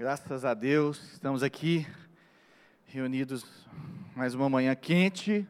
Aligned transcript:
Graças 0.00 0.46
a 0.46 0.54
Deus, 0.54 1.12
estamos 1.12 1.42
aqui 1.42 1.86
reunidos 2.86 3.44
mais 4.16 4.34
uma 4.34 4.48
manhã 4.48 4.74
quente, 4.74 5.46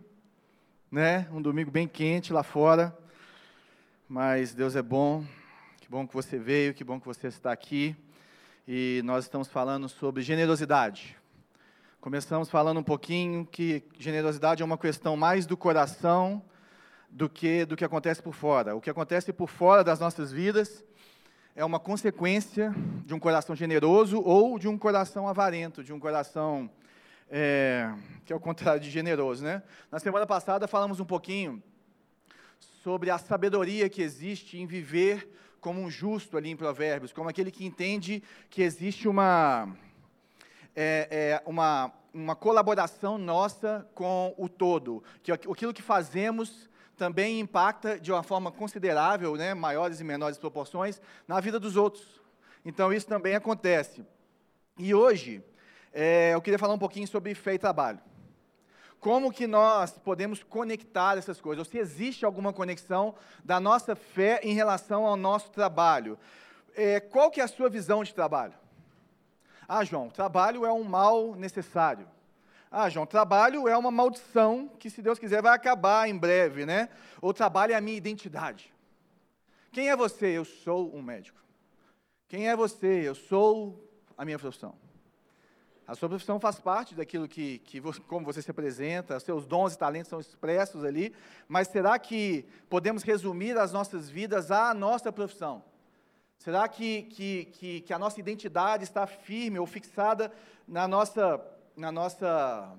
né? 0.90 1.28
Um 1.30 1.40
domingo 1.40 1.70
bem 1.70 1.86
quente 1.86 2.32
lá 2.32 2.42
fora. 2.42 2.92
Mas 4.08 4.52
Deus 4.52 4.74
é 4.74 4.82
bom. 4.82 5.24
Que 5.80 5.88
bom 5.88 6.04
que 6.04 6.12
você 6.12 6.36
veio, 6.36 6.74
que 6.74 6.82
bom 6.82 6.98
que 6.98 7.06
você 7.06 7.28
está 7.28 7.52
aqui. 7.52 7.94
E 8.66 9.00
nós 9.04 9.26
estamos 9.26 9.46
falando 9.46 9.88
sobre 9.88 10.20
generosidade. 10.20 11.16
Começamos 12.00 12.50
falando 12.50 12.80
um 12.80 12.82
pouquinho 12.82 13.46
que 13.46 13.84
generosidade 14.00 14.64
é 14.64 14.66
uma 14.66 14.76
questão 14.76 15.16
mais 15.16 15.46
do 15.46 15.56
coração 15.56 16.42
do 17.08 17.28
que 17.28 17.64
do 17.64 17.76
que 17.76 17.84
acontece 17.84 18.20
por 18.20 18.34
fora. 18.34 18.74
O 18.74 18.80
que 18.80 18.90
acontece 18.90 19.32
por 19.32 19.48
fora 19.48 19.84
das 19.84 20.00
nossas 20.00 20.32
vidas 20.32 20.84
é 21.54 21.64
uma 21.64 21.80
consequência 21.80 22.74
de 23.04 23.12
um 23.12 23.18
coração 23.18 23.56
generoso 23.56 24.20
ou 24.22 24.58
de 24.58 24.68
um 24.68 24.78
coração 24.78 25.26
avarento, 25.26 25.82
de 25.82 25.92
um 25.92 25.98
coração 25.98 26.70
é, 27.28 27.92
que 28.24 28.32
é 28.32 28.36
o 28.36 28.40
contrário 28.40 28.80
de 28.80 28.90
generoso, 28.90 29.44
né? 29.44 29.62
Na 29.90 29.98
semana 29.98 30.26
passada 30.26 30.68
falamos 30.68 31.00
um 31.00 31.04
pouquinho 31.04 31.62
sobre 32.82 33.10
a 33.10 33.18
sabedoria 33.18 33.88
que 33.88 34.02
existe 34.02 34.58
em 34.58 34.66
viver 34.66 35.28
como 35.60 35.80
um 35.80 35.90
justo 35.90 36.36
ali 36.36 36.50
em 36.50 36.56
Provérbios, 36.56 37.12
como 37.12 37.28
aquele 37.28 37.50
que 37.50 37.66
entende 37.66 38.22
que 38.48 38.62
existe 38.62 39.06
uma 39.06 39.68
é, 40.74 41.08
é, 41.10 41.42
uma, 41.44 41.92
uma 42.14 42.34
colaboração 42.36 43.18
nossa 43.18 43.86
com 43.94 44.34
o 44.38 44.48
todo, 44.48 45.02
que 45.22 45.32
aquilo 45.32 45.74
que 45.74 45.82
fazemos 45.82 46.69
também 47.00 47.40
impacta 47.40 47.98
de 47.98 48.12
uma 48.12 48.22
forma 48.22 48.52
considerável, 48.52 49.34
né, 49.34 49.54
maiores 49.54 50.00
e 50.00 50.04
menores 50.04 50.36
proporções, 50.36 51.00
na 51.26 51.40
vida 51.40 51.58
dos 51.58 51.74
outros. 51.74 52.20
Então, 52.62 52.92
isso 52.92 53.06
também 53.06 53.34
acontece. 53.34 54.04
E 54.78 54.94
hoje, 54.94 55.42
é, 55.94 56.34
eu 56.34 56.42
queria 56.42 56.58
falar 56.58 56.74
um 56.74 56.78
pouquinho 56.78 57.08
sobre 57.08 57.34
fé 57.34 57.54
e 57.54 57.58
trabalho. 57.58 57.98
Como 59.00 59.32
que 59.32 59.46
nós 59.46 59.92
podemos 59.92 60.42
conectar 60.42 61.16
essas 61.16 61.40
coisas? 61.40 61.66
Ou 61.66 61.72
se 61.72 61.78
existe 61.78 62.26
alguma 62.26 62.52
conexão 62.52 63.14
da 63.42 63.58
nossa 63.58 63.96
fé 63.96 64.38
em 64.42 64.52
relação 64.52 65.06
ao 65.06 65.16
nosso 65.16 65.50
trabalho? 65.50 66.18
É, 66.76 67.00
qual 67.00 67.30
que 67.30 67.40
é 67.40 67.44
a 67.44 67.48
sua 67.48 67.70
visão 67.70 68.04
de 68.04 68.12
trabalho? 68.12 68.52
Ah, 69.66 69.82
João, 69.84 70.10
trabalho 70.10 70.66
é 70.66 70.72
um 70.72 70.84
mal 70.84 71.34
necessário. 71.34 72.06
Ah, 72.70 72.88
João, 72.88 73.04
trabalho 73.04 73.66
é 73.66 73.76
uma 73.76 73.90
maldição 73.90 74.70
que, 74.78 74.88
se 74.88 75.02
Deus 75.02 75.18
quiser, 75.18 75.42
vai 75.42 75.52
acabar 75.52 76.08
em 76.08 76.16
breve, 76.16 76.64
né? 76.64 76.88
O 77.20 77.32
trabalho 77.32 77.72
é 77.72 77.74
a 77.74 77.80
minha 77.80 77.96
identidade. 77.96 78.72
Quem 79.72 79.90
é 79.90 79.96
você? 79.96 80.26
Eu 80.26 80.44
sou 80.44 80.94
um 80.94 81.02
médico. 81.02 81.40
Quem 82.28 82.48
é 82.48 82.54
você? 82.54 83.08
Eu 83.08 83.16
sou 83.16 83.90
a 84.16 84.24
minha 84.24 84.38
profissão. 84.38 84.76
A 85.84 85.96
sua 85.96 86.08
profissão 86.08 86.38
faz 86.38 86.60
parte 86.60 86.94
daquilo 86.94 87.26
que, 87.26 87.58
que 87.58 87.80
como 88.06 88.24
você 88.24 88.40
se 88.40 88.52
apresenta, 88.52 89.18
seus 89.18 89.44
dons 89.44 89.74
e 89.74 89.78
talentos 89.78 90.08
são 90.08 90.20
expressos 90.20 90.84
ali, 90.84 91.12
mas 91.48 91.66
será 91.66 91.98
que 91.98 92.46
podemos 92.68 93.02
resumir 93.02 93.58
as 93.58 93.72
nossas 93.72 94.08
vidas 94.08 94.52
à 94.52 94.72
nossa 94.72 95.10
profissão? 95.10 95.64
Será 96.38 96.68
que, 96.68 97.02
que, 97.02 97.44
que, 97.46 97.80
que 97.80 97.92
a 97.92 97.98
nossa 97.98 98.20
identidade 98.20 98.84
está 98.84 99.08
firme 99.08 99.58
ou 99.58 99.66
fixada 99.66 100.32
na 100.68 100.86
nossa 100.86 101.44
na 101.80 101.90
nossa 101.90 102.76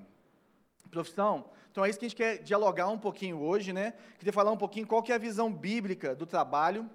profissão. 0.91 1.49
Então 1.71 1.83
é 1.83 1.89
isso 1.89 1.97
que 1.97 2.05
a 2.05 2.07
gente 2.07 2.15
quer 2.15 2.37
dialogar 2.37 2.87
um 2.87 2.99
pouquinho 2.99 3.41
hoje, 3.41 3.73
né? 3.73 3.93
Queria 4.19 4.31
falar 4.31 4.51
um 4.51 4.57
pouquinho 4.57 4.85
qual 4.85 5.01
que 5.01 5.11
é 5.11 5.15
a 5.15 5.17
visão 5.17 5.51
bíblica 5.51 6.13
do 6.15 6.27
trabalho 6.27 6.87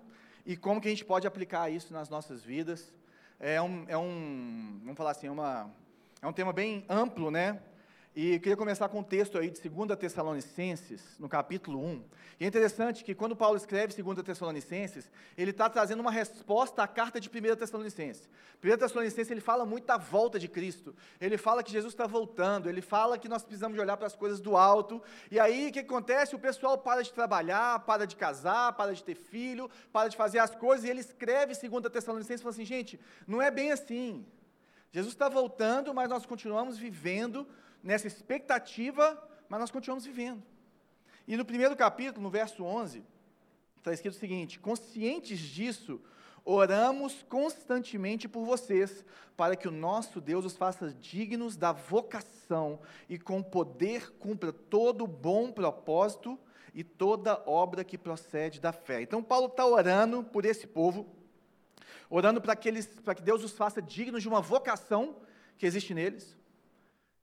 e 0.45 0.57
como 0.57 0.81
que 0.81 0.87
a 0.87 0.91
gente 0.91 1.05
pode 1.05 1.27
aplicar 1.27 1.69
isso 1.69 1.93
nas 1.93 2.09
nossas 2.09 2.45
vidas. 2.45 2.95
É 3.41 3.61
um, 3.61 3.85
é 3.89 3.99
um 3.99 4.79
vamos 4.83 4.97
falar 4.97 5.11
assim, 5.11 5.27
é 5.27 5.31
uma, 5.31 5.69
é 6.23 6.27
um 6.27 6.33
tema 6.33 6.53
bem 6.53 6.85
amplo, 6.89 7.29
né? 7.31 7.61
E 8.19 8.39
queria 8.39 8.57
começar 8.57 8.89
com 8.89 9.01
um 9.01 9.03
texto 9.03 9.37
aí 9.37 9.51
de 9.51 9.69
2 9.69 9.99
Tessalonicenses, 9.99 11.03
no 11.19 11.29
capítulo 11.29 11.85
1. 11.85 12.03
E 12.41 12.47
é 12.47 12.49
interessante 12.49 13.05
que 13.05 13.15
quando 13.15 13.37
Paulo 13.37 13.59
escreve 13.59 13.93
2 14.03 14.23
Tessalonicenses, 14.23 15.11
ele 15.37 15.51
está 15.51 15.69
trazendo 15.69 16.01
uma 16.01 16.11
resposta 16.11 16.83
à 16.83 16.89
carta 16.89 17.21
de 17.21 17.29
1 17.29 17.57
Tessalonicenses. 17.57 18.27
1 18.65 18.79
Tessalonicenses, 18.79 19.31
ele 19.31 19.43
fala 19.43 19.67
muito 19.67 19.85
da 19.85 19.99
volta 19.99 20.39
de 20.39 20.49
Cristo. 20.49 20.97
Ele 21.21 21.37
fala 21.37 21.63
que 21.63 21.71
Jesus 21.71 21.93
está 21.93 22.07
voltando, 22.07 22.71
ele 22.71 22.81
fala 22.81 23.19
que 23.19 23.29
nós 23.29 23.43
precisamos 23.43 23.79
olhar 23.79 23.99
para 23.99 24.07
as 24.07 24.17
coisas 24.17 24.41
do 24.41 24.57
alto. 24.57 25.03
E 25.31 25.39
aí, 25.39 25.69
o 25.69 25.73
que 25.73 25.81
acontece? 25.81 26.35
O 26.35 26.39
pessoal 26.39 26.79
para 26.79 27.03
de 27.03 27.13
trabalhar, 27.13 27.81
para 27.81 28.07
de 28.07 28.17
casar, 28.17 28.73
para 28.73 28.95
de 28.95 29.05
ter 29.05 29.15
filho, 29.15 29.71
para 29.93 30.09
de 30.09 30.17
fazer 30.17 30.39
as 30.39 30.55
coisas, 30.55 30.87
e 30.87 30.89
ele 30.89 31.01
escreve 31.01 31.53
2 31.55 31.93
Tessalonicenses 31.93 32.41
e 32.41 32.43
fala 32.43 32.55
assim, 32.55 32.65
gente, 32.65 32.99
não 33.27 33.43
é 33.43 33.51
bem 33.51 33.73
assim. 33.73 34.25
Jesus 34.91 35.13
está 35.13 35.29
voltando, 35.29 35.93
mas 35.93 36.09
nós 36.09 36.25
continuamos 36.25 36.79
vivendo 36.79 37.47
nessa 37.87 38.09
expectativa, 38.09 39.17
mas 39.49 39.61
nós 39.61 39.71
continuamos 39.71 40.05
vivendo. 40.05 40.43
E 41.27 41.37
no 41.37 41.45
primeiro 41.45 41.77
capítulo, 41.77 42.23
no 42.23 42.31
verso 42.31 42.65
11, 42.65 43.05
está 43.77 43.93
escrito 43.93 44.15
o 44.15 44.19
seguinte: 44.19 44.59
Conscientes 44.59 45.39
disso, 45.39 46.01
oramos 46.45 47.25
constantemente 47.29 48.29
por 48.29 48.45
vocês, 48.45 49.05
para 49.37 49.55
que 49.55 49.69
o 49.69 49.71
nosso 49.71 50.21
Deus 50.21 50.45
os 50.45 50.57
faça 50.57 50.93
dignos 50.93 51.57
da 51.57 51.71
vocação 51.71 52.81
e 53.09 53.19
com 53.19 53.41
poder 53.41 54.11
cumpra 54.19 54.53
todo 54.53 55.07
bom 55.07 55.53
propósito 55.53 56.39
e 56.75 56.83
toda 56.83 57.43
obra 57.47 57.85
que 57.85 57.97
procede 57.97 58.61
da 58.61 58.73
fé. 58.73 59.01
Então, 59.01 59.23
Paulo 59.23 59.47
está 59.47 59.65
orando 59.65 60.25
por 60.25 60.45
esse 60.45 60.67
povo, 60.67 61.07
orando 62.11 62.41
para 62.41 62.57
que, 62.57 62.69
eles, 62.69 62.87
para 63.05 63.15
que 63.15 63.23
Deus 63.23 63.45
os 63.45 63.53
faça 63.53 63.81
dignos 63.81 64.23
de 64.23 64.29
uma 64.29 64.41
vocação 64.41 65.17
que 65.57 65.65
existe 65.65 65.95
neles, 65.95 66.37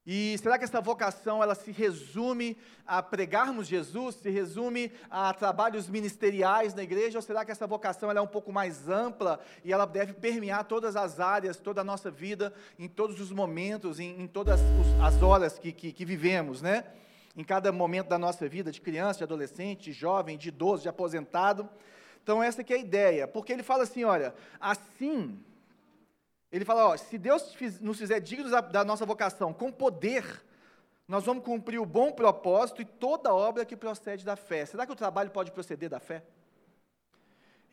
e 0.06 0.38
será 0.38 0.58
que 0.58 0.66
essa 0.66 0.81
vocação 0.81 1.41
ela 1.41 1.56
se 1.56 1.72
resume 1.72 2.58
a 2.86 3.02
pregarmos 3.02 3.68
Jesus, 3.68 4.16
se 4.16 4.30
resume 4.30 4.91
a 5.09 5.34
trabalhos 5.34 5.88
ministeriais 5.88 6.74
na 6.74 6.84
igreja, 6.84 7.18
ou 7.18 7.22
será 7.22 7.46
que 7.46 7.52
essa 7.52 7.66
vocação 7.66 8.12
ela 8.12 8.19
é 8.19 8.22
um 8.22 8.28
pouco 8.28 8.52
mais 8.52 8.90
ampla 8.90 9.40
e 9.63 9.72
ela 9.72 9.86
deve 9.86 10.12
permear 10.12 10.66
todas 10.66 10.97
as 10.97 11.22
áreas, 11.22 11.56
toda 11.56 11.80
a 11.80 11.84
nossa 11.86 12.12
vida, 12.12 12.53
em 12.78 12.90
todos 12.90 13.22
os 13.22 13.31
momentos, 13.31 13.97
em, 13.97 14.22
em 14.22 14.28
todas 14.28 14.59
as 15.02 15.22
horas 15.24 15.58
que, 15.58 15.72
que, 15.72 15.94
que 15.94 16.03
vivemos, 16.03 16.62
né? 16.62 16.84
Em 17.36 17.44
cada 17.44 17.72
momento 17.72 18.09
da 18.09 18.18
nossa 18.18 18.47
vida, 18.47 18.74
de 18.74 18.81
criança, 18.81 19.19
de 19.19 19.24
adolescente, 19.24 19.86
de 19.86 19.94
jovem, 19.94 20.38
de 20.38 20.50
idoso, 20.50 20.84
de 20.84 20.90
aposentado. 20.90 21.69
Então 22.22 22.44
essa 22.44 22.62
que 22.62 22.74
é 22.74 22.75
a 22.75 22.80
ideia, 22.80 23.25
porque 23.25 23.53
ele 23.53 23.63
fala 23.63 23.84
assim, 23.84 24.03
olha, 24.03 24.36
assim 24.59 25.40
ele 26.53 26.64
fala: 26.64 26.86
ó, 26.90 26.96
se 26.96 27.18
Deus 27.18 27.56
nos 27.81 27.97
fizer 27.97 28.19
dignos 28.19 28.52
da, 28.52 28.62
da 28.62 28.86
nossa 28.86 29.08
vocação 29.08 29.52
com 29.52 29.72
poder, 29.72 30.24
nós 31.08 31.25
vamos 31.25 31.44
cumprir 31.44 31.80
o 31.80 31.86
bom 31.86 32.12
propósito 32.12 32.80
e 32.80 32.86
toda 32.86 33.34
obra 33.34 33.66
que 33.66 33.75
procede 33.75 34.24
da 34.24 34.36
fé. 34.36 34.63
Será 34.66 34.86
que 34.86 34.92
o 34.92 34.96
trabalho 34.96 35.31
pode 35.31 35.52
proceder 35.52 35.90
da 35.90 36.00
fé? 36.00 36.24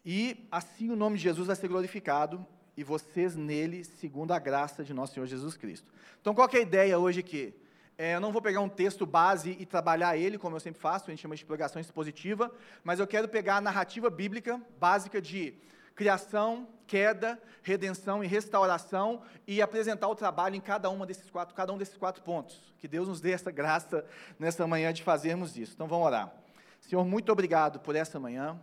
E 0.03 0.49
assim 0.51 0.91
o 0.91 0.97
nome 0.97 1.19
de 1.19 1.25
Jesus 1.25 1.47
vai 1.47 1.55
ser 1.55 1.69
glorificado 1.69 2.45
e 2.75 2.83
vocês 2.83 3.37
nele, 3.37 3.85
segundo 3.85 4.33
a 4.33 4.39
graça 4.39 4.83
de 4.83 4.95
nosso 4.95 5.13
Senhor 5.13 5.27
Jesus 5.27 5.59
Cristo. 5.59 5.93
Então, 6.19 6.35
qual 6.35 6.49
é 6.51 6.57
a 6.57 6.61
ideia 6.61 6.99
hoje 6.99 7.21
aqui? 7.21 7.55
É, 7.99 8.15
eu 8.15 8.21
não 8.21 8.33
vou 8.33 8.41
pegar 8.41 8.63
um 8.63 8.69
texto 8.69 9.05
base 9.05 9.55
e 9.61 9.67
trabalhar 9.67 10.17
ele, 10.17 10.39
como 10.39 10.57
eu 10.57 10.61
sempre 10.61 10.81
faço, 10.81 11.05
a 11.07 11.11
gente 11.11 11.21
chama 11.21 11.37
de 11.37 11.45
pregação 11.45 11.79
expositiva, 11.79 12.51
mas 12.83 12.99
eu 12.99 13.07
quero 13.07 13.29
pegar 13.29 13.57
a 13.57 13.61
narrativa 13.61 14.09
bíblica 14.09 14.59
básica 14.79 15.21
de 15.21 15.55
criação, 16.01 16.67
queda, 16.87 17.39
redenção 17.63 18.25
e 18.25 18.27
restauração 18.27 19.21
e 19.47 19.61
apresentar 19.61 20.09
o 20.09 20.15
trabalho 20.15 20.55
em 20.57 20.61
cada 20.61 20.89
uma 20.89 21.05
desses 21.05 21.29
quatro, 21.29 21.55
cada 21.55 21.75
um 21.75 21.77
desses 21.77 21.99
quatro 21.99 22.23
pontos. 22.23 22.59
Que 22.79 22.89
Deus 22.89 23.07
nos 23.07 23.21
dê 23.21 23.33
essa 23.33 23.51
graça 23.51 24.03
nessa 24.39 24.67
manhã 24.67 24.95
de 24.95 25.03
fazermos 25.03 25.59
isso. 25.59 25.75
Então 25.75 25.87
vamos 25.87 26.07
orar. 26.07 26.33
Senhor, 26.81 27.05
muito 27.05 27.31
obrigado 27.31 27.81
por 27.81 27.95
essa 27.95 28.19
manhã. 28.19 28.59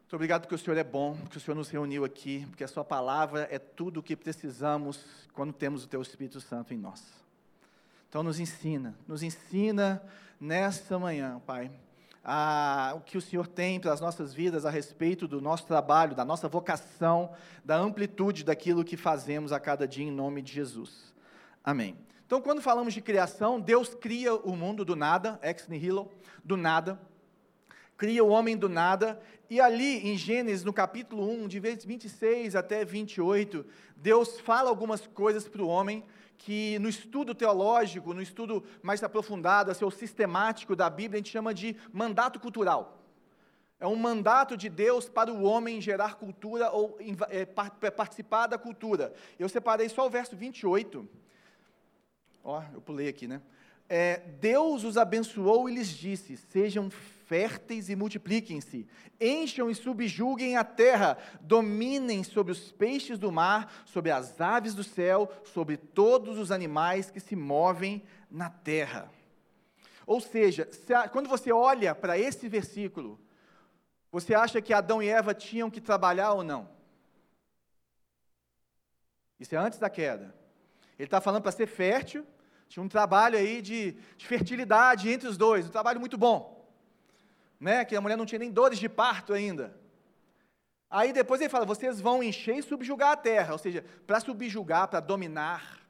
Muito 0.00 0.14
obrigado 0.14 0.42
porque 0.42 0.54
o 0.54 0.58
Senhor 0.58 0.76
é 0.76 0.84
bom, 0.84 1.16
porque 1.16 1.38
o 1.38 1.40
Senhor 1.40 1.56
nos 1.56 1.70
reuniu 1.70 2.04
aqui, 2.04 2.44
porque 2.50 2.64
a 2.64 2.68
Sua 2.68 2.84
palavra 2.84 3.48
é 3.50 3.58
tudo 3.58 4.00
o 4.00 4.02
que 4.02 4.14
precisamos 4.14 5.02
quando 5.32 5.54
temos 5.54 5.84
o 5.84 5.88
Teu 5.88 6.02
Espírito 6.02 6.38
Santo 6.38 6.74
em 6.74 6.76
nós. 6.76 7.02
Então 8.10 8.22
nos 8.22 8.38
ensina, 8.38 8.94
nos 9.08 9.22
ensina 9.22 10.02
nessa 10.38 10.98
manhã, 10.98 11.40
Pai, 11.46 11.70
a, 12.28 12.92
o 12.96 13.00
que 13.00 13.16
o 13.16 13.20
Senhor 13.20 13.46
tem 13.46 13.78
para 13.78 13.92
as 13.92 14.00
nossas 14.00 14.34
vidas 14.34 14.66
a 14.66 14.70
respeito 14.70 15.28
do 15.28 15.40
nosso 15.40 15.64
trabalho, 15.64 16.16
da 16.16 16.24
nossa 16.24 16.48
vocação, 16.48 17.30
da 17.64 17.76
amplitude 17.76 18.42
daquilo 18.42 18.82
que 18.82 18.96
fazemos 18.96 19.52
a 19.52 19.60
cada 19.60 19.86
dia 19.86 20.04
em 20.04 20.10
nome 20.10 20.42
de 20.42 20.52
Jesus. 20.52 21.14
Amém. 21.62 21.96
Então, 22.26 22.42
quando 22.42 22.60
falamos 22.60 22.92
de 22.92 23.00
criação, 23.00 23.60
Deus 23.60 23.94
cria 23.94 24.34
o 24.34 24.56
mundo 24.56 24.84
do 24.84 24.96
nada, 24.96 25.38
ex 25.40 25.68
nihilo, 25.68 26.10
do 26.44 26.56
nada, 26.56 27.00
cria 27.96 28.24
o 28.24 28.28
homem 28.28 28.56
do 28.56 28.68
nada, 28.68 29.20
e 29.48 29.60
ali 29.60 30.08
em 30.08 30.18
Gênesis, 30.18 30.64
no 30.64 30.72
capítulo 30.72 31.30
1, 31.30 31.46
de 31.46 31.60
26 31.60 32.56
até 32.56 32.84
28, 32.84 33.64
Deus 33.96 34.40
fala 34.40 34.68
algumas 34.68 35.06
coisas 35.06 35.46
para 35.46 35.62
o 35.62 35.68
homem 35.68 36.02
que 36.38 36.78
no 36.78 36.88
estudo 36.88 37.34
teológico, 37.34 38.14
no 38.14 38.22
estudo 38.22 38.64
mais 38.82 39.02
aprofundado, 39.02 39.70
assim, 39.70 39.84
ou 39.84 39.90
sistemático 39.90 40.76
da 40.76 40.88
Bíblia, 40.88 41.18
a 41.18 41.22
gente 41.22 41.32
chama 41.32 41.52
de 41.54 41.76
mandato 41.92 42.38
cultural. 42.38 43.02
É 43.78 43.86
um 43.86 43.96
mandato 43.96 44.56
de 44.56 44.68
Deus 44.70 45.08
para 45.08 45.30
o 45.32 45.42
homem 45.42 45.80
gerar 45.80 46.14
cultura 46.14 46.70
ou 46.70 46.98
é, 47.28 47.44
participar 47.90 48.46
da 48.46 48.56
cultura. 48.56 49.12
Eu 49.38 49.48
separei 49.48 49.88
só 49.88 50.06
o 50.06 50.10
verso 50.10 50.34
28. 50.34 51.06
Ó, 52.42 52.62
eu 52.72 52.80
pulei 52.80 53.08
aqui, 53.08 53.26
né? 53.26 53.42
É, 53.88 54.18
Deus 54.40 54.82
os 54.82 54.96
abençoou 54.96 55.68
e 55.68 55.74
lhes 55.74 55.88
disse: 55.88 56.36
Sejam 56.36 56.90
férteis 57.26 57.88
e 57.88 57.96
multipliquem-se, 57.96 58.86
encham 59.20 59.68
e 59.68 59.74
subjuguem 59.74 60.56
a 60.56 60.64
terra, 60.64 61.18
dominem 61.40 62.22
sobre 62.22 62.52
os 62.52 62.72
peixes 62.72 63.18
do 63.18 63.30
mar, 63.30 63.82
sobre 63.84 64.10
as 64.10 64.40
aves 64.40 64.74
do 64.74 64.84
céu, 64.84 65.30
sobre 65.44 65.76
todos 65.76 66.38
os 66.38 66.50
animais 66.50 67.10
que 67.10 67.20
se 67.20 67.36
movem 67.36 68.02
na 68.30 68.48
terra. 68.48 69.10
Ou 70.06 70.20
seja, 70.20 70.68
quando 71.12 71.28
você 71.28 71.52
olha 71.52 71.94
para 71.94 72.16
esse 72.16 72.48
versículo, 72.48 73.20
você 74.10 74.34
acha 74.34 74.62
que 74.62 74.72
Adão 74.72 75.02
e 75.02 75.08
Eva 75.08 75.34
tinham 75.34 75.68
que 75.68 75.80
trabalhar 75.80 76.32
ou 76.32 76.44
não? 76.44 76.68
Isso 79.38 79.54
é 79.54 79.58
antes 79.58 79.78
da 79.78 79.90
queda. 79.90 80.34
Ele 80.98 81.06
está 81.06 81.20
falando 81.20 81.42
para 81.42 81.52
ser 81.52 81.66
fértil, 81.66 82.24
tinha 82.68 82.82
um 82.82 82.88
trabalho 82.88 83.36
aí 83.36 83.60
de, 83.60 83.92
de, 84.16 84.26
fertilidade 84.26 85.10
entre 85.10 85.28
os 85.28 85.36
dois, 85.36 85.66
um 85.66 85.70
trabalho 85.70 86.00
muito 86.00 86.16
bom. 86.16 86.55
Né? 87.58 87.84
Que 87.84 87.96
a 87.96 88.00
mulher 88.00 88.16
não 88.16 88.26
tinha 88.26 88.38
nem 88.38 88.50
dores 88.50 88.78
de 88.78 88.88
parto 88.88 89.32
ainda. 89.32 89.76
Aí 90.90 91.12
depois 91.12 91.40
ele 91.40 91.50
fala: 91.50 91.64
vocês 91.64 92.00
vão 92.00 92.22
encher 92.22 92.56
e 92.56 92.62
subjugar 92.62 93.12
a 93.12 93.16
terra. 93.16 93.52
Ou 93.52 93.58
seja, 93.58 93.84
para 94.06 94.20
subjugar, 94.20 94.88
para 94.88 95.00
dominar, 95.00 95.80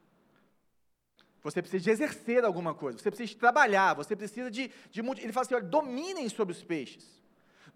você 1.43 1.61
precisa 1.61 1.85
de 1.85 1.91
exercer 1.91 2.45
alguma 2.45 2.75
coisa, 2.75 2.99
você 2.99 3.11
precisa 3.11 3.33
de 3.33 3.37
trabalhar, 3.37 3.95
você 3.95 4.17
precisa 4.17 4.51
de. 4.51 4.71
de 4.91 5.01
ele 5.01 5.33
fala 5.33 5.47
assim: 5.47 5.55
olha, 5.55 5.65
dominem 5.65 6.29
sobre 6.29 6.53
os 6.53 6.63
peixes 6.63 7.17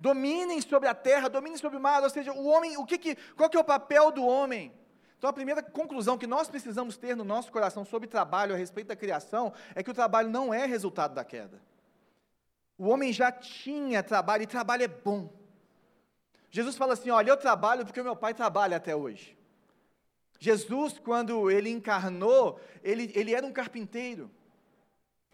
dominem 0.01 0.63
sobre 0.63 0.89
a 0.89 0.95
terra, 0.95 1.29
dominem 1.29 1.59
sobre 1.59 1.77
o 1.77 1.81
mar, 1.81 2.03
ou 2.03 2.09
seja, 2.09 2.33
o 2.33 2.47
homem, 2.47 2.77
o 2.79 2.87
que, 2.87 2.97
que 2.97 3.15
qual 3.37 3.51
que 3.51 3.57
é 3.57 3.61
o 3.61 3.65
papel 3.65 4.11
do 4.11 4.25
homem? 4.25 4.73
Então 5.19 5.29
a 5.29 5.33
primeira 5.33 5.63
conclusão 5.63 6.17
que 6.17 6.27
nós 6.27 6.49
precisamos 6.49 6.97
ter 6.97 7.15
no 7.15 7.25
nosso 7.25 7.53
coração 7.53 7.85
sobre 7.85 8.09
trabalho 8.09 8.55
a 8.55 8.57
respeito 8.57 8.87
da 8.87 8.97
criação 8.97 9.53
é 9.75 9.83
que 9.83 9.91
o 9.91 9.95
trabalho 9.95 10.31
não 10.31 10.53
é 10.53 10.65
resultado 10.65 11.15
da 11.15 11.23
queda. 11.23 11.61
O 12.81 12.89
homem 12.89 13.13
já 13.13 13.31
tinha 13.31 14.03
trabalho 14.03 14.43
e 14.43 14.47
trabalho 14.47 14.83
é 14.83 14.89
bom. 14.89 15.31
Jesus 16.51 16.79
fala 16.79 16.95
assim: 16.95 17.11
olha, 17.11 17.29
eu 17.29 17.37
trabalho 17.37 17.85
porque 17.85 18.01
o 18.01 18.05
meu 18.05 18.17
pai 18.17 18.33
trabalha 18.33 18.79
até 18.79 18.97
hoje. 18.97 19.37
Jesus, 20.39 20.99
quando 20.99 21.51
ele 21.51 21.69
encarnou, 21.69 22.59
ele, 22.83 23.13
ele 23.15 23.35
era 23.35 23.47
um 23.47 23.53
carpinteiro. 23.53 24.31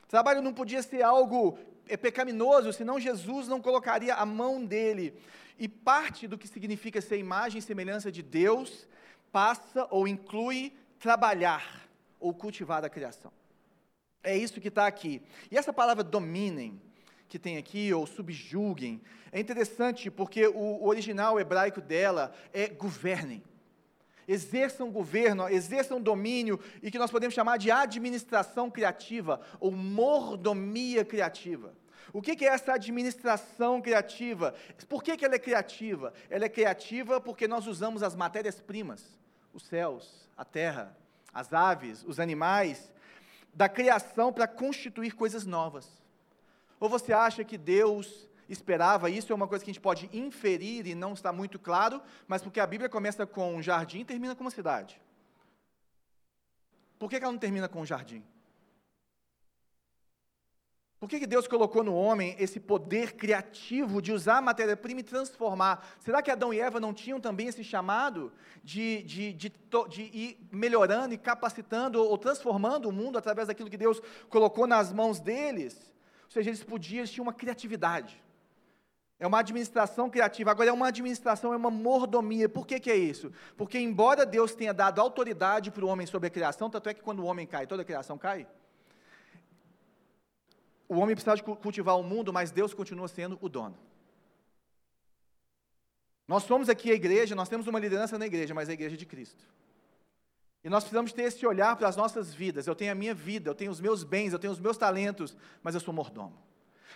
Trabalho 0.09 0.43
não 0.43 0.53
podia 0.53 0.83
ser 0.83 1.03
algo 1.03 1.57
é 1.89 1.97
pecaminoso, 1.97 2.73
senão 2.73 2.99
Jesus 2.99 3.47
não 3.47 3.63
colocaria 3.63 4.17
a 4.17 4.27
mão 4.27 4.65
dele. 4.65 5.17
E 5.57 5.69
parte 5.69 6.27
do 6.27 6.37
que 6.37 6.49
significa 6.49 7.01
ser 7.01 7.17
imagem 7.17 7.61
e 7.61 7.63
semelhança 7.63 8.11
de 8.11 8.25
Deus 8.25 8.89
passa 9.31 9.87
ou 9.89 10.09
inclui 10.09 10.73
trabalhar 10.99 11.89
ou 12.19 12.35
cultivar 12.35 12.85
a 12.85 12.91
criação. 12.91 13.31
É 14.21 14.37
isso 14.37 14.61
que 14.61 14.67
está 14.67 14.89
aqui. 14.89 15.23
E 15.49 15.57
essa 15.57 15.73
palavra 15.73 16.03
dominem, 16.03 16.83
que 17.29 17.39
tem 17.39 17.57
aqui, 17.57 17.93
ou 17.93 18.07
subjuguem, 18.07 19.01
é 19.33 19.41
interessante 19.41 20.11
porque 20.11 20.47
o 20.47 20.87
original 20.87 21.39
hebraico 21.41 21.81
dela 21.81 22.33
é 22.53 22.69
governem 22.69 23.43
exerçam 24.29 24.91
governo, 24.91 25.49
exerçam 25.49 26.01
domínio 26.01 26.59
e 26.83 26.91
que 26.91 26.99
nós 26.99 27.11
podemos 27.11 27.35
chamar 27.35 27.59
de 27.59 27.71
administração 27.71 28.71
criativa 28.71 29.41
ou 29.61 29.71
mordomia 29.71 31.05
criativa. 31.05 31.73
O 32.13 32.23
que 32.23 32.45
é 32.45 32.49
essa 32.49 32.75
administração 32.75 33.81
criativa? 33.81 34.55
Por 34.89 35.03
que, 35.03 35.25
ela 35.25 35.35
é 35.35 35.39
criativa? 35.39 36.13
Ela 36.31 36.47
é 36.47 36.49
criativa 36.49 37.21
porque 37.21 37.47
nós 37.47 37.67
usamos 37.67 38.03
as 38.03 38.15
matérias-primas, 38.15 39.05
os 39.53 39.65
céus, 39.65 40.29
a 40.37 40.45
terra, 40.45 40.97
as 41.33 41.53
aves, 41.53 42.05
os 42.07 42.19
animais, 42.19 42.91
da 43.53 43.69
criação 43.69 44.33
para 44.33 44.47
constituir 44.47 45.15
coisas 45.15 45.45
novas. 45.45 46.06
Ou 46.79 46.89
você 46.89 47.13
acha 47.13 47.45
que 47.45 47.57
Deus 47.57 48.29
esperava, 48.49 49.11
isso 49.11 49.33
é 49.33 49.35
uma 49.35 49.49
coisa 49.49 49.65
que 49.65 49.71
a 49.71 49.75
gente 49.75 49.83
pode 49.83 50.09
inferir 50.13 50.87
e 50.87 50.95
não 50.95 51.15
está 51.15 51.33
muito 51.33 51.59
claro, 51.59 52.01
mas 52.29 52.43
porque 52.43 52.61
a 52.61 52.67
Bíblia 52.67 52.89
começa 52.89 53.27
com 53.27 53.57
um 53.57 53.63
jardim 53.63 54.01
e 54.01 54.05
termina 54.05 54.35
com 54.35 54.45
uma 54.45 54.51
cidade. 54.51 55.01
Por 56.99 57.11
que, 57.11 57.17
ela 57.17 57.33
não 57.33 57.39
termina 57.39 57.69
com 57.69 57.81
um 57.81 57.87
jardim? 57.87 58.25
Por 60.99 61.11
que, 61.11 61.21
que 61.21 61.27
Deus 61.27 61.47
colocou 61.47 61.85
no 61.85 61.95
homem 61.95 62.35
esse 62.39 62.59
poder 62.59 63.13
criativo 63.17 64.01
de 64.01 64.13
usar 64.13 64.39
a 64.39 64.41
matéria-prima 64.41 65.01
e 65.01 65.05
transformar? 65.05 65.87
Será 66.01 66.23
que 66.23 66.31
Adão 66.31 66.55
e 66.55 66.61
Eva 66.61 66.81
não 66.81 66.95
tinham 66.95 67.21
também 67.21 67.49
esse 67.49 67.63
chamado 67.63 68.33
de, 68.65 69.03
de, 69.03 69.33
de, 69.35 69.53
de 69.91 70.03
ir 70.03 70.49
melhorando 70.51 71.13
e 71.13 71.19
capacitando 71.19 72.03
ou 72.03 72.17
transformando 72.17 72.89
o 72.89 72.93
mundo 72.93 73.19
através 73.19 73.49
daquilo 73.49 73.69
que 73.69 73.77
Deus 73.77 74.01
colocou 74.31 74.67
nas 74.67 74.91
mãos 74.91 75.21
deles? 75.21 75.95
Ou 76.27 76.31
seja, 76.31 76.51
eles 76.51 76.63
podiam, 76.63 76.99
eles 76.99 77.11
tinham 77.11 77.25
uma 77.25 77.33
criatividade. 77.33 78.23
É 79.19 79.27
uma 79.27 79.39
administração 79.39 80.11
criativa. 80.11 80.51
Agora, 80.51 80.69
é 80.69 80.73
uma 80.73 80.89
administração, 80.89 81.55
é 81.55 81.57
uma 81.57 81.71
mordomia. 81.71 82.49
Por 82.49 82.67
que, 82.67 82.79
que 82.79 82.91
é 82.91 82.97
isso? 82.97 83.33
Porque, 83.57 83.79
embora 83.79 84.27
Deus 84.27 84.55
tenha 84.55 84.75
dado 84.75 85.01
autoridade 85.01 85.71
para 85.71 85.85
o 85.85 85.89
homem 85.89 86.07
sobre 86.07 86.27
a 86.29 86.31
criação, 86.31 86.69
tanto 86.69 86.89
é 86.89 86.95
que 86.95 87.01
quando 87.01 87.21
o 87.21 87.25
homem 87.25 87.47
cai, 87.47 87.67
toda 87.67 87.83
a 87.83 87.85
criação 87.85 88.19
cai. 88.19 88.47
O 90.89 90.97
homem 90.99 91.17
precisa 91.17 91.43
cultivar 91.43 91.99
o 91.99 92.03
mundo, 92.03 92.33
mas 92.33 92.51
Deus 92.51 92.75
continua 92.75 93.09
sendo 93.09 93.39
o 93.41 93.49
dono. 93.49 93.77
Nós 96.29 96.43
somos 96.43 96.69
aqui 96.69 96.91
a 96.91 96.95
igreja, 96.95 97.35
nós 97.35 97.49
temos 97.49 97.67
uma 97.67 97.79
liderança 97.79 98.19
na 98.19 98.27
igreja, 98.27 98.53
mas 98.53 98.69
é 98.69 98.73
a 98.73 98.75
igreja 98.75 98.97
de 98.97 99.07
Cristo. 99.07 99.45
E 100.67 100.69
nós 100.69 100.83
precisamos 100.83 101.13
ter 101.13 101.23
esse 101.23 101.47
olhar 101.47 101.77
para 101.77 101.87
as 101.87 101.95
nossas 101.95 102.35
vidas. 102.35 102.67
Eu 102.67 102.75
tenho 102.75 102.91
a 102.91 102.95
minha 102.97 103.15
vida, 103.15 103.49
eu 103.49 103.55
tenho 103.55 103.71
os 103.71 103.81
meus 103.81 104.03
bens, 104.03 104.33
eu 104.33 104.39
tenho 104.41 104.53
os 104.53 104.59
meus 104.59 104.77
talentos, 104.77 105.37
mas 105.63 105.77
eu 105.77 105.81
sou 105.81 105.95
mordomo. 105.95 106.37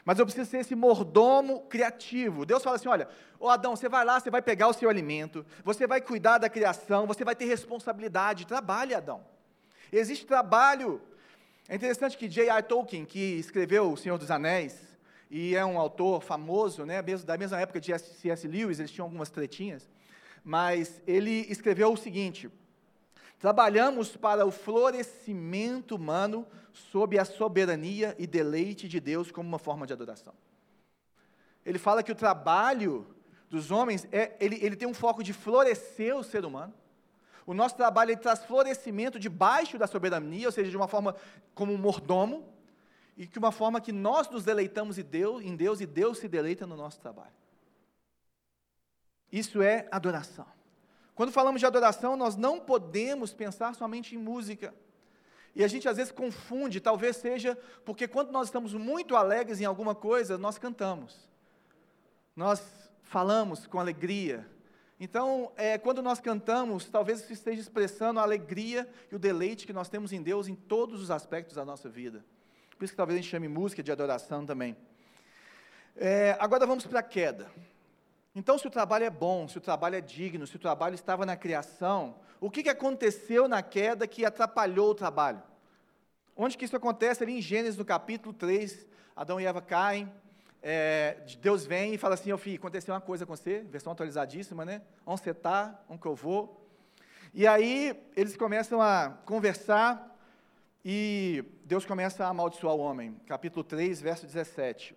Mas 0.05 0.19
eu 0.19 0.27
preciso 0.27 0.51
ser 0.51 0.59
esse 0.59 0.75
mordomo 0.75 1.61
criativo. 1.69 2.45
Deus 2.45 2.65
fala 2.65 2.75
assim: 2.75 2.89
olha, 2.89 3.09
ô 3.39 3.49
Adão, 3.49 3.77
você 3.77 3.89
vai 3.89 4.05
lá, 4.05 4.19
você 4.19 4.29
vai 4.29 4.43
pegar 4.43 4.67
o 4.67 4.73
seu 4.73 4.91
alimento, 4.91 5.47
você 5.63 5.87
vai 5.87 6.01
cuidar 6.01 6.39
da 6.39 6.49
criação, 6.49 7.07
você 7.07 7.25
vai 7.25 7.37
ter 7.37 7.45
responsabilidade. 7.45 8.45
Trabalhe, 8.45 8.93
Adão. 8.93 9.25
Existe 9.93 10.27
trabalho. 10.27 11.01
É 11.69 11.77
interessante 11.77 12.19
que 12.19 12.27
J.R. 12.27 12.65
Tolkien, 12.65 13.05
que 13.05 13.39
escreveu 13.39 13.93
O 13.93 13.97
Senhor 13.97 14.19
dos 14.19 14.33
Anéis, 14.33 14.99
e 15.31 15.55
é 15.55 15.65
um 15.65 15.79
autor 15.79 16.23
famoso, 16.23 16.85
né, 16.85 17.01
da 17.25 17.39
mesma 17.39 17.61
época 17.61 17.81
de 17.81 17.97
C.S. 17.97 18.49
Lewis, 18.49 18.81
eles 18.81 18.91
tinham 18.91 19.07
algumas 19.07 19.31
tretinhas, 19.31 19.89
mas 20.43 21.01
ele 21.07 21.47
escreveu 21.49 21.93
o 21.93 21.97
seguinte: 21.97 22.51
Trabalhamos 23.41 24.15
para 24.19 24.45
o 24.45 24.51
florescimento 24.51 25.97
humano 25.97 26.47
sob 26.75 27.19
a 27.19 27.25
soberania 27.25 28.15
e 28.19 28.27
deleite 28.27 28.87
de 28.87 29.01
Deus 29.01 29.33
como 29.33 29.49
uma 29.49 29.59
forma 29.59 29.87
de 29.87 29.95
adoração. 29.95 30.35
Ele 31.65 31.79
fala 31.79 32.03
que 32.03 32.13
o 32.13 32.15
trabalho 32.15 33.07
dos 33.49 33.71
homens, 33.71 34.07
é, 34.13 34.37
ele, 34.39 34.63
ele 34.63 34.77
tem 34.77 34.87
um 34.87 34.93
foco 34.93 35.23
de 35.23 35.33
florescer 35.33 36.15
o 36.15 36.23
ser 36.23 36.45
humano. 36.45 36.75
O 37.47 37.55
nosso 37.55 37.75
trabalho 37.77 38.11
ele 38.11 38.21
traz 38.21 38.45
florescimento 38.45 39.19
debaixo 39.19 39.79
da 39.79 39.87
soberania, 39.87 40.47
ou 40.47 40.53
seja, 40.53 40.71
de 40.71 40.77
uma 40.77 40.87
forma 40.87 41.17
como 41.55 41.73
um 41.73 41.79
mordomo, 41.79 42.47
e 43.17 43.27
que 43.27 43.39
uma 43.39 43.51
forma 43.51 43.81
que 43.81 43.91
nós 43.91 44.29
nos 44.29 44.45
deleitamos 44.45 44.99
em 44.99 45.03
Deus, 45.03 45.43
em 45.43 45.57
Deus 45.57 45.81
e 45.81 45.87
Deus 45.87 46.19
se 46.19 46.29
deleita 46.29 46.67
no 46.67 46.77
nosso 46.77 47.01
trabalho. 47.01 47.33
Isso 49.33 49.63
é 49.63 49.89
adoração. 49.91 50.60
Quando 51.21 51.33
falamos 51.33 51.61
de 51.61 51.67
adoração, 51.67 52.17
nós 52.17 52.35
não 52.35 52.59
podemos 52.59 53.35
pensar 53.35 53.75
somente 53.75 54.15
em 54.15 54.19
música. 54.19 54.73
E 55.55 55.63
a 55.63 55.69
gente 55.69 55.87
às 55.87 55.99
vezes 55.99 56.11
confunde, 56.11 56.81
talvez 56.81 57.15
seja 57.19 57.59
porque 57.85 58.09
quando 58.09 58.33
nós 58.33 58.47
estamos 58.47 58.73
muito 58.73 59.15
alegres 59.15 59.61
em 59.61 59.67
alguma 59.67 59.95
coisa, 59.95 60.39
nós 60.39 60.57
cantamos. 60.57 61.29
Nós 62.35 62.63
falamos 63.03 63.67
com 63.67 63.79
alegria. 63.79 64.49
Então, 64.99 65.53
é, 65.59 65.77
quando 65.77 66.01
nós 66.01 66.21
cantamos, 66.21 66.87
talvez 66.87 67.21
isso 67.21 67.35
esteja 67.35 67.61
expressando 67.61 68.19
a 68.19 68.23
alegria 68.23 68.89
e 69.13 69.15
o 69.15 69.19
deleite 69.19 69.67
que 69.67 69.75
nós 69.75 69.91
temos 69.91 70.15
em 70.15 70.23
Deus 70.23 70.49
em 70.49 70.55
todos 70.55 71.03
os 71.03 71.11
aspectos 71.11 71.55
da 71.55 71.67
nossa 71.67 71.87
vida. 71.87 72.25
Por 72.79 72.85
isso 72.87 72.95
que 72.95 72.97
talvez 72.97 73.19
a 73.19 73.21
gente 73.21 73.31
chame 73.31 73.47
música 73.47 73.83
de 73.83 73.93
adoração 73.93 74.47
também. 74.47 74.75
É, 75.95 76.35
agora 76.41 76.67
vamos 76.67 76.87
para 76.87 77.01
a 77.01 77.03
queda. 77.03 77.51
Então, 78.35 78.57
se 78.57 78.67
o 78.67 78.71
trabalho 78.71 79.05
é 79.05 79.11
bom, 79.11 79.49
se 79.49 79.59
o 79.59 79.61
trabalho 79.61 79.97
é 79.97 80.01
digno, 80.01 80.47
se 80.47 80.55
o 80.55 80.59
trabalho 80.59 80.95
estava 80.95 81.27
na 81.27 81.37
criação, 81.37 82.17
o 82.41 82.51
que, 82.51 82.63
que 82.63 82.69
aconteceu 82.69 83.49
na 83.49 83.63
queda 83.63 84.07
que 84.07 84.25
atrapalhou 84.25 84.91
o 84.91 84.95
trabalho? 84.95 85.43
Onde 86.37 86.57
que 86.57 86.65
isso 86.65 86.77
acontece? 86.77 87.25
Ali 87.25 87.39
em 87.39 87.43
Gênesis, 87.43 87.77
no 87.77 87.85
capítulo 87.85 88.33
3, 88.33 88.87
Adão 89.17 89.41
e 89.41 89.47
Eva 89.47 89.61
caem, 89.61 90.11
é, 90.63 91.17
Deus 91.41 91.67
vem 91.67 91.95
e 91.95 91.99
fala 91.99 92.15
assim, 92.15 92.33
ô 92.33 92.39
filho, 92.39 92.57
aconteceu 92.57 92.95
uma 92.95 93.01
coisa 93.01 93.27
com 93.27 93.35
você, 93.35 93.61
versão 93.61 93.93
atualizadíssima, 93.93 94.65
né? 94.65 94.83
Onde 95.05 95.23
você 95.23 95.31
está, 95.31 95.83
onde 95.89 96.01
que 96.01 96.07
eu 96.07 96.15
vou? 96.15 96.69
E 97.35 97.47
aí, 97.47 98.01
eles 98.17 98.37
começam 98.37 98.81
a 98.81 99.19
conversar, 99.25 100.11
e 100.85 101.45
Deus 101.65 101.85
começa 101.85 102.25
a 102.25 102.29
amaldiçoar 102.29 102.75
o 102.75 102.79
homem. 102.79 103.15
Capítulo 103.27 103.63
3, 103.63 104.01
verso 104.01 104.25
17. 104.25 104.97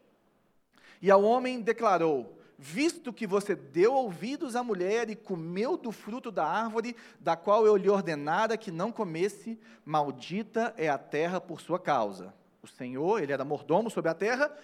E 1.01 1.11
ao 1.11 1.23
homem 1.23 1.61
declarou, 1.61 2.39
visto 2.57 3.11
que 3.11 3.27
você 3.27 3.55
deu 3.55 3.93
ouvidos 3.93 4.55
à 4.55 4.63
mulher 4.63 5.09
e 5.09 5.15
comeu 5.15 5.77
do 5.77 5.91
fruto 5.91 6.31
da 6.31 6.45
árvore, 6.45 6.95
da 7.19 7.35
qual 7.35 7.65
eu 7.65 7.75
lhe 7.75 7.89
ordenara 7.89 8.57
que 8.57 8.71
não 8.71 8.91
comesse, 8.91 9.59
maldita 9.83 10.73
é 10.77 10.89
a 10.89 10.97
terra 10.97 11.41
por 11.41 11.61
sua 11.61 11.79
causa. 11.79 12.33
O 12.61 12.67
Senhor, 12.67 13.21
ele 13.21 13.33
era 13.33 13.43
mordomo 13.43 13.89
sobre 13.89 14.09
a 14.09 14.13
terra, 14.13 14.55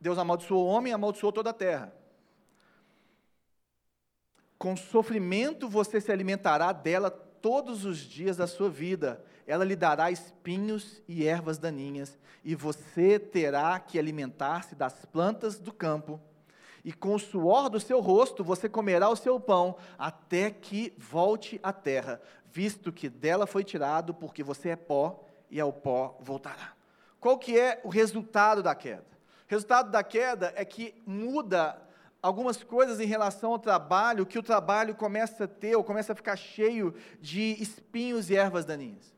Deus 0.00 0.18
amaldiçoou 0.18 0.66
o 0.66 0.68
homem 0.68 0.92
e 0.92 0.94
amaldiçoou 0.94 1.32
toda 1.32 1.50
a 1.50 1.54
terra. 1.54 1.92
Com 4.56 4.76
sofrimento 4.76 5.68
você 5.68 6.00
se 6.00 6.12
alimentará 6.12 6.72
dela 6.72 7.10
todos 7.10 7.84
os 7.84 7.98
dias 7.98 8.36
da 8.36 8.46
sua 8.46 8.68
vida. 8.68 9.24
Ela 9.46 9.64
lhe 9.64 9.76
dará 9.76 10.10
espinhos 10.10 11.02
e 11.08 11.26
ervas 11.26 11.58
daninhas, 11.58 12.18
e 12.44 12.54
você 12.54 13.18
terá 13.18 13.78
que 13.80 13.98
alimentar-se 13.98 14.74
das 14.74 15.06
plantas 15.06 15.58
do 15.58 15.72
campo 15.72 16.20
e 16.88 16.92
com 16.94 17.14
o 17.14 17.18
suor 17.18 17.68
do 17.68 17.78
seu 17.78 18.00
rosto 18.00 18.42
você 18.42 18.66
comerá 18.66 19.10
o 19.10 19.14
seu 19.14 19.38
pão, 19.38 19.76
até 19.98 20.50
que 20.50 20.94
volte 20.96 21.60
à 21.62 21.70
terra, 21.70 22.18
visto 22.50 22.90
que 22.90 23.10
dela 23.10 23.46
foi 23.46 23.62
tirado, 23.62 24.14
porque 24.14 24.42
você 24.42 24.70
é 24.70 24.76
pó, 24.76 25.22
e 25.50 25.60
ao 25.60 25.70
pó 25.70 26.16
voltará. 26.18 26.72
Qual 27.20 27.36
que 27.36 27.60
é 27.60 27.78
o 27.84 27.90
resultado 27.90 28.62
da 28.62 28.74
queda? 28.74 29.04
O 29.46 29.50
resultado 29.50 29.90
da 29.90 30.02
queda 30.02 30.50
é 30.56 30.64
que 30.64 30.94
muda 31.06 31.78
algumas 32.22 32.64
coisas 32.64 33.00
em 33.00 33.06
relação 33.06 33.52
ao 33.52 33.58
trabalho, 33.58 34.24
que 34.24 34.38
o 34.38 34.42
trabalho 34.42 34.94
começa 34.94 35.44
a 35.44 35.46
ter, 35.46 35.76
ou 35.76 35.84
começa 35.84 36.14
a 36.14 36.16
ficar 36.16 36.36
cheio 36.36 36.94
de 37.20 37.54
espinhos 37.60 38.30
e 38.30 38.34
ervas 38.34 38.64
daninhas 38.64 39.17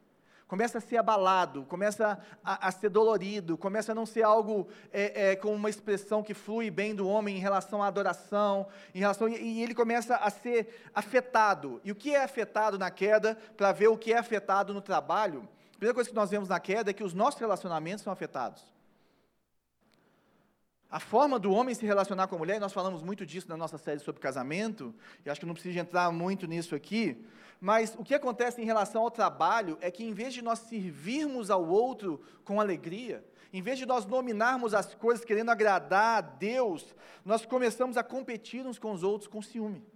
começa 0.51 0.79
a 0.79 0.81
ser 0.81 0.97
abalado, 0.97 1.63
começa 1.67 2.19
a, 2.43 2.67
a 2.67 2.73
ser 2.73 2.89
dolorido, 2.89 3.57
começa 3.57 3.93
a 3.93 3.95
não 3.95 4.05
ser 4.05 4.25
algo 4.25 4.67
é, 4.93 5.31
é, 5.31 5.37
com 5.37 5.55
uma 5.55 5.71
expressão 5.71 6.25
que 6.25 6.35
flui 6.35 6.73
bem 6.73 6.93
do 6.93 7.09
homem 7.09 7.37
em 7.37 7.39
relação 7.39 7.81
à 7.81 7.87
adoração, 7.87 8.67
em 8.93 8.99
relação, 8.99 9.29
e, 9.29 9.37
e 9.37 9.63
ele 9.63 9.77
começa 9.77 10.17
a 10.17 10.29
ser 10.29 10.91
afetado. 10.93 11.81
E 11.85 11.93
o 11.93 11.95
que 11.95 12.17
é 12.17 12.25
afetado 12.25 12.77
na 12.77 12.91
queda, 12.91 13.39
para 13.57 13.71
ver 13.71 13.87
o 13.87 13.97
que 13.97 14.13
é 14.13 14.19
afetado 14.19 14.75
no 14.75 14.81
trabalho, 14.81 15.49
a 15.69 15.77
primeira 15.77 15.95
coisa 15.95 16.11
que 16.11 16.17
nós 16.17 16.31
vemos 16.31 16.49
na 16.49 16.59
queda 16.59 16.91
é 16.91 16.93
que 16.93 17.05
os 17.05 17.15
nossos 17.15 17.39
relacionamentos 17.39 18.03
são 18.03 18.13
afetados. 18.13 18.65
A 20.91 20.99
forma 20.99 21.39
do 21.39 21.53
homem 21.53 21.73
se 21.73 21.87
relacionar 21.87 22.27
com 22.27 22.35
a 22.35 22.39
mulher, 22.39 22.59
nós 22.59 22.73
falamos 22.73 23.01
muito 23.01 23.25
disso 23.25 23.49
na 23.49 23.57
nossa 23.57 23.79
série 23.79 24.01
sobre 24.01 24.21
casamento, 24.21 24.93
e 25.25 25.31
acho 25.31 25.39
que 25.39 25.47
não 25.47 25.55
precisa 25.55 25.79
entrar 25.79 26.11
muito 26.11 26.49
nisso 26.49 26.75
aqui, 26.75 27.25
mas 27.61 27.95
o 27.97 28.03
que 28.03 28.13
acontece 28.13 28.61
em 28.61 28.65
relação 28.65 29.03
ao 29.03 29.11
trabalho 29.11 29.79
é 29.81 29.89
que, 29.89 30.03
em 30.03 30.13
vez 30.13 30.35
de 30.35 30.43
nós 30.43 30.59
servirmos 30.59 31.49
ao 31.49 31.65
outro 31.65 32.21
com 32.45 32.61
alegria, 32.61 33.25
em 33.53 33.63
vez 33.63 33.79
de 33.79 33.87
nós 33.87 34.05
nominarmos 34.05 34.75
as 34.75 34.93
coisas 34.95 35.25
querendo 35.25 35.51
agradar 35.51 36.19
a 36.19 36.21
Deus, 36.23 36.93
nós 37.25 37.47
começamos 37.47 37.97
a 37.97 38.03
competir 38.03 38.67
uns 38.67 38.79
com 38.79 38.91
os 38.91 39.05
outros 39.05 39.29
com 39.29 39.41
ciúme. 39.41 39.87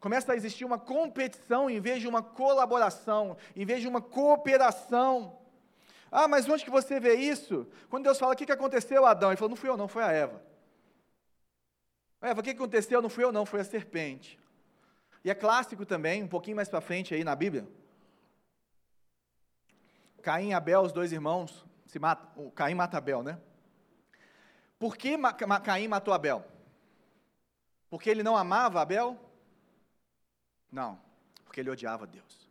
Começa 0.00 0.32
a 0.32 0.36
existir 0.36 0.64
uma 0.64 0.78
competição 0.78 1.68
em 1.68 1.80
vez 1.80 2.00
de 2.00 2.08
uma 2.08 2.22
colaboração, 2.22 3.36
em 3.54 3.66
vez 3.66 3.80
de 3.80 3.88
uma 3.88 4.00
cooperação. 4.00 5.38
Ah, 6.18 6.26
mas 6.26 6.48
onde 6.48 6.64
que 6.64 6.70
você 6.70 6.98
vê 6.98 7.14
isso? 7.16 7.70
Quando 7.90 8.04
Deus 8.04 8.18
fala, 8.18 8.32
o 8.32 8.36
que, 8.36 8.46
que 8.46 8.52
aconteceu, 8.52 9.04
Adão? 9.04 9.28
Ele 9.28 9.36
falou, 9.36 9.50
não 9.50 9.56
fui 9.56 9.68
eu 9.68 9.76
não, 9.76 9.86
foi 9.86 10.02
a 10.02 10.10
Eva. 10.10 10.42
Eva, 12.22 12.40
o 12.40 12.42
que, 12.42 12.48
aconteceu? 12.48 13.02
Não 13.02 13.10
fui 13.10 13.22
eu 13.22 13.30
não, 13.30 13.44
foi 13.44 13.60
a 13.60 13.64
serpente. 13.64 14.40
E 15.22 15.28
é 15.28 15.34
clássico 15.34 15.84
também, 15.84 16.22
um 16.22 16.26
pouquinho 16.26 16.56
mais 16.56 16.70
para 16.70 16.80
frente 16.80 17.12
aí 17.12 17.22
na 17.22 17.36
Bíblia. 17.36 17.68
Caim 20.22 20.48
e 20.48 20.54
Abel, 20.54 20.80
os 20.80 20.90
dois 20.90 21.12
irmãos, 21.12 21.66
se 21.84 22.00
Caim 22.54 22.74
mata 22.74 22.96
Abel, 22.96 23.22
né? 23.22 23.38
Por 24.78 24.96
que 24.96 25.18
Caim 25.62 25.86
matou 25.86 26.14
Abel? 26.14 26.42
Porque 27.90 28.08
ele 28.08 28.22
não 28.22 28.38
amava 28.38 28.80
Abel? 28.80 29.20
Não, 30.72 30.98
porque 31.44 31.60
ele 31.60 31.68
odiava 31.68 32.06
Deus. 32.06 32.48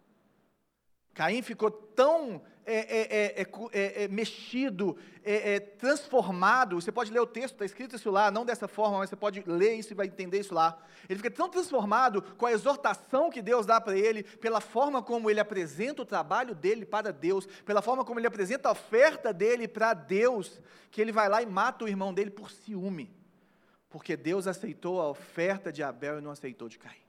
Caim 1.16 1.42
ficou 1.42 1.72
tão 1.72 2.44
é 2.66 2.80
é, 2.80 3.42
é, 3.42 3.48
é, 3.74 4.04
é, 4.04 4.08
mexido, 4.08 4.98
transformado. 5.78 6.82
Você 6.82 6.92
pode 6.92 7.12
ler 7.12 7.20
o 7.20 7.26
texto, 7.28 7.54
está 7.54 7.66
escrito 7.66 7.96
isso 7.96 8.10
lá, 8.10 8.32
não 8.32 8.44
dessa 8.44 8.68
forma, 8.68 8.98
mas 9.00 9.10
você 9.10 9.16
pode 9.16 9.44
ler 9.46 9.76
isso 9.76 9.94
e 9.94 9.96
vai 9.96 10.08
entender 10.08 10.40
isso 10.40 10.54
lá. 10.54 10.78
Ele 11.08 11.18
fica 11.18 11.32
tão 11.32 11.50
transformado 11.50 12.22
com 12.22 12.46
a 12.46 12.52
exortação 12.52 13.30
que 13.30 13.42
Deus 13.42 13.66
dá 13.66 13.80
para 13.80 13.98
ele, 13.98 14.24
pela 14.24 14.60
forma 14.60 15.02
como 15.02 15.30
ele 15.30 15.40
apresenta 15.40 16.02
o 16.02 16.06
trabalho 16.06 16.56
dele 16.56 16.86
para 16.86 17.12
Deus, 17.12 17.46
pela 17.66 17.82
forma 17.82 18.04
como 18.04 18.20
ele 18.20 18.28
apresenta 18.28 18.70
a 18.70 18.72
oferta 18.72 19.32
dele 19.32 19.68
para 19.68 19.94
Deus, 19.94 20.60
que 20.90 21.02
ele 21.02 21.12
vai 21.12 21.30
lá 21.30 21.42
e 21.42 21.46
mata 21.46 21.86
o 21.86 21.88
irmão 21.88 22.14
dele 22.14 22.32
por 22.32 22.50
ciúme. 22.50 23.14
Porque 23.90 24.18
Deus 24.18 24.48
aceitou 24.48 25.02
a 25.02 25.10
oferta 25.10 25.72
de 25.72 25.82
Abel 25.82 26.18
e 26.18 26.22
não 26.22 26.32
aceitou 26.32 26.68
de 26.68 26.78
Caim. 26.78 27.06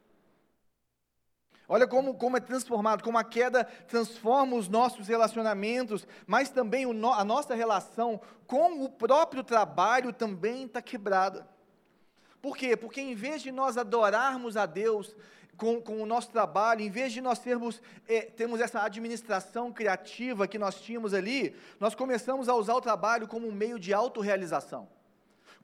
Olha 1.68 1.86
como, 1.86 2.14
como 2.14 2.36
é 2.36 2.40
transformado, 2.40 3.02
como 3.02 3.18
a 3.18 3.24
queda 3.24 3.64
transforma 3.88 4.56
os 4.56 4.68
nossos 4.68 5.08
relacionamentos, 5.08 6.06
mas 6.26 6.48
também 6.48 6.86
no, 6.86 7.12
a 7.12 7.24
nossa 7.24 7.54
relação 7.54 8.20
com 8.46 8.84
o 8.84 8.88
próprio 8.88 9.42
trabalho 9.42 10.12
também 10.12 10.64
está 10.64 10.80
quebrada. 10.80 11.48
Por 12.40 12.56
quê? 12.56 12.76
Porque 12.76 13.00
em 13.00 13.14
vez 13.14 13.42
de 13.42 13.50
nós 13.50 13.76
adorarmos 13.76 14.56
a 14.56 14.64
Deus 14.64 15.16
com, 15.56 15.80
com 15.80 16.00
o 16.00 16.06
nosso 16.06 16.30
trabalho, 16.30 16.82
em 16.82 16.90
vez 16.90 17.12
de 17.12 17.20
nós 17.20 17.40
termos, 17.40 17.82
é, 18.06 18.22
termos 18.22 18.60
essa 18.60 18.82
administração 18.82 19.72
criativa 19.72 20.46
que 20.46 20.58
nós 20.58 20.80
tínhamos 20.80 21.12
ali, 21.12 21.56
nós 21.80 21.96
começamos 21.96 22.48
a 22.48 22.54
usar 22.54 22.74
o 22.74 22.80
trabalho 22.80 23.26
como 23.26 23.48
um 23.48 23.52
meio 23.52 23.78
de 23.78 23.92
autorrealização 23.92 24.88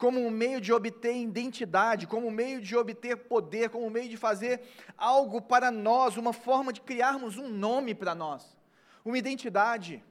como 0.02 0.18
um 0.18 0.30
meio 0.30 0.60
de 0.60 0.72
obter 0.72 1.14
identidade, 1.14 2.08
como 2.08 2.26
um 2.26 2.30
meio 2.32 2.60
de 2.60 2.74
obter 2.74 3.16
poder, 3.16 3.70
como 3.70 3.86
um 3.86 3.90
meio 3.90 4.08
de 4.08 4.16
fazer 4.16 4.60
algo 4.98 5.40
para 5.40 5.70
nós, 5.70 6.16
uma 6.16 6.32
forma 6.32 6.72
de 6.72 6.80
criarmos 6.80 7.36
um 7.36 7.48
nome 7.48 7.94
para 7.94 8.12
nós, 8.12 8.58
uma 9.04 9.16
identidade. 9.16 10.02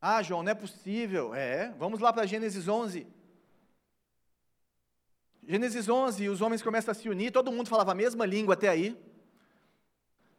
Ah, 0.00 0.20
João, 0.20 0.42
não 0.42 0.50
é 0.50 0.54
possível. 0.56 1.32
É, 1.32 1.72
vamos 1.78 2.00
lá 2.00 2.12
para 2.12 2.26
Gênesis 2.26 2.66
11. 2.66 3.06
Gênesis 5.46 5.88
11, 5.88 6.28
os 6.28 6.40
homens 6.40 6.60
começam 6.60 6.90
a 6.90 6.94
se 6.94 7.08
unir, 7.08 7.30
todo 7.30 7.52
mundo 7.52 7.68
falava 7.68 7.92
a 7.92 7.94
mesma 7.94 8.26
língua 8.26 8.54
até 8.54 8.68
aí. 8.68 9.00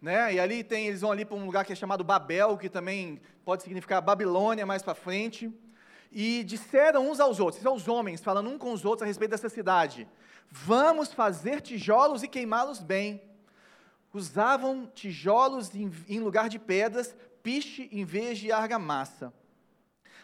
Né? 0.01 0.33
E 0.33 0.39
ali 0.41 0.65
tem, 0.65 0.87
eles 0.87 0.99
vão 0.99 1.13
ali 1.13 1.23
para 1.23 1.37
um 1.37 1.45
lugar 1.45 1.63
que 1.63 1.71
é 1.71 1.75
chamado 1.77 2.03
Babel, 2.03 2.57
que 2.57 2.67
também 2.67 3.21
pode 3.45 3.63
significar 3.63 4.01
Babilônia 4.01 4.65
mais 4.65 4.83
para 4.83 4.93
frente 4.93 5.49
e 6.13 6.43
disseram 6.43 7.09
uns 7.09 7.19
aos 7.19 7.39
outros, 7.39 7.63
são 7.63 7.73
os 7.73 7.87
homens 7.87 8.21
falando 8.21 8.47
uns 8.47 8.59
com 8.59 8.71
os 8.71 8.85
outros 8.85 9.01
a 9.01 9.07
respeito 9.07 9.31
dessa 9.31 9.49
cidade: 9.49 10.07
Vamos 10.49 11.11
fazer 11.11 11.59
tijolos 11.59 12.21
e 12.21 12.27
queimá-los 12.27 12.79
bem. 12.79 13.19
Usavam 14.13 14.85
tijolos 14.93 15.73
em, 15.73 15.91
em 16.07 16.19
lugar 16.19 16.47
de 16.49 16.59
pedras, 16.59 17.15
piche 17.41 17.89
em 17.91 18.05
vez 18.05 18.37
de 18.37 18.51
argamassa. 18.51 19.33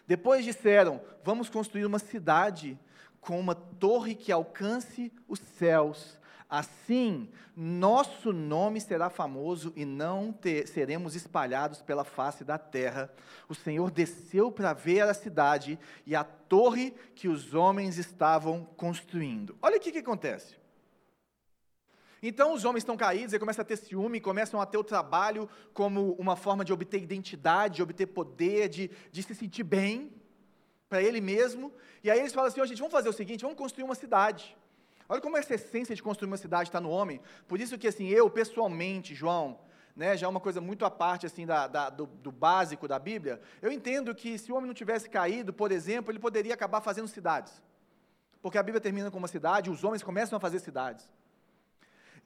Depois 0.06 0.46
disseram: 0.46 1.02
Vamos 1.24 1.50
construir 1.50 1.86
uma 1.86 1.98
cidade 1.98 2.80
com 3.20 3.40
uma 3.40 3.56
torre 3.56 4.14
que 4.14 4.32
alcance 4.32 5.12
os 5.28 5.40
céus 5.40 6.19
Assim, 6.50 7.30
nosso 7.56 8.34
nome 8.34 8.82
será 8.82 9.08
famoso 9.08 9.72
e 9.76 9.86
não 9.86 10.34
ter, 10.34 10.68
seremos 10.68 11.14
espalhados 11.16 11.80
pela 11.80 12.04
face 12.04 12.44
da 12.44 12.58
terra. 12.58 13.14
O 13.48 13.54
Senhor 13.54 13.92
desceu 13.92 14.52
para 14.52 14.74
ver 14.74 15.02
a 15.02 15.14
cidade 15.14 15.78
e 16.08 16.16
a 16.16 16.24
torre 16.24 16.96
que 17.14 17.28
os 17.28 17.54
homens 17.54 18.00
estavam 18.00 18.66
construindo. 18.76 19.56
Olha 19.62 19.78
o 19.78 19.80
que, 19.80 19.92
que 19.92 20.00
acontece. 20.00 20.58
Então 22.22 22.54
os 22.54 22.66
homens 22.66 22.82
estão 22.82 22.98
caídos, 22.98 23.34
e 23.34 23.40
começam 23.40 23.62
a 23.62 23.66
ter 23.66 23.78
ciúme, 23.78 24.20
começam 24.20 24.60
a 24.60 24.66
ter 24.66 24.78
o 24.78 24.84
trabalho 24.84 25.48
como 25.72 26.14
uma 26.14 26.36
forma 26.36 26.66
de 26.66 26.74
obter 26.74 27.02
identidade, 27.02 27.76
de 27.76 27.84
obter 27.84 28.08
poder, 28.08 28.70
de, 28.70 28.90
de 29.12 29.24
se 29.24 29.36
sentir 29.36 29.64
bem 29.64 30.12
para 30.90 31.02
ele 31.02 31.22
mesmo. 31.22 31.72
E 32.04 32.10
aí 32.10 32.20
eles 32.20 32.34
falam 32.34 32.50
assim: 32.50 32.60
oh, 32.60 32.66
gente, 32.66 32.80
vamos 32.80 32.92
fazer 32.92 33.08
o 33.08 33.14
seguinte, 33.14 33.44
vamos 33.44 33.58
construir 33.58 33.84
uma 33.84 33.96
cidade. 33.96 34.58
Olha 35.12 35.20
como 35.20 35.36
essa 35.36 35.56
essência 35.56 35.96
de 35.96 36.04
construir 36.04 36.28
uma 36.28 36.38
cidade 36.38 36.70
está 36.70 36.80
no 36.80 36.92
homem. 36.92 37.20
Por 37.48 37.60
isso 37.60 37.80
que 37.80 37.88
assim, 37.88 38.08
eu 38.08 38.30
pessoalmente, 38.30 39.16
João, 39.16 39.60
né, 39.96 40.16
já 40.16 40.28
é 40.28 40.30
uma 40.30 40.40
coisa 40.40 40.62
muito 40.62 40.86
à 40.86 40.92
parte 40.92 41.26
assim 41.26 41.48
da, 41.48 41.66
da 41.66 41.90
do, 41.90 42.06
do, 42.06 42.32
básico 42.32 42.88
da 42.88 43.00
Bíblia. 43.00 43.42
Eu 43.60 43.72
entendo 43.72 44.14
que 44.14 44.38
se 44.38 44.52
o 44.52 44.56
homem 44.56 44.68
não 44.68 44.74
tivesse 44.76 45.10
caído, 45.10 45.52
por 45.52 45.72
exemplo, 45.72 46.12
ele 46.12 46.20
poderia 46.20 46.54
acabar 46.54 46.80
fazendo 46.80 47.08
cidades, 47.08 47.60
porque 48.40 48.60
a 48.60 48.64
Bíblia 48.64 48.80
termina 48.80 49.10
com 49.10 49.18
uma 49.18 49.28
cidade, 49.28 49.72
os 49.72 49.84
homens 49.84 50.04
começam 50.04 50.38
a 50.38 50.40
fazer 50.40 50.60
cidades. 50.60 51.12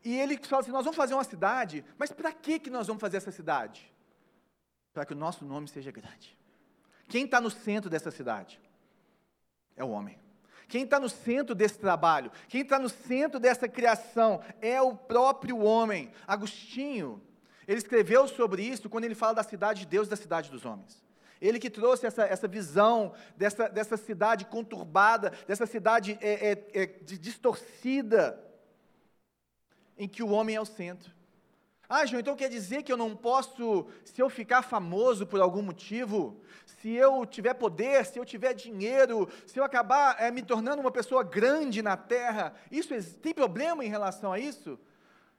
E 0.03 0.19
ele 0.19 0.37
fala 0.37 0.61
assim: 0.61 0.71
nós 0.71 0.83
vamos 0.83 0.97
fazer 0.97 1.13
uma 1.13 1.23
cidade, 1.23 1.85
mas 1.97 2.11
para 2.11 2.33
que 2.33 2.59
que 2.59 2.69
nós 2.69 2.85
vamos 2.87 2.99
fazer 2.99 3.15
essa 3.15 3.31
cidade? 3.31 3.91
Para 4.93 5.05
que 5.05 5.13
o 5.13 5.17
nosso 5.17 5.45
nome 5.45 5.69
seja 5.69 5.89
grande. 5.89 6.37
Quem 7.07 7.23
está 7.23 7.39
no 7.39 7.49
centro 7.49 7.89
dessa 7.89 8.11
cidade? 8.11 8.59
É 9.75 9.83
o 9.83 9.89
homem. 9.89 10.22
Quem 10.73 10.85
está 10.85 10.99
no 10.99 11.07
centro 11.07 11.53
desse 11.53 11.77
trabalho, 11.77 12.31
quem 12.49 12.61
está 12.61 12.79
no 12.79 12.89
centro 12.89 13.39
dessa 13.39 13.67
criação 13.67 14.41
é 14.59 14.81
o 14.81 14.95
próprio 14.95 15.59
homem. 15.59 16.11
Agostinho, 16.25 17.21
ele 17.67 17.77
escreveu 17.77 18.27
sobre 18.27 18.63
isso 18.63 18.89
quando 18.89 19.03
ele 19.03 19.13
fala 19.13 19.35
da 19.35 19.43
cidade 19.43 19.81
de 19.81 19.85
Deus 19.85 20.07
e 20.07 20.09
da 20.09 20.15
cidade 20.15 20.49
dos 20.49 20.65
homens. 20.65 21.05
Ele 21.39 21.59
que 21.59 21.69
trouxe 21.69 22.07
essa, 22.07 22.23
essa 22.23 22.47
visão 22.47 23.13
dessa, 23.37 23.69
dessa 23.69 23.97
cidade 23.97 24.45
conturbada, 24.45 25.31
dessa 25.47 25.67
cidade 25.67 26.17
é, 26.19 26.53
é, 26.53 26.81
é, 26.81 26.85
distorcida, 26.87 28.43
em 29.95 30.07
que 30.07 30.23
o 30.23 30.31
homem 30.31 30.55
é 30.55 30.59
o 30.59 30.65
centro. 30.65 31.13
Ah, 31.89 32.05
João, 32.05 32.21
então 32.21 32.35
quer 32.35 32.49
dizer 32.49 32.83
que 32.83 32.91
eu 32.91 32.97
não 32.97 33.15
posso, 33.15 33.85
se 34.05 34.21
eu 34.21 34.29
ficar 34.29 34.61
famoso 34.61 35.27
por 35.27 35.41
algum 35.41 35.61
motivo, 35.61 36.41
se 36.65 36.91
eu 36.91 37.25
tiver 37.25 37.53
poder, 37.53 38.05
se 38.05 38.17
eu 38.17 38.25
tiver 38.25 38.53
dinheiro, 38.53 39.29
se 39.45 39.59
eu 39.59 39.63
acabar 39.63 40.15
é, 40.19 40.31
me 40.31 40.41
tornando 40.41 40.81
uma 40.81 40.91
pessoa 40.91 41.23
grande 41.23 41.81
na 41.81 41.97
terra, 41.97 42.53
isso 42.71 42.93
tem 43.21 43.33
problema 43.33 43.83
em 43.83 43.89
relação 43.89 44.31
a 44.31 44.39
isso? 44.39 44.79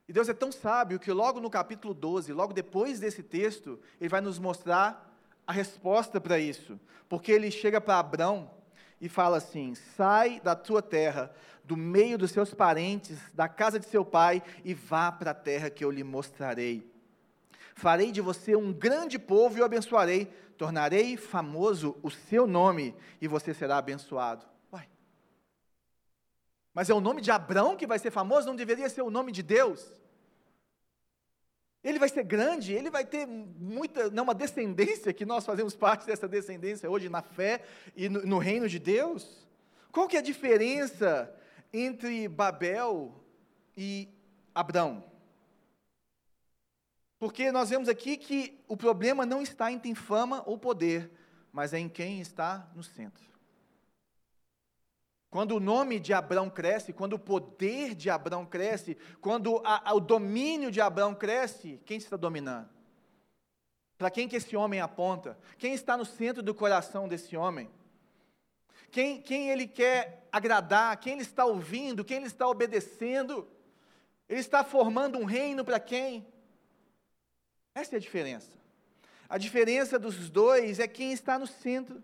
E 0.07 0.13
Deus 0.13 0.29
é 0.29 0.35
tão 0.35 0.53
sábio 0.53 1.01
que 1.01 1.11
logo 1.11 1.41
no 1.41 1.49
capítulo 1.49 1.95
12, 1.95 2.33
logo 2.33 2.53
depois 2.53 3.01
desse 3.01 3.23
texto, 3.23 3.81
ele 3.99 4.11
vai 4.11 4.21
nos 4.21 4.39
mostrar 4.39 5.11
a 5.47 5.53
resposta 5.53 6.21
para 6.21 6.39
isso. 6.39 6.79
Porque 7.09 7.33
ele 7.33 7.51
chega 7.51 7.81
para 7.81 7.99
Abraão 7.99 8.51
e 9.01 9.09
fala 9.09 9.39
assim: 9.39 9.75
sai 9.75 10.41
da 10.41 10.55
tua 10.55 10.83
terra, 10.83 11.35
do 11.65 11.77
meio 11.77 12.19
dos 12.19 12.31
seus 12.31 12.53
parentes, 12.53 13.19
da 13.33 13.49
casa 13.49 13.79
de 13.79 13.87
seu 13.87 14.05
pai, 14.05 14.43
e 14.65 14.75
vá 14.75 15.11
para 15.11 15.31
a 15.31 15.35
terra 15.35 15.71
que 15.71 15.85
eu 15.85 15.91
lhe 15.91 16.05
mostrarei. 16.05 16.91
Farei 17.75 18.13
de 18.13 18.21
você 18.21 18.55
um 18.55 18.73
grande 18.73 19.19
povo 19.19 19.59
e 19.59 19.61
o 19.61 19.65
abençoarei, 19.65 20.27
tornarei 20.57 21.17
famoso 21.17 21.97
o 22.03 22.11
seu 22.11 22.47
nome, 22.47 22.95
e 23.21 23.27
você 23.27 23.53
será 23.53 23.79
abençoado. 23.79 24.47
Uai. 24.73 24.89
Mas 26.73 26.89
é 26.89 26.95
o 26.95 27.01
nome 27.01 27.21
de 27.21 27.31
Abraão 27.31 27.77
que 27.77 27.87
vai 27.87 27.99
ser 27.99 28.11
famoso, 28.11 28.47
não 28.47 28.55
deveria 28.55 28.89
ser 28.89 29.03
o 29.03 29.11
nome 29.11 29.33
de 29.33 29.43
Deus? 29.43 30.04
Ele 31.85 31.99
vai 31.99 32.09
ser 32.09 32.25
grande, 32.25 32.73
ele 32.73 32.91
vai 32.91 33.05
ter 33.05 33.27
muita, 33.27 34.11
não, 34.11 34.25
uma 34.25 34.35
descendência, 34.35 35.13
que 35.13 35.27
nós 35.27 35.45
fazemos 35.45 35.77
parte 35.77 36.07
dessa 36.07 36.27
descendência 36.27 36.91
hoje 36.91 37.11
na 37.11 37.21
fé 37.21 37.63
e 37.95 38.09
no, 38.09 38.25
no 38.25 38.39
reino 38.39 38.67
de 38.67 38.79
Deus. 38.79 39.47
Qual 39.93 40.09
que 40.09 40.17
é 40.17 40.21
a 40.21 40.23
diferença 40.23 41.31
entre 41.71 42.27
Babel 42.27 43.15
e 43.77 44.09
Abraão? 44.55 45.05
Porque 47.19 47.53
nós 47.53 47.69
vemos 47.69 47.89
aqui 47.89 48.17
que 48.17 48.59
o 48.67 48.77
problema 48.79 49.27
não 49.27 49.43
está 49.43 49.71
em 49.71 49.79
ter 49.79 49.95
fama 49.95 50.43
ou 50.47 50.59
poder, 50.59 51.11
mas 51.53 51.75
é 51.75 51.79
em 51.79 51.89
quem 51.89 52.19
está 52.19 52.67
no 52.75 52.83
centro. 52.83 53.34
Quando 55.35 55.57
o 55.57 55.59
nome 55.59 55.99
de 55.99 56.13
Abraão 56.13 56.49
cresce, 56.49 56.93
quando 56.93 57.15
o 57.15 57.19
poder 57.19 57.97
de 57.97 58.09
Abraão 58.09 58.47
cresce, 58.47 58.97
quando 59.21 59.61
a, 59.65 59.91
a, 59.91 59.93
o 59.93 59.99
domínio 59.99 60.71
de 60.71 60.81
Abraão 60.81 61.13
cresce, 61.13 61.81
quem 61.85 61.97
está 61.97 62.17
dominando? 62.17 62.69
Para 63.99 64.13
quem 64.13 64.29
que 64.29 64.37
esse 64.37 64.55
homem 64.55 64.81
aponta? 64.81 65.37
Quem 65.59 65.75
está 65.75 65.97
no 65.97 66.05
centro 66.05 66.41
do 66.41 66.55
coração 66.55 67.09
desse 67.09 67.37
homem? 67.37 67.69
Quem, 68.93 69.21
quem 69.21 69.51
ele 69.51 69.67
quer 69.67 70.25
agradar? 70.31 70.97
Quem 71.01 71.15
ele 71.15 71.23
está 71.23 71.45
ouvindo? 71.45 72.05
Quem 72.05 72.19
ele 72.19 72.27
está 72.29 72.47
obedecendo? 72.47 73.49
Ele 74.29 74.39
está 74.39 74.63
formando 74.63 75.19
um 75.19 75.25
reino 75.25 75.65
para 75.65 75.81
quem? 75.81 76.25
Essa 77.75 77.97
é 77.97 77.99
a 77.99 78.01
diferença. 78.01 78.53
A 79.29 79.37
diferença 79.37 79.99
dos 79.99 80.31
dois 80.31 80.79
é 80.79 80.87
quem 80.87 81.13
está 81.13 81.41
no 81.41 81.47
centro. 81.49 82.01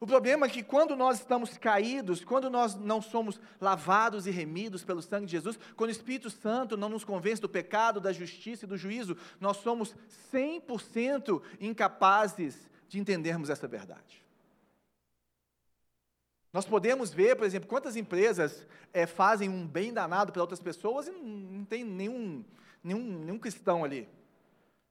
O 0.00 0.06
problema 0.06 0.46
é 0.46 0.48
que 0.48 0.62
quando 0.62 0.94
nós 0.94 1.18
estamos 1.18 1.58
caídos, 1.58 2.24
quando 2.24 2.48
nós 2.48 2.76
não 2.76 3.02
somos 3.02 3.40
lavados 3.60 4.26
e 4.26 4.30
remidos 4.30 4.84
pelo 4.84 5.02
sangue 5.02 5.26
de 5.26 5.32
Jesus, 5.32 5.58
quando 5.74 5.88
o 5.88 5.92
Espírito 5.92 6.30
Santo 6.30 6.76
não 6.76 6.88
nos 6.88 7.04
convence 7.04 7.42
do 7.42 7.48
pecado, 7.48 8.00
da 8.00 8.12
justiça 8.12 8.64
e 8.64 8.68
do 8.68 8.76
juízo, 8.76 9.16
nós 9.40 9.56
somos 9.56 9.96
100% 10.32 11.42
incapazes 11.60 12.68
de 12.88 13.00
entendermos 13.00 13.50
essa 13.50 13.66
verdade. 13.66 14.24
Nós 16.52 16.64
podemos 16.64 17.12
ver, 17.12 17.36
por 17.36 17.44
exemplo, 17.44 17.68
quantas 17.68 17.96
empresas 17.96 18.66
é, 18.92 19.04
fazem 19.04 19.48
um 19.48 19.66
bem 19.66 19.92
danado 19.92 20.32
para 20.32 20.42
outras 20.42 20.60
pessoas 20.60 21.08
e 21.08 21.10
não, 21.10 21.24
não 21.24 21.64
tem 21.64 21.84
nenhum, 21.84 22.44
nenhum, 22.82 23.18
nenhum 23.24 23.38
cristão 23.38 23.84
ali. 23.84 24.08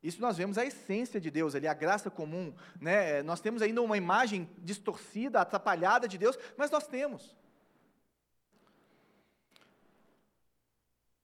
Isso 0.01 0.21
nós 0.21 0.37
vemos 0.37 0.57
a 0.57 0.65
essência 0.65 1.19
de 1.19 1.31
Deus 1.31 1.55
ali, 1.55 1.67
a 1.67 1.73
graça 1.73 2.09
comum. 2.09 2.53
Né? 2.79 3.21
Nós 3.23 3.41
temos 3.41 3.61
ainda 3.61 3.81
uma 3.81 3.97
imagem 3.97 4.49
distorcida, 4.59 5.41
atrapalhada 5.41 6.07
de 6.07 6.17
Deus, 6.17 6.37
mas 6.55 6.71
nós 6.71 6.87
temos. 6.87 7.35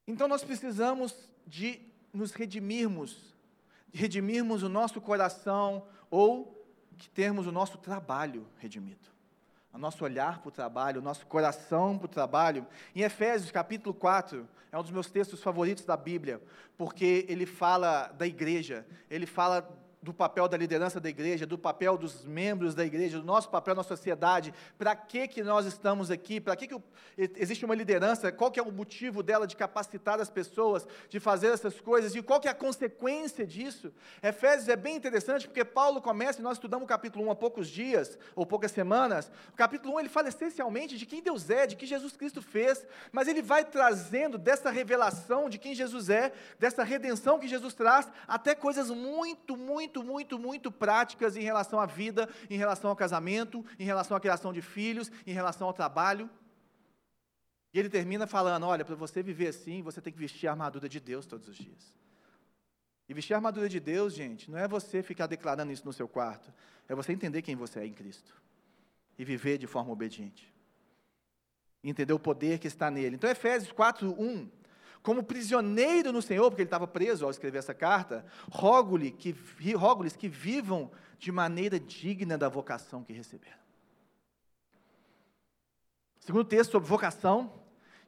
Então 0.08 0.28
nós 0.28 0.44
precisamos 0.44 1.30
de 1.46 1.80
nos 2.12 2.32
redimirmos, 2.32 3.36
de 3.92 4.00
redimirmos 4.00 4.64
o 4.64 4.70
nosso 4.70 5.00
coração 5.00 5.88
ou 6.10 6.68
de 6.92 7.10
termos 7.10 7.48
o 7.48 7.52
nosso 7.52 7.78
trabalho 7.78 8.48
redimido 8.58 9.13
o 9.74 9.78
nosso 9.78 10.04
olhar 10.04 10.40
para 10.40 10.50
o 10.50 10.52
trabalho, 10.52 11.02
o 11.02 11.04
nosso 11.04 11.26
coração 11.26 11.98
para 11.98 12.06
o 12.06 12.10
trabalho. 12.10 12.66
Em 12.96 13.02
Efésios 13.02 13.50
capítulo 13.50 13.94
4, 13.94 14.48
é 14.72 14.78
um 14.78 14.82
dos 14.84 14.92
meus 14.92 15.10
textos 15.10 15.42
favoritos 15.42 15.84
da 15.84 15.98
Bíblia, 15.98 16.42
porque 16.78 17.26
ele 17.28 17.46
fala 17.46 18.08
da 18.10 18.28
igreja, 18.28 18.86
ele 19.10 19.26
fala 19.26 19.68
do 20.04 20.14
papel 20.14 20.50
da 20.50 20.58
liderança 20.58 21.00
da 21.00 21.10
igreja, 21.10 21.46
do 21.46 21.58
papel 21.58 21.98
dos 21.98 22.26
membros 22.26 22.76
da 22.76 22.86
igreja, 22.86 23.18
do 23.18 23.26
nosso 23.26 23.50
papel 23.50 23.74
na 23.74 23.84
sociedade, 23.84 24.54
para 24.78 24.94
que 24.96 25.30
que 25.30 25.42
nós 25.42 25.66
estamos 25.66 26.12
aqui, 26.12 26.42
para 26.42 26.56
que, 26.58 26.68
que 26.68 26.76
existe 27.38 27.64
uma 27.64 27.74
liderança, 27.74 28.30
qual 28.32 28.52
que 28.52 28.60
é 28.60 28.64
o 28.64 28.72
motivo 28.72 29.24
dela 29.24 29.48
de 29.48 29.56
capacitar 29.56 30.20
as 30.20 30.30
pessoas, 30.30 30.86
de 31.08 31.22
fazer 31.22 31.48
essas 31.48 31.80
coisas, 31.80 32.14
e 32.14 32.22
qual 32.22 32.42
que 32.42 32.50
é 32.50 32.52
a 32.52 32.56
consequência 32.56 33.48
disso. 33.48 33.94
Efésios 34.22 34.68
é 34.68 34.76
bem 34.76 34.98
interessante, 34.98 35.48
porque 35.48 35.64
Paulo 35.64 36.02
começa, 36.02 36.42
e 36.42 36.44
nós 36.44 36.58
estudamos 36.58 36.84
o 36.84 36.88
capítulo 36.88 37.26
1 37.28 37.32
há 37.32 37.36
poucos 37.36 37.70
dias, 37.70 38.18
ou 38.36 38.46
poucas 38.46 38.72
semanas, 38.72 39.32
o 39.54 39.56
capítulo 39.56 39.96
1 39.96 40.02
ele 40.02 40.10
fala 40.10 40.28
essencialmente 40.28 40.98
de 40.98 41.06
quem 41.06 41.24
Deus 41.24 41.50
é, 41.50 41.66
de 41.66 41.78
que 41.78 41.86
Jesus 41.86 42.18
Cristo 42.18 42.42
fez, 42.42 42.86
mas 43.10 43.30
ele 43.30 43.42
vai 43.42 43.64
trazendo 43.64 44.38
dessa 44.38 44.70
revelação 44.70 45.50
de 45.50 45.58
quem 45.58 45.74
Jesus 45.74 46.10
é, 46.10 46.34
dessa 46.60 46.84
redenção 46.84 47.40
que 47.40 47.48
Jesus 47.48 47.74
traz, 47.74 48.10
até 48.28 48.54
coisas 48.54 48.90
muito, 48.90 49.56
muito 49.56 49.93
muito, 50.02 50.40
muito, 50.40 50.40
muito 50.40 50.72
práticas 50.72 51.36
em 51.36 51.42
relação 51.42 51.80
à 51.80 51.86
vida, 51.86 52.30
em 52.50 52.58
relação 52.58 52.90
ao 52.90 52.96
casamento, 52.96 53.66
em 53.78 53.84
relação 53.84 54.16
à 54.16 54.20
criação 54.20 54.54
de 54.54 54.62
filhos, 54.62 55.12
em 55.28 55.34
relação 55.34 55.68
ao 55.68 55.74
trabalho. 55.74 56.30
E 57.74 57.80
ele 57.80 57.90
termina 57.90 58.26
falando: 58.26 58.66
olha, 58.66 58.86
para 58.86 58.96
você 58.96 59.22
viver 59.22 59.48
assim, 59.48 59.82
você 59.82 60.02
tem 60.02 60.14
que 60.14 60.20
vestir 60.20 60.48
a 60.48 60.52
armadura 60.52 60.88
de 60.88 61.00
Deus 61.00 61.26
todos 61.26 61.48
os 61.48 61.56
dias. 61.56 61.94
E 63.08 63.14
vestir 63.14 63.34
a 63.34 63.38
armadura 63.38 63.68
de 63.68 63.80
Deus, 63.80 64.14
gente, 64.14 64.50
não 64.50 64.58
é 64.58 64.68
você 64.68 65.04
ficar 65.04 65.28
declarando 65.28 65.72
isso 65.72 65.86
no 65.86 65.92
seu 65.92 66.08
quarto, 66.08 66.54
é 66.88 66.96
você 66.96 67.12
entender 67.12 67.42
quem 67.42 67.56
você 67.56 67.80
é 67.80 67.86
em 67.86 67.94
Cristo 67.94 68.34
e 69.18 69.26
viver 69.26 69.58
de 69.58 69.68
forma 69.68 69.92
obediente. 69.92 70.52
Entender 71.84 72.14
o 72.14 72.20
poder 72.20 72.60
que 72.60 72.68
está 72.68 72.90
nele. 72.90 73.18
Então, 73.18 73.30
Efésios 73.30 73.72
4, 73.74 74.10
1 74.10 74.63
como 75.04 75.22
prisioneiro 75.22 76.14
no 76.14 76.22
Senhor, 76.22 76.50
porque 76.50 76.62
ele 76.62 76.68
estava 76.68 76.88
preso 76.88 77.26
ao 77.26 77.32
escrever 77.32 77.58
essa 77.58 77.74
carta, 77.74 78.26
rogo-lhe 78.50 79.12
que, 79.12 79.36
rogo-lhes 79.76 80.16
que 80.16 80.30
vivam 80.30 80.90
de 81.20 81.30
maneira 81.30 81.78
digna 81.78 82.38
da 82.38 82.48
vocação 82.48 83.04
que 83.04 83.12
receberam. 83.12 83.58
Segundo 86.22 86.46
texto 86.46 86.72
sobre 86.72 86.88
vocação, 86.88 87.52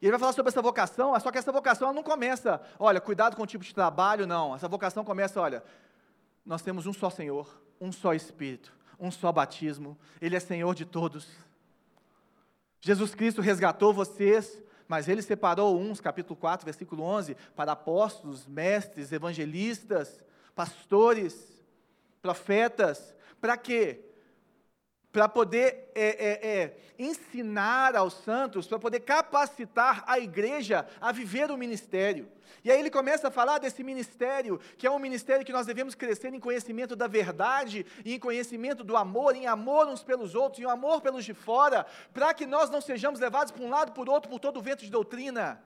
e 0.01 0.05
ele 0.05 0.12
vai 0.12 0.19
falar 0.19 0.31
sobre 0.31 0.49
essa 0.49 0.62
vocação, 0.62 1.19
só 1.19 1.31
que 1.31 1.38
essa 1.38 1.51
vocação 1.51 1.91
não 1.91 2.01
começa, 2.01 2.62
olha, 2.79 3.01
cuidado 3.01 3.36
com 3.36 3.43
o 3.43 3.47
tipo 3.47 3.63
de 3.63 3.75
trabalho, 3.75 4.25
não. 4.25 4.55
Essa 4.55 4.69
vocação 4.69 5.03
começa, 5.03 5.41
olha, 5.41 5.62
nós 6.45 6.62
temos 6.62 6.86
um 6.86 6.93
só 6.93 7.10
Senhor, 7.10 7.62
um 7.79 7.91
só 7.91 8.13
Espírito, 8.13 8.73
um 8.97 9.12
só 9.12 9.34
batismo, 9.34 9.97
Ele 10.21 10.38
é 10.38 10.39
Senhor 10.39 10.73
de 10.73 10.86
todos. 10.86 11.29
Jesus 12.79 13.13
Cristo 13.13 13.41
resgatou 13.41 13.93
vocês 13.93 14.63
mas 14.88 15.08
ele 15.08 15.21
separou 15.21 15.80
uns, 15.80 16.00
capítulo 16.00 16.36
4, 16.36 16.65
versículo 16.65 17.04
11, 17.04 17.36
para 17.56 17.71
apóstolos, 17.71 18.45
mestres, 18.45 19.12
evangelistas, 19.12 20.24
pastores, 20.54 21.63
profetas, 22.21 23.15
para 23.39 23.58
quê? 23.58 24.02
Para 25.15 25.30
poder 25.30 25.93
é, 25.95 26.08
é, 26.10 26.47
é, 26.49 26.78
ensinar 26.99 27.95
aos 27.95 28.15
santos, 28.15 28.67
para 28.67 28.78
poder 28.78 28.99
capacitar 28.99 30.04
a 30.06 30.19
igreja 30.19 30.86
a 30.99 31.13
viver 31.13 31.49
o 31.49 31.58
ministério. 31.58 32.30
E 32.65 32.69
aí 32.69 32.78
ele 32.78 32.89
começa 32.89 33.30
a 33.30 33.32
falar 33.32 33.60
desse 33.60 33.82
ministério, 33.82 34.60
que 34.78 34.86
é 34.86 34.91
um 34.91 34.99
ministério 34.99 35.45
que 35.45 35.54
nós 35.54 35.65
devemos 35.65 35.95
crescer 35.95 36.34
em 36.34 36.39
conhecimento 36.41 36.97
da 36.97 37.08
verdade, 37.08 37.86
e 38.04 38.13
em 38.15 38.19
conhecimento 38.19 38.84
do 38.84 38.97
amor, 38.97 39.38
em 39.38 39.47
amor 39.47 39.88
uns 39.88 40.04
pelos 40.04 40.36
outros, 40.36 40.62
em 40.62 40.69
amor 40.69 40.99
pelos 40.99 41.23
de 41.23 41.34
fora, 41.34 41.86
para 42.13 42.34
que 42.34 42.45
nós 42.45 42.69
não 42.69 42.82
sejamos 42.82 43.17
levados 43.17 43.54
para 43.54 43.63
um 43.63 43.69
lado, 43.69 43.93
por 43.93 44.10
outro, 44.10 44.30
por 44.30 44.41
todo 44.41 44.58
o 44.58 44.62
vento 44.62 44.84
de 44.84 44.91
doutrina. 44.91 45.63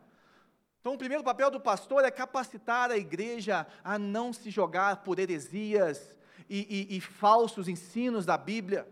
Então, 0.79 0.93
o 0.93 0.97
primeiro 0.97 1.23
papel 1.23 1.49
do 1.49 1.59
pastor 1.59 2.05
é 2.05 2.11
capacitar 2.11 2.91
a 2.91 2.97
igreja 2.97 3.65
a 3.83 3.97
não 3.97 4.31
se 4.31 4.51
jogar 4.51 4.97
por 4.97 5.17
heresias 5.17 6.15
e, 6.47 6.87
e, 6.91 6.97
e 6.97 7.01
falsos 7.01 7.67
ensinos 7.67 8.27
da 8.27 8.37
Bíblia 8.37 8.87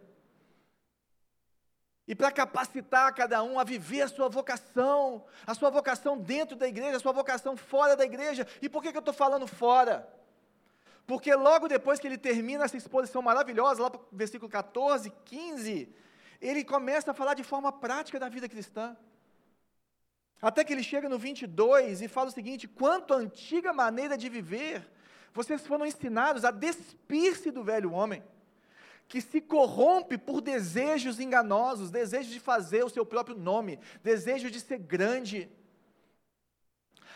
e 2.08 2.16
para 2.16 2.32
capacitar 2.32 3.14
cada 3.14 3.44
um 3.44 3.60
a 3.60 3.64
viver 3.64 4.02
a 4.02 4.08
sua 4.08 4.30
vocação, 4.30 5.26
a 5.46 5.54
sua 5.54 5.70
vocação 5.70 6.18
dentro 6.18 6.56
da 6.56 6.68
igreja, 6.68 6.96
a 6.96 7.00
sua 7.00 7.12
vocação 7.12 7.58
fora 7.58 7.98
da 7.98 8.06
igreja. 8.06 8.48
E 8.62 8.70
por 8.70 8.82
que, 8.82 8.92
que 8.92 8.98
eu 8.98 9.02
estou 9.02 9.14
falando 9.14 9.46
fora? 9.46 10.08
Porque 11.06 11.34
logo 11.36 11.68
depois 11.68 12.00
que 12.00 12.08
ele 12.08 12.18
termina 12.18 12.64
essa 12.64 12.78
exposição 12.78 13.22
maravilhosa, 13.22 13.82
lá 13.82 13.90
para 13.90 14.00
o 14.00 14.06
versículo 14.12 14.50
14, 14.50 15.12
15, 15.26 15.94
ele 16.42 16.64
começa 16.64 17.12
a 17.12 17.14
falar 17.14 17.34
de 17.34 17.44
forma 17.44 17.72
prática 17.72 18.20
da 18.20 18.30
vida 18.30 18.48
cristã. 18.48 18.96
Até 20.42 20.64
que 20.64 20.72
ele 20.72 20.84
chega 20.84 21.10
no 21.10 21.18
22 21.18 22.02
e 22.02 22.08
fala 22.08 22.30
o 22.30 22.32
seguinte: 22.32 22.68
quanto 22.68 23.14
à 23.14 23.18
antiga 23.18 23.74
maneira 23.74 24.18
de 24.18 24.30
viver, 24.30 24.90
vocês 25.34 25.66
foram 25.66 25.86
ensinados 25.86 26.46
a 26.46 26.52
despir-se 26.52 27.52
do 27.52 27.64
velho 27.64 27.92
homem, 27.92 28.24
que 29.08 29.22
se 29.22 29.40
corrompe 29.40 30.18
por 30.18 30.42
desejos 30.42 31.20
enganosos, 31.20 31.90
desejo 31.90 32.30
de 32.30 32.40
fazer 32.40 32.84
o 32.84 32.90
seu 32.90 33.06
próprio 33.06 33.38
nome, 33.38 33.80
desejo 34.04 34.52
de 34.52 34.60
ser 34.60 34.80
grande, 34.80 35.50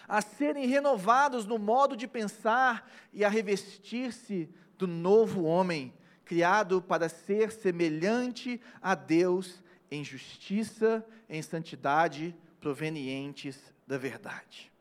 a 0.08 0.22
serem 0.22 0.66
renovados 0.66 1.46
no 1.46 1.58
modo 1.58 1.96
de 1.96 2.08
pensar 2.08 2.90
e 3.14 3.24
a 3.24 3.30
revestir-se 3.30 4.50
do 4.78 4.88
novo 4.88 5.44
homem, 5.44 5.94
criado 6.26 6.82
para 6.82 7.10
ser 7.10 7.52
semelhante 7.52 8.62
a 8.82 8.96
Deus 8.96 9.62
em 9.90 10.04
justiça, 10.04 11.06
em 11.30 11.42
santidade, 11.42 12.36
provenientes 12.60 13.60
da 13.86 13.98
verdade. 13.98 14.72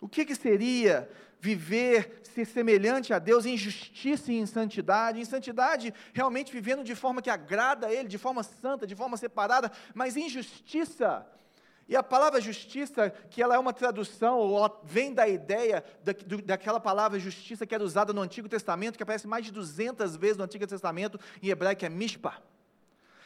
O 0.00 0.08
que, 0.08 0.24
que 0.24 0.34
seria 0.34 1.10
viver, 1.46 2.20
ser 2.24 2.44
semelhante 2.44 3.12
a 3.12 3.18
Deus 3.20 3.46
em 3.46 3.56
justiça 3.56 4.32
e 4.32 4.36
em 4.36 4.46
santidade? 4.46 5.20
Em 5.20 5.24
santidade, 5.24 5.94
realmente 6.12 6.52
vivendo 6.52 6.82
de 6.82 6.94
forma 6.94 7.22
que 7.22 7.30
agrada 7.30 7.86
a 7.86 7.92
Ele, 7.92 8.08
de 8.08 8.18
forma 8.18 8.42
santa, 8.42 8.86
de 8.86 8.96
forma 8.96 9.16
separada, 9.16 9.70
mas 9.94 10.16
em 10.16 10.28
justiça. 10.28 11.24
E 11.88 11.94
a 11.94 12.02
palavra 12.02 12.40
justiça, 12.40 13.10
que 13.30 13.40
ela 13.40 13.54
é 13.54 13.58
uma 13.58 13.72
tradução, 13.72 14.38
ou 14.38 14.80
vem 14.82 15.14
da 15.14 15.28
ideia 15.28 15.84
da, 16.02 16.12
do, 16.12 16.42
daquela 16.42 16.80
palavra 16.80 17.16
justiça 17.20 17.64
que 17.64 17.74
era 17.74 17.84
usada 17.84 18.12
no 18.12 18.20
Antigo 18.20 18.48
Testamento, 18.48 18.96
que 18.96 19.04
aparece 19.04 19.28
mais 19.28 19.44
de 19.44 19.52
200 19.52 20.16
vezes 20.16 20.36
no 20.36 20.42
Antigo 20.44 20.66
Testamento, 20.66 21.20
em 21.40 21.48
hebraico 21.48 21.84
é 21.84 21.88
mishpah. 21.88 22.42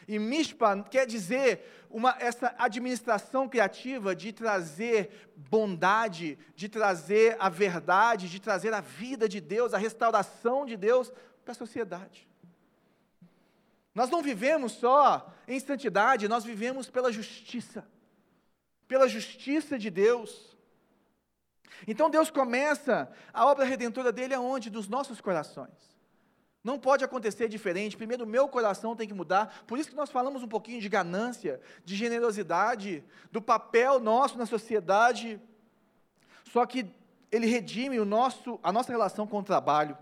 E 0.07 0.17
Mishpa 0.17 0.83
quer 0.83 1.05
dizer 1.05 1.85
uma, 1.89 2.15
essa 2.19 2.55
administração 2.57 3.47
criativa 3.47 4.15
de 4.15 4.31
trazer 4.31 5.31
bondade, 5.35 6.37
de 6.55 6.67
trazer 6.67 7.35
a 7.39 7.49
verdade, 7.49 8.29
de 8.29 8.39
trazer 8.39 8.73
a 8.73 8.81
vida 8.81 9.27
de 9.27 9.39
Deus, 9.39 9.73
a 9.73 9.77
restauração 9.77 10.65
de 10.65 10.75
Deus 10.77 11.11
para 11.43 11.51
a 11.51 11.55
sociedade. 11.55 12.27
Nós 13.93 14.09
não 14.09 14.21
vivemos 14.21 14.73
só 14.73 15.33
em 15.47 15.59
santidade, 15.59 16.27
nós 16.27 16.43
vivemos 16.45 16.89
pela 16.89 17.11
justiça, 17.11 17.85
pela 18.87 19.07
justiça 19.07 19.77
de 19.77 19.89
Deus. 19.89 20.55
Então 21.85 22.09
Deus 22.09 22.29
começa 22.29 23.11
a 23.33 23.45
obra 23.45 23.65
redentora 23.65 24.11
dele 24.11 24.33
aonde? 24.33 24.69
Dos 24.69 24.87
nossos 24.87 25.19
corações. 25.19 25.90
Não 26.63 26.77
pode 26.77 27.03
acontecer 27.03 27.47
diferente. 27.47 27.97
Primeiro, 27.97 28.23
o 28.23 28.27
meu 28.27 28.47
coração 28.47 28.95
tem 28.95 29.07
que 29.07 29.13
mudar. 29.13 29.63
Por 29.65 29.79
isso 29.79 29.89
que 29.89 29.95
nós 29.95 30.11
falamos 30.11 30.43
um 30.43 30.47
pouquinho 30.47 30.79
de 30.79 30.87
ganância, 30.87 31.59
de 31.83 31.95
generosidade, 31.95 33.03
do 33.31 33.41
papel 33.41 33.99
nosso 33.99 34.37
na 34.37 34.45
sociedade. 34.45 35.41
Só 36.45 36.65
que 36.65 36.85
ele 37.31 37.47
redime 37.47 37.99
o 37.99 38.05
nosso, 38.05 38.59
a 38.61 38.71
nossa 38.71 38.91
relação 38.91 39.25
com 39.25 39.39
o 39.39 39.43
trabalho. 39.43 39.97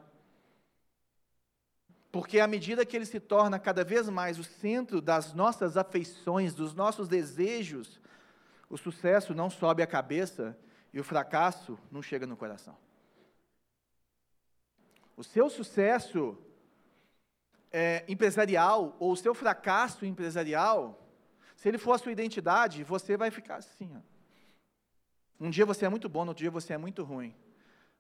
Porque 2.12 2.39
à 2.39 2.48
medida 2.48 2.86
que 2.86 2.98
ele 2.98 3.06
se 3.06 3.19
torna 3.19 3.60
cada 3.60 3.84
vez 3.84 4.10
mais 4.10 4.39
o 4.39 4.43
centro 4.43 5.00
das 5.00 5.34
nossas 5.34 5.78
afeições, 5.78 6.54
dos 6.54 6.74
nossos 6.74 7.08
desejos, 7.08 8.02
o 8.69 8.78
sucesso 8.78 9.34
não 9.34 9.50
sobe 9.50 9.82
a 9.82 9.88
cabeça 9.88 10.58
e 10.91 11.00
o 11.00 11.04
fracasso 11.04 11.78
não 11.91 12.02
chega 12.02 12.26
no 12.26 12.36
coração. 12.36 12.76
O 15.15 15.24
seu 15.24 15.50
sucesso 15.50 16.38
é, 17.71 18.03
empresarial 18.08 18.95
ou 18.99 19.12
o 19.12 19.17
seu 19.17 19.34
fracasso 19.34 20.05
empresarial, 20.05 20.99
se 21.55 21.67
ele 21.67 21.77
for 21.77 21.93
a 21.93 21.97
sua 21.97 22.12
identidade, 22.12 22.84
você 22.84 23.17
vai 23.17 23.29
ficar 23.32 23.58
assim. 23.58 23.91
Ó. 23.95 23.99
Um 25.39 25.49
dia 25.49 25.65
você 25.65 25.86
é 25.86 25.89
muito 25.89 26.10
bom, 26.10 26.25
no 26.25 26.32
outro 26.32 26.41
dia 26.41 26.51
você 26.51 26.73
é 26.73 26.77
muito 26.77 27.03
ruim. 27.03 27.36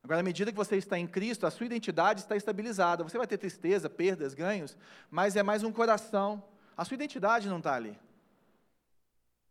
Agora, 0.03 0.21
à 0.21 0.23
medida 0.23 0.51
que 0.51 0.57
você 0.57 0.77
está 0.77 0.97
em 0.97 1.07
Cristo, 1.07 1.45
a 1.45 1.51
sua 1.51 1.65
identidade 1.65 2.21
está 2.21 2.35
estabilizada. 2.35 3.03
Você 3.03 3.17
vai 3.17 3.27
ter 3.27 3.37
tristeza, 3.37 3.89
perdas, 3.89 4.33
ganhos, 4.33 4.77
mas 5.11 5.35
é 5.35 5.43
mais 5.43 5.63
um 5.63 5.71
coração. 5.71 6.43
A 6.75 6.85
sua 6.85 6.95
identidade 6.95 7.49
não 7.49 7.57
está 7.57 7.75
ali. 7.75 7.99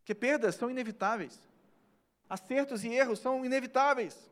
Porque 0.01 0.15
perdas 0.15 0.55
são 0.55 0.71
inevitáveis. 0.71 1.39
Acertos 2.29 2.83
e 2.83 2.89
erros 2.89 3.19
são 3.19 3.45
inevitáveis. 3.45 4.31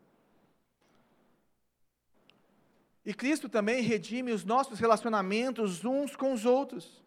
E 3.06 3.14
Cristo 3.14 3.48
também 3.48 3.80
redime 3.82 4.32
os 4.32 4.44
nossos 4.44 4.80
relacionamentos 4.80 5.84
uns 5.84 6.16
com 6.16 6.32
os 6.32 6.44
outros. 6.44 7.04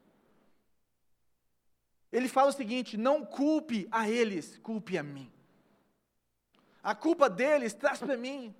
Ele 2.09 2.29
fala 2.29 2.51
o 2.51 2.53
seguinte: 2.53 2.95
não 2.95 3.25
culpe 3.25 3.85
a 3.91 4.09
eles, 4.09 4.57
culpe 4.59 4.97
a 4.97 5.03
mim. 5.03 5.29
A 6.81 6.95
culpa 6.95 7.29
deles 7.29 7.73
traz 7.73 7.99
para 7.99 8.15
mim. 8.15 8.55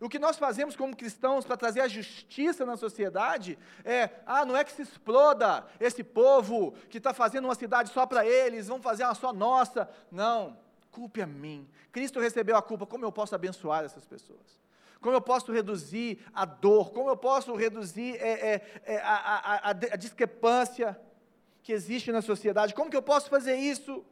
O 0.00 0.08
que 0.08 0.18
nós 0.18 0.36
fazemos 0.36 0.74
como 0.74 0.96
cristãos 0.96 1.44
para 1.44 1.56
trazer 1.56 1.80
a 1.80 1.86
justiça 1.86 2.66
na 2.66 2.76
sociedade 2.76 3.56
é: 3.84 4.10
ah, 4.26 4.44
não 4.44 4.56
é 4.56 4.64
que 4.64 4.72
se 4.72 4.82
exploda 4.82 5.64
esse 5.78 6.02
povo 6.02 6.72
que 6.90 6.98
está 6.98 7.14
fazendo 7.14 7.44
uma 7.44 7.54
cidade 7.54 7.90
só 7.90 8.04
para 8.04 8.26
eles, 8.26 8.66
vão 8.66 8.82
fazer 8.82 9.04
uma 9.04 9.14
só 9.14 9.32
nossa. 9.32 9.88
Não, 10.10 10.58
culpe 10.90 11.22
a 11.22 11.26
mim. 11.26 11.68
Cristo 11.92 12.18
recebeu 12.18 12.56
a 12.56 12.62
culpa, 12.62 12.84
como 12.84 13.04
eu 13.04 13.12
posso 13.12 13.32
abençoar 13.32 13.84
essas 13.84 14.04
pessoas? 14.04 14.58
Como 15.00 15.16
eu 15.16 15.20
posso 15.20 15.50
reduzir 15.52 16.18
a 16.32 16.44
dor, 16.44 16.92
como 16.92 17.08
eu 17.08 17.16
posso 17.16 17.54
reduzir 17.54 18.16
é, 18.16 18.54
é, 18.54 18.80
é, 18.84 18.96
a, 18.98 19.14
a, 19.14 19.56
a, 19.56 19.70
a 19.70 19.96
discrepância 19.96 20.98
que 21.62 21.72
existe 21.72 22.12
na 22.12 22.22
sociedade, 22.22 22.74
como 22.74 22.90
que 22.90 22.96
eu 22.96 23.02
posso 23.02 23.28
fazer 23.30 23.56
isso? 23.56 24.04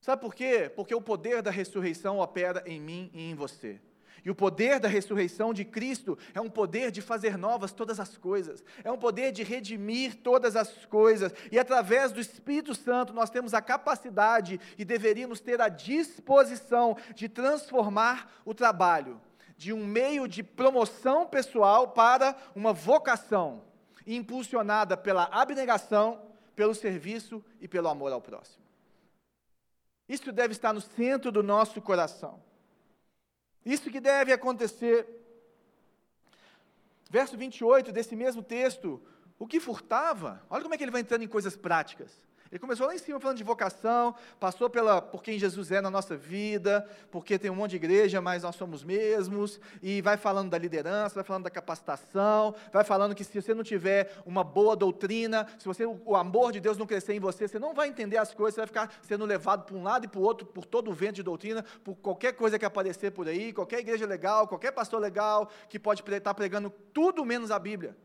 Sabe 0.00 0.20
por 0.20 0.34
quê? 0.34 0.70
Porque 0.74 0.94
o 0.94 1.00
poder 1.00 1.42
da 1.42 1.50
ressurreição 1.50 2.18
opera 2.18 2.62
em 2.66 2.80
mim 2.80 3.10
e 3.12 3.30
em 3.30 3.34
você. 3.34 3.80
E 4.26 4.30
o 4.30 4.34
poder 4.34 4.80
da 4.80 4.88
ressurreição 4.88 5.54
de 5.54 5.64
Cristo 5.64 6.18
é 6.34 6.40
um 6.40 6.50
poder 6.50 6.90
de 6.90 7.00
fazer 7.00 7.38
novas 7.38 7.72
todas 7.72 8.00
as 8.00 8.16
coisas, 8.18 8.64
é 8.82 8.90
um 8.90 8.98
poder 8.98 9.30
de 9.30 9.44
redimir 9.44 10.16
todas 10.16 10.56
as 10.56 10.84
coisas, 10.86 11.32
e 11.52 11.56
através 11.56 12.10
do 12.10 12.18
Espírito 12.18 12.74
Santo 12.74 13.12
nós 13.12 13.30
temos 13.30 13.54
a 13.54 13.62
capacidade 13.62 14.60
e 14.76 14.84
deveríamos 14.84 15.38
ter 15.38 15.60
a 15.60 15.68
disposição 15.68 16.96
de 17.14 17.28
transformar 17.28 18.42
o 18.44 18.52
trabalho 18.52 19.20
de 19.56 19.72
um 19.72 19.86
meio 19.86 20.26
de 20.26 20.42
promoção 20.42 21.24
pessoal 21.24 21.90
para 21.90 22.34
uma 22.52 22.72
vocação 22.72 23.62
impulsionada 24.04 24.96
pela 24.96 25.28
abnegação, 25.30 26.20
pelo 26.56 26.74
serviço 26.74 27.44
e 27.60 27.68
pelo 27.68 27.86
amor 27.86 28.12
ao 28.12 28.20
próximo. 28.20 28.66
Isso 30.08 30.32
deve 30.32 30.50
estar 30.50 30.72
no 30.72 30.80
centro 30.80 31.30
do 31.30 31.44
nosso 31.44 31.80
coração. 31.80 32.44
Isso 33.66 33.90
que 33.90 34.00
deve 34.00 34.32
acontecer. 34.32 35.08
Verso 37.10 37.36
28 37.36 37.90
desse 37.90 38.14
mesmo 38.14 38.42
texto, 38.42 39.02
o 39.38 39.46
que 39.46 39.58
furtava, 39.58 40.40
olha 40.48 40.62
como 40.62 40.74
é 40.74 40.78
que 40.78 40.84
ele 40.84 40.92
vai 40.92 41.00
entrando 41.00 41.22
em 41.22 41.28
coisas 41.28 41.56
práticas. 41.56 42.10
Ele 42.50 42.58
começou 42.58 42.86
lá 42.86 42.94
em 42.94 42.98
cima 42.98 43.18
falando 43.18 43.38
de 43.38 43.44
vocação, 43.44 44.14
passou 44.38 44.70
pela, 44.70 45.02
por 45.02 45.22
quem 45.22 45.38
Jesus 45.38 45.72
é 45.72 45.80
na 45.80 45.90
nossa 45.90 46.16
vida, 46.16 46.88
porque 47.10 47.38
tem 47.38 47.50
um 47.50 47.54
monte 47.54 47.70
de 47.70 47.76
igreja, 47.76 48.20
mas 48.20 48.42
nós 48.42 48.54
somos 48.54 48.84
mesmos, 48.84 49.60
e 49.82 50.00
vai 50.00 50.16
falando 50.16 50.50
da 50.50 50.58
liderança, 50.58 51.16
vai 51.16 51.24
falando 51.24 51.44
da 51.44 51.50
capacitação, 51.50 52.54
vai 52.72 52.84
falando 52.84 53.14
que 53.14 53.24
se 53.24 53.40
você 53.40 53.52
não 53.52 53.64
tiver 53.64 54.12
uma 54.24 54.44
boa 54.44 54.76
doutrina, 54.76 55.46
se 55.58 55.66
você 55.66 55.84
o 55.84 56.14
amor 56.14 56.52
de 56.52 56.60
Deus 56.60 56.78
não 56.78 56.86
crescer 56.86 57.14
em 57.14 57.20
você, 57.20 57.48
você 57.48 57.58
não 57.58 57.74
vai 57.74 57.88
entender 57.88 58.16
as 58.16 58.32
coisas, 58.32 58.54
você 58.54 58.60
vai 58.60 58.66
ficar 58.66 58.92
sendo 59.02 59.24
levado 59.24 59.64
para 59.64 59.76
um 59.76 59.82
lado 59.82 60.04
e 60.04 60.08
para 60.08 60.20
o 60.20 60.22
outro 60.22 60.46
por 60.46 60.64
todo 60.64 60.90
o 60.90 60.94
vento 60.94 61.16
de 61.16 61.22
doutrina, 61.22 61.64
por 61.82 61.96
qualquer 61.96 62.32
coisa 62.32 62.58
que 62.58 62.64
aparecer 62.64 63.10
por 63.10 63.26
aí, 63.28 63.52
qualquer 63.52 63.80
igreja 63.80 64.06
legal, 64.06 64.46
qualquer 64.46 64.72
pastor 64.72 65.00
legal 65.00 65.50
que 65.68 65.78
pode 65.78 66.02
estar 66.02 66.34
pregando 66.34 66.70
tudo 66.92 67.24
menos 67.24 67.50
a 67.50 67.58
Bíblia 67.58 67.96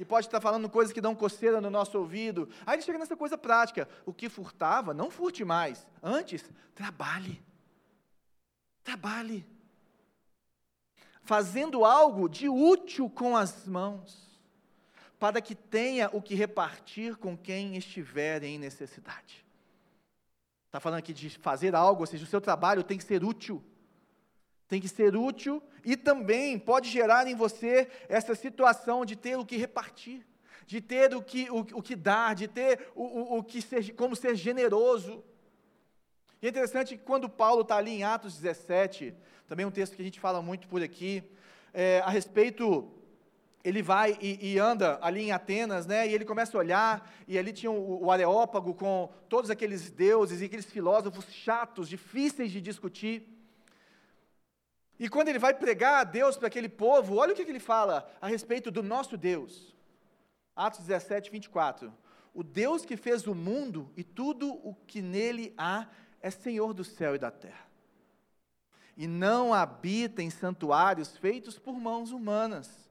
e 0.00 0.04
pode 0.06 0.26
estar 0.26 0.40
falando 0.40 0.66
coisas 0.66 0.94
que 0.94 1.00
dão 1.00 1.14
coceira 1.14 1.60
no 1.60 1.68
nosso 1.68 1.98
ouvido. 1.98 2.48
Aí 2.64 2.76
ele 2.76 2.82
chega 2.82 2.98
nessa 2.98 3.14
coisa 3.14 3.36
prática. 3.36 3.86
O 4.06 4.14
que 4.14 4.30
furtava, 4.30 4.94
não 4.94 5.10
furte 5.10 5.44
mais. 5.44 5.86
Antes, 6.02 6.42
trabalhe. 6.74 7.38
Trabalhe. 8.82 9.46
Fazendo 11.22 11.84
algo 11.84 12.30
de 12.30 12.48
útil 12.48 13.10
com 13.10 13.36
as 13.36 13.68
mãos, 13.68 14.40
para 15.18 15.38
que 15.42 15.54
tenha 15.54 16.08
o 16.14 16.22
que 16.22 16.34
repartir 16.34 17.16
com 17.16 17.36
quem 17.36 17.76
estiver 17.76 18.42
em 18.42 18.58
necessidade. 18.58 19.44
Está 20.64 20.80
falando 20.80 21.00
aqui 21.00 21.12
de 21.12 21.28
fazer 21.28 21.74
algo, 21.74 22.00
ou 22.00 22.06
seja, 22.06 22.24
o 22.24 22.26
seu 22.26 22.40
trabalho 22.40 22.82
tem 22.82 22.96
que 22.96 23.04
ser 23.04 23.22
útil 23.22 23.62
tem 24.70 24.80
que 24.80 24.88
ser 24.88 25.16
útil 25.16 25.60
e 25.84 25.96
também 25.96 26.56
pode 26.56 26.88
gerar 26.88 27.26
em 27.26 27.34
você 27.34 27.88
essa 28.08 28.36
situação 28.36 29.04
de 29.04 29.16
ter 29.16 29.36
o 29.36 29.44
que 29.44 29.56
repartir, 29.56 30.24
de 30.64 30.80
ter 30.80 31.12
o 31.12 31.20
que, 31.20 31.50
o, 31.50 31.58
o 31.58 31.82
que 31.82 31.96
dar, 31.96 32.36
de 32.36 32.46
ter 32.46 32.88
o, 32.94 33.02
o, 33.02 33.38
o 33.38 33.42
que 33.42 33.60
ser, 33.60 33.92
como 33.94 34.14
ser 34.14 34.36
generoso. 34.36 35.24
E 36.40 36.46
é 36.46 36.50
interessante 36.50 36.96
que 36.96 37.02
quando 37.02 37.28
Paulo 37.28 37.62
está 37.62 37.78
ali 37.78 37.90
em 37.90 38.04
Atos 38.04 38.38
17, 38.38 39.12
também 39.48 39.66
um 39.66 39.72
texto 39.72 39.96
que 39.96 40.02
a 40.02 40.04
gente 40.04 40.20
fala 40.20 40.40
muito 40.40 40.68
por 40.68 40.80
aqui, 40.80 41.24
é, 41.74 42.00
a 42.04 42.08
respeito 42.08 42.88
ele 43.64 43.82
vai 43.82 44.16
e, 44.22 44.52
e, 44.52 44.58
anda 44.58 45.00
ali 45.02 45.22
em 45.22 45.32
Atenas, 45.32 45.84
né? 45.84 46.08
E 46.08 46.14
ele 46.14 46.24
começa 46.24 46.56
a 46.56 46.60
olhar, 46.60 47.12
e 47.26 47.36
ali 47.36 47.52
tinha 47.52 47.72
o, 47.72 48.04
o 48.04 48.10
Areópago 48.10 48.72
com 48.72 49.12
todos 49.28 49.50
aqueles 49.50 49.90
deuses 49.90 50.40
e 50.40 50.44
aqueles 50.44 50.64
filósofos 50.64 51.26
chatos, 51.26 51.88
difíceis 51.88 52.52
de 52.52 52.60
discutir. 52.60 53.39
E 55.00 55.08
quando 55.08 55.28
ele 55.28 55.38
vai 55.38 55.54
pregar 55.54 56.00
a 56.00 56.04
Deus 56.04 56.36
para 56.36 56.46
aquele 56.46 56.68
povo, 56.68 57.16
olha 57.16 57.32
o 57.32 57.34
que, 57.34 57.42
ele 57.42 57.58
fala 57.58 58.08
a 58.20 58.28
respeito 58.28 58.70
do 58.70 58.82
nosso 58.82 59.16
Deus. 59.16 59.74
Atos 60.54 60.80
17, 60.80 61.30
24. 61.30 61.92
O 62.34 62.44
Deus 62.44 62.84
que 62.84 62.96
fez 62.96 63.26
o 63.26 63.34
mundo 63.34 63.90
e 63.96 64.04
tudo 64.04 64.52
o 64.62 64.74
que 64.86 65.00
nele 65.00 65.54
há 65.56 65.88
é 66.20 66.30
Senhor 66.30 66.74
do 66.74 66.84
céu 66.84 67.14
e 67.14 67.18
da 67.18 67.30
terra. 67.30 67.66
E 68.96 69.08
não 69.08 69.54
habita 69.54 70.22
em 70.22 70.28
santuários 70.28 71.16
feitos 71.16 71.58
por 71.58 71.80
mãos 71.80 72.12
humanas 72.12 72.90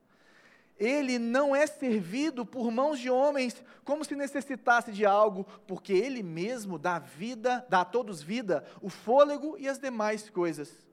ele 0.79 1.19
não 1.19 1.53
é 1.53 1.67
servido 1.67 2.45
por 2.45 2.71
mãos 2.71 2.99
de 2.99 3.09
homens 3.09 3.61
como 3.83 4.05
se 4.05 4.15
necessitasse 4.15 4.93
de 4.93 5.05
algo, 5.05 5.45
porque 5.67 5.91
ele 5.91 6.23
mesmo 6.23 6.79
dá 6.79 6.97
vida, 6.97 7.65
dá 7.67 7.81
a 7.81 7.85
todos 7.85 8.21
vida, 8.21 8.63
o 8.81 8.89
fôlego 8.89 9.57
e 9.59 9.67
as 9.67 9.77
demais 9.77 10.29
coisas. 10.29 10.88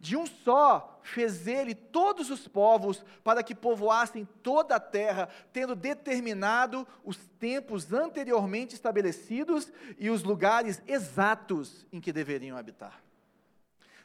De 0.00 0.16
um 0.16 0.26
só 0.26 1.00
fez 1.02 1.46
ele 1.46 1.74
todos 1.74 2.30
os 2.30 2.46
povos 2.46 3.04
para 3.24 3.42
que 3.42 3.54
povoassem 3.54 4.28
toda 4.42 4.76
a 4.76 4.80
terra, 4.80 5.28
tendo 5.52 5.74
determinado 5.74 6.86
os 7.04 7.16
tempos 7.38 7.92
anteriormente 7.92 8.74
estabelecidos 8.74 9.72
e 9.98 10.10
os 10.10 10.22
lugares 10.22 10.82
exatos 10.86 11.86
em 11.92 12.00
que 12.00 12.12
deveriam 12.12 12.56
habitar. 12.56 13.02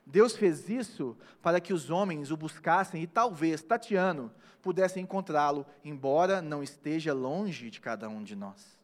Deus 0.06 0.36
fez 0.36 0.69
isso 0.69 1.17
para 1.41 1.62
que 1.62 1.74
os 1.74 1.89
homens 1.89 2.32
o 2.32 2.38
buscassem 2.38 3.02
e 3.04 3.08
talvez, 3.08 3.62
tateando, 3.62 4.32
pudessem 4.62 5.04
encontrá-lo, 5.04 5.65
embora 5.84 6.41
não 6.41 6.63
esteja 6.63 7.13
longe 7.13 7.69
de 7.69 7.80
cada 7.80 8.10
um 8.10 8.24
de 8.24 8.36
nós. 8.36 8.83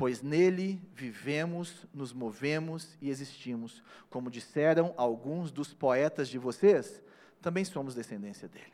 Pois 0.00 0.22
nele 0.22 0.80
vivemos, 0.94 1.84
nos 1.92 2.10
movemos 2.10 2.96
e 3.02 3.10
existimos. 3.10 3.82
Como 4.08 4.30
disseram 4.30 4.94
alguns 4.96 5.52
dos 5.52 5.74
poetas 5.74 6.26
de 6.26 6.38
vocês, 6.38 7.02
também 7.42 7.66
somos 7.66 7.94
descendência 7.94 8.48
dele. 8.48 8.72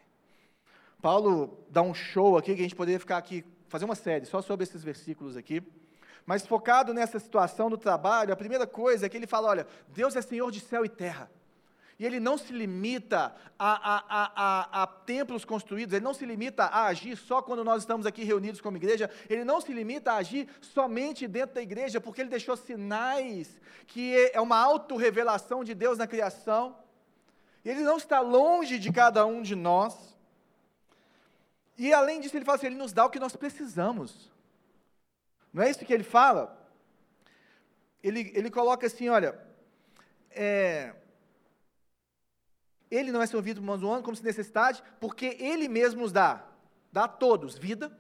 Paulo 1.03 1.67
dá 1.69 1.83
um 1.83 1.93
show 1.93 2.39
aqui 2.39 2.55
que 2.55 2.61
a 2.61 2.63
gente 2.63 2.77
poderia 2.77 3.01
ficar 3.01 3.17
aqui, 3.17 3.45
fazer 3.69 3.85
uma 3.85 3.97
série 3.97 4.25
só 4.25 4.41
sobre 4.41 4.63
esses 4.63 4.85
versículos 4.85 5.37
aqui. 5.37 5.61
Mas 6.25 6.47
focado 6.47 6.95
nessa 6.95 7.19
situação 7.19 7.69
do 7.69 7.77
trabalho, 7.77 8.33
a 8.33 8.37
primeira 8.37 8.65
coisa 8.65 9.07
é 9.07 9.09
que 9.09 9.17
ele 9.17 9.27
fala: 9.27 9.49
olha, 9.49 9.67
Deus 9.89 10.15
é 10.15 10.23
Senhor 10.23 10.53
de 10.53 10.61
céu 10.61 10.85
e 10.85 10.89
terra. 10.89 11.29
E 11.99 12.05
ele 12.05 12.21
não 12.21 12.37
se 12.37 12.53
limita 12.53 13.35
a, 13.59 13.95
a, 13.95 14.05
a, 14.11 14.83
a, 14.83 14.87
templos 14.87 15.47
construídos, 15.47 15.95
ele 15.95 16.05
não 16.05 16.13
se 16.13 16.27
limita 16.27 16.65
a 16.65 16.87
agir 16.87 17.17
só 17.17 17.41
quando 17.41 17.65
nós 17.65 17.83
estamos 17.83 18.05
aqui 18.05 18.23
reunidos 18.23 18.61
como 18.61 18.77
igreja, 18.77 19.11
ele 19.31 19.45
não 19.45 19.63
se 19.63 19.73
limita 19.73 20.13
a 20.13 20.17
agir 20.17 20.47
somente 20.61 21.27
dentro 21.27 21.55
da 21.55 21.63
igreja, 21.63 21.99
porque 21.99 22.21
ele 22.21 22.29
deixou 22.29 22.55
sinais 22.55 23.59
que 23.87 24.15
é 24.33 24.41
uma 24.41 24.59
autorrevelação 24.59 25.65
de 25.65 25.75
Deus 25.75 25.97
na 25.97 26.07
criação. 26.07 26.77
Ele 27.65 27.81
não 27.81 27.97
está 27.97 28.21
longe 28.21 28.79
de 28.79 28.93
cada 28.93 29.25
um 29.25 29.41
de 29.41 29.55
nós. 29.55 30.15
E 31.79 31.95
além 31.95 32.21
disso, 32.21 32.37
ele 32.37 32.45
fala 32.45 32.57
assim: 32.57 32.67
ele 32.67 32.77
nos 32.77 32.93
dá 32.93 33.07
o 33.07 33.11
que 33.11 33.19
nós 33.19 33.35
precisamos. 33.35 34.31
Não 35.53 35.63
é 35.63 35.71
isso 35.71 35.85
que 35.85 35.93
ele 35.93 36.05
fala? 36.05 36.57
Ele, 38.03 38.31
ele 38.35 38.51
coloca 38.51 38.87
assim: 38.87 39.09
olha, 39.09 39.39
é 40.31 40.95
ele 42.97 43.13
não 43.13 43.21
é 43.21 43.27
servido 43.27 43.61
por 43.61 43.67
mãos 43.67 43.83
humanas 43.83 44.05
como 44.05 44.17
se 44.17 44.25
necessidade, 44.25 44.83
porque 44.99 45.37
Ele 45.39 45.69
mesmo 45.69 46.01
nos 46.01 46.13
dá, 46.13 46.45
dá 46.91 47.05
a 47.05 47.09
todos 47.09 47.59
vida. 47.59 47.91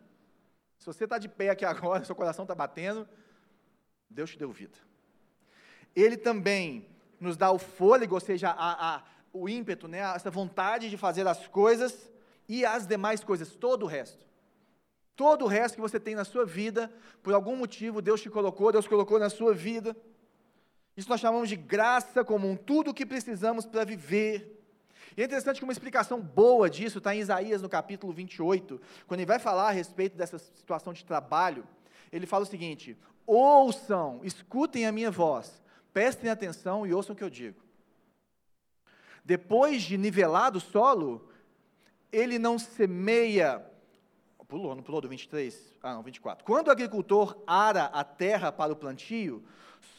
Se 0.79 0.87
você 0.87 1.05
está 1.05 1.19
de 1.19 1.29
pé 1.29 1.51
aqui 1.51 1.65
agora, 1.67 2.05
seu 2.05 2.15
coração 2.15 2.45
está 2.45 2.55
batendo, 2.55 3.07
Deus 4.09 4.31
te 4.31 4.39
deu 4.39 4.51
vida. 4.51 4.79
Ele 5.95 6.17
também 6.17 6.89
nos 7.21 7.37
dá 7.37 7.51
o 7.51 7.59
fôlego, 7.59 8.15
ou 8.15 8.21
seja, 8.21 8.51
a, 8.51 8.97
a, 8.97 9.03
o 9.33 9.49
ímpeto, 9.49 9.87
né, 9.87 9.99
essa 9.99 10.31
vontade 10.31 10.89
de 10.89 10.97
fazer 10.97 11.27
as 11.27 11.47
coisas 11.47 12.11
e 12.49 12.65
as 12.65 12.87
demais 12.87 13.23
coisas, 13.23 13.55
todo 13.55 13.85
o 13.85 13.87
resto. 13.87 14.25
Todo 15.15 15.47
o 15.47 15.49
resto 15.49 15.77
que 15.77 15.81
você 15.81 15.99
tem 15.99 16.15
na 16.15 16.25
sua 16.25 16.45
vida, 16.45 16.93
por 17.23 17.33
algum 17.33 17.57
motivo 17.57 18.03
Deus 18.03 18.21
te 18.21 18.31
colocou, 18.31 18.71
Deus 18.73 18.87
colocou 18.87 19.19
na 19.19 19.31
sua 19.31 19.55
vida. 19.55 19.97
Isso 20.97 21.09
nós 21.09 21.21
chamamos 21.21 21.49
de 21.49 21.57
graça 21.57 22.25
comum, 22.25 22.57
tudo 22.57 22.91
o 22.91 22.95
que 22.95 23.05
precisamos 23.05 23.67
para 23.67 23.85
viver. 23.85 24.56
E 25.15 25.23
é 25.23 25.25
interessante 25.25 25.59
que 25.59 25.65
uma 25.65 25.73
explicação 25.73 26.21
boa 26.21 26.71
disso 26.71 26.99
está 26.99 27.15
em 27.15 27.21
Isaías, 27.21 27.61
no 27.61 27.69
capítulo 27.69 28.13
28, 28.13 28.81
quando 29.07 29.21
ele 29.21 29.27
vai 29.27 29.39
falar 29.39 29.69
a 29.69 29.73
respeito 29.73 30.17
dessa 30.17 30.39
situação 30.39 30.93
de 30.93 31.05
trabalho, 31.05 31.67
ele 32.11 32.27
fala 32.27 32.45
o 32.45 32.47
seguinte: 32.47 32.97
ouçam, 33.27 34.21
escutem 34.23 34.87
a 34.87 34.93
minha 34.93 35.11
voz, 35.11 35.63
prestem 35.93 36.31
atenção 36.31 36.87
e 36.87 36.95
ouçam 36.95 37.15
o 37.15 37.17
que 37.17 37.25
eu 37.25 37.31
digo. 37.31 37.61
Depois 39.25 39.83
de 39.83 39.99
nivelado 39.99 40.59
o 40.59 40.61
solo, 40.61 41.29
ele 42.13 42.39
não 42.39 42.59
semeia. 42.59 43.65
Pulou, 44.47 44.77
não 44.77 44.83
pulou 44.85 45.01
do 45.01 45.09
23? 45.09 45.75
Ah, 45.83 45.95
não, 45.95 46.05
24. 46.05 46.45
Quando 46.45 46.69
o 46.69 46.71
agricultor 46.71 47.37
ara 47.45 47.87
a 47.87 48.05
terra 48.05 48.53
para 48.53 48.73
o 48.73 48.77
plantio, 48.77 49.45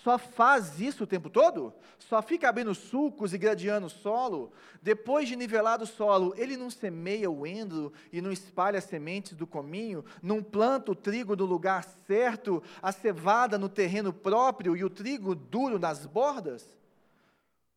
só 0.03 0.17
faz 0.17 0.79
isso 0.79 1.03
o 1.03 1.07
tempo 1.07 1.29
todo? 1.29 1.73
Só 1.99 2.21
fica 2.21 2.47
abrindo 2.47 2.73
sulcos 2.73 3.33
e 3.33 3.37
gradeando 3.37 3.87
o 3.87 3.89
solo? 3.89 4.53
Depois 4.81 5.27
de 5.27 5.35
nivelado 5.35 5.83
o 5.83 5.87
solo, 5.87 6.33
ele 6.37 6.55
não 6.55 6.69
semeia 6.69 7.29
o 7.29 7.45
endro 7.45 7.91
e 8.11 8.21
não 8.21 8.31
espalha 8.31 8.77
as 8.77 8.85
sementes 8.85 9.33
do 9.33 9.45
cominho? 9.45 10.05
Não 10.21 10.41
planta 10.41 10.91
o 10.91 10.95
trigo 10.95 11.35
no 11.35 11.45
lugar 11.45 11.83
certo, 12.05 12.63
a 12.81 12.91
cevada 12.91 13.57
no 13.57 13.67
terreno 13.67 14.13
próprio 14.13 14.77
e 14.77 14.83
o 14.83 14.89
trigo 14.89 15.35
duro 15.35 15.77
nas 15.77 16.05
bordas? 16.05 16.65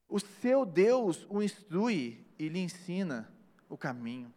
O 0.08 0.20
seu 0.20 0.64
Deus 0.64 1.26
o 1.28 1.42
instrui 1.42 2.24
e 2.38 2.48
lhe 2.48 2.60
ensina 2.60 3.28
o 3.68 3.76
caminho. 3.76 4.32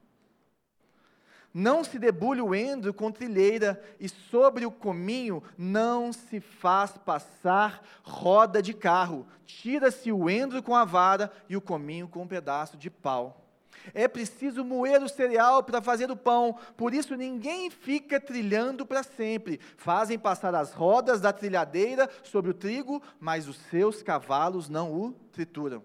Não 1.53 1.83
se 1.83 1.99
debulhe 1.99 2.41
o 2.41 2.55
endro 2.55 2.93
com 2.93 3.11
trilheira, 3.11 3.79
e 3.99 4.09
sobre 4.09 4.65
o 4.65 4.71
cominho 4.71 5.43
não 5.55 6.11
se 6.11 6.39
faz 6.39 6.97
passar 6.97 7.83
roda 8.01 8.61
de 8.61 8.73
carro. 8.73 9.27
Tira-se 9.45 10.11
o 10.11 10.29
endro 10.29 10.63
com 10.63 10.75
a 10.75 10.83
vara 10.83 11.31
e 11.47 11.55
o 11.55 11.61
cominho 11.61 12.07
com 12.07 12.23
um 12.23 12.27
pedaço 12.27 12.75
de 12.75 12.89
pau. 12.89 13.39
É 13.93 14.07
preciso 14.07 14.63
moer 14.63 15.03
o 15.03 15.09
cereal 15.09 15.61
para 15.61 15.81
fazer 15.81 16.09
o 16.09 16.15
pão, 16.15 16.57
por 16.77 16.93
isso 16.93 17.15
ninguém 17.15 17.69
fica 17.69 18.19
trilhando 18.19 18.85
para 18.85 19.03
sempre. 19.03 19.59
Fazem 19.77 20.17
passar 20.17 20.55
as 20.55 20.73
rodas 20.73 21.19
da 21.19 21.33
trilhadeira 21.33 22.09
sobre 22.23 22.51
o 22.51 22.53
trigo, 22.53 23.01
mas 23.19 23.47
os 23.47 23.57
seus 23.69 24.01
cavalos 24.01 24.69
não 24.69 24.91
o 24.91 25.11
trituram. 25.31 25.83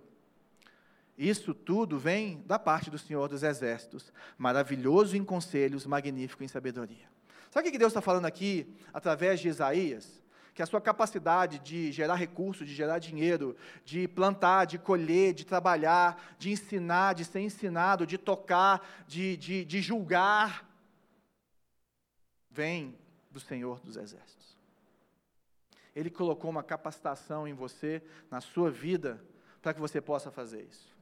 Isso 1.18 1.52
tudo 1.52 1.98
vem 1.98 2.44
da 2.46 2.60
parte 2.60 2.90
do 2.90 2.96
Senhor 2.96 3.28
dos 3.28 3.42
Exércitos, 3.42 4.12
maravilhoso 4.38 5.16
em 5.16 5.24
conselhos, 5.24 5.84
magnífico 5.84 6.44
em 6.44 6.48
sabedoria. 6.48 7.10
Sabe 7.50 7.68
o 7.68 7.72
que 7.72 7.78
Deus 7.78 7.90
está 7.90 8.00
falando 8.00 8.26
aqui, 8.26 8.72
através 8.94 9.40
de 9.40 9.48
Isaías? 9.48 10.22
Que 10.54 10.62
a 10.62 10.66
sua 10.66 10.80
capacidade 10.80 11.58
de 11.58 11.90
gerar 11.90 12.14
recursos, 12.14 12.68
de 12.68 12.72
gerar 12.72 13.00
dinheiro, 13.00 13.56
de 13.84 14.06
plantar, 14.06 14.64
de 14.64 14.78
colher, 14.78 15.34
de 15.34 15.44
trabalhar, 15.44 16.36
de 16.38 16.52
ensinar, 16.52 17.14
de 17.14 17.24
ser 17.24 17.40
ensinado, 17.40 18.06
de 18.06 18.16
tocar, 18.16 19.04
de, 19.08 19.36
de, 19.36 19.64
de 19.64 19.80
julgar, 19.80 20.68
vem 22.48 22.96
do 23.28 23.40
Senhor 23.40 23.80
dos 23.80 23.96
Exércitos. 23.96 24.56
Ele 25.96 26.10
colocou 26.10 26.48
uma 26.48 26.62
capacitação 26.62 27.48
em 27.48 27.54
você, 27.54 28.00
na 28.30 28.40
sua 28.40 28.70
vida, 28.70 29.20
para 29.60 29.74
que 29.74 29.80
você 29.80 30.00
possa 30.00 30.30
fazer 30.30 30.62
isso. 30.62 30.97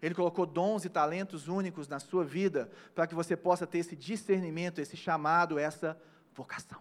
Ele 0.00 0.14
colocou 0.14 0.46
dons 0.46 0.84
e 0.84 0.88
talentos 0.88 1.48
únicos 1.48 1.88
na 1.88 1.98
sua 1.98 2.24
vida 2.24 2.70
para 2.94 3.06
que 3.06 3.14
você 3.14 3.36
possa 3.36 3.66
ter 3.66 3.78
esse 3.78 3.96
discernimento, 3.96 4.80
esse 4.80 4.96
chamado, 4.96 5.58
essa 5.58 6.00
vocação. 6.34 6.80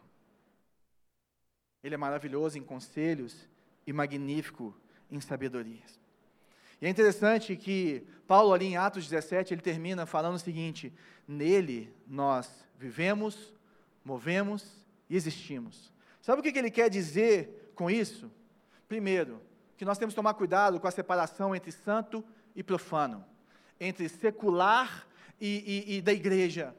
Ele 1.83 1.95
é 1.95 1.97
maravilhoso 1.97 2.57
em 2.57 2.63
conselhos 2.63 3.47
e 3.85 3.93
magnífico 3.93 4.75
em 5.09 5.19
sabedorias. 5.19 5.99
E 6.81 6.85
é 6.85 6.89
interessante 6.89 7.55
que 7.55 8.05
Paulo, 8.27 8.53
ali 8.53 8.65
em 8.65 8.77
Atos 8.77 9.07
17, 9.07 9.53
ele 9.53 9.61
termina 9.61 10.05
falando 10.05 10.35
o 10.35 10.39
seguinte: 10.39 10.93
Nele 11.27 11.93
nós 12.05 12.65
vivemos, 12.77 13.53
movemos 14.03 14.85
e 15.09 15.15
existimos. 15.15 15.91
Sabe 16.21 16.41
o 16.41 16.43
que 16.43 16.57
ele 16.57 16.69
quer 16.69 16.89
dizer 16.89 17.71
com 17.73 17.89
isso? 17.89 18.29
Primeiro, 18.87 19.41
que 19.75 19.85
nós 19.85 19.97
temos 19.97 20.13
que 20.13 20.17
tomar 20.17 20.33
cuidado 20.33 20.79
com 20.79 20.87
a 20.87 20.91
separação 20.91 21.55
entre 21.55 21.71
santo 21.71 22.23
e 22.57 22.63
profano, 22.63 23.23
entre 23.79 24.09
secular 24.09 25.07
e, 25.39 25.85
e, 25.87 25.97
e 25.97 26.01
da 26.01 26.11
igreja. 26.11 26.75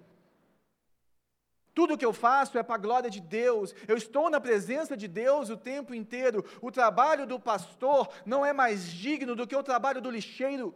Tudo 1.73 1.97
que 1.97 2.05
eu 2.05 2.13
faço 2.13 2.59
é 2.59 2.63
para 2.65 2.75
a 2.75 2.79
glória 2.79 3.09
de 3.09 3.21
Deus. 3.21 3.73
Eu 3.87 3.97
estou 3.97 4.29
na 4.29 4.41
presença 4.41 4.97
de 4.97 5.07
Deus 5.07 5.49
o 5.49 5.57
tempo 5.57 5.95
inteiro. 5.95 6.45
O 6.61 6.73
trabalho 6.73 7.25
do 7.25 7.39
pastor 7.39 8.09
não 8.27 8.45
é 8.45 8.53
mais 8.53 8.91
digno 8.91 9.37
do 9.37 9.47
que 9.47 9.55
o 9.55 9.63
trabalho 9.63 10.03
do 10.03 10.11
lixeiro. 10.11 10.75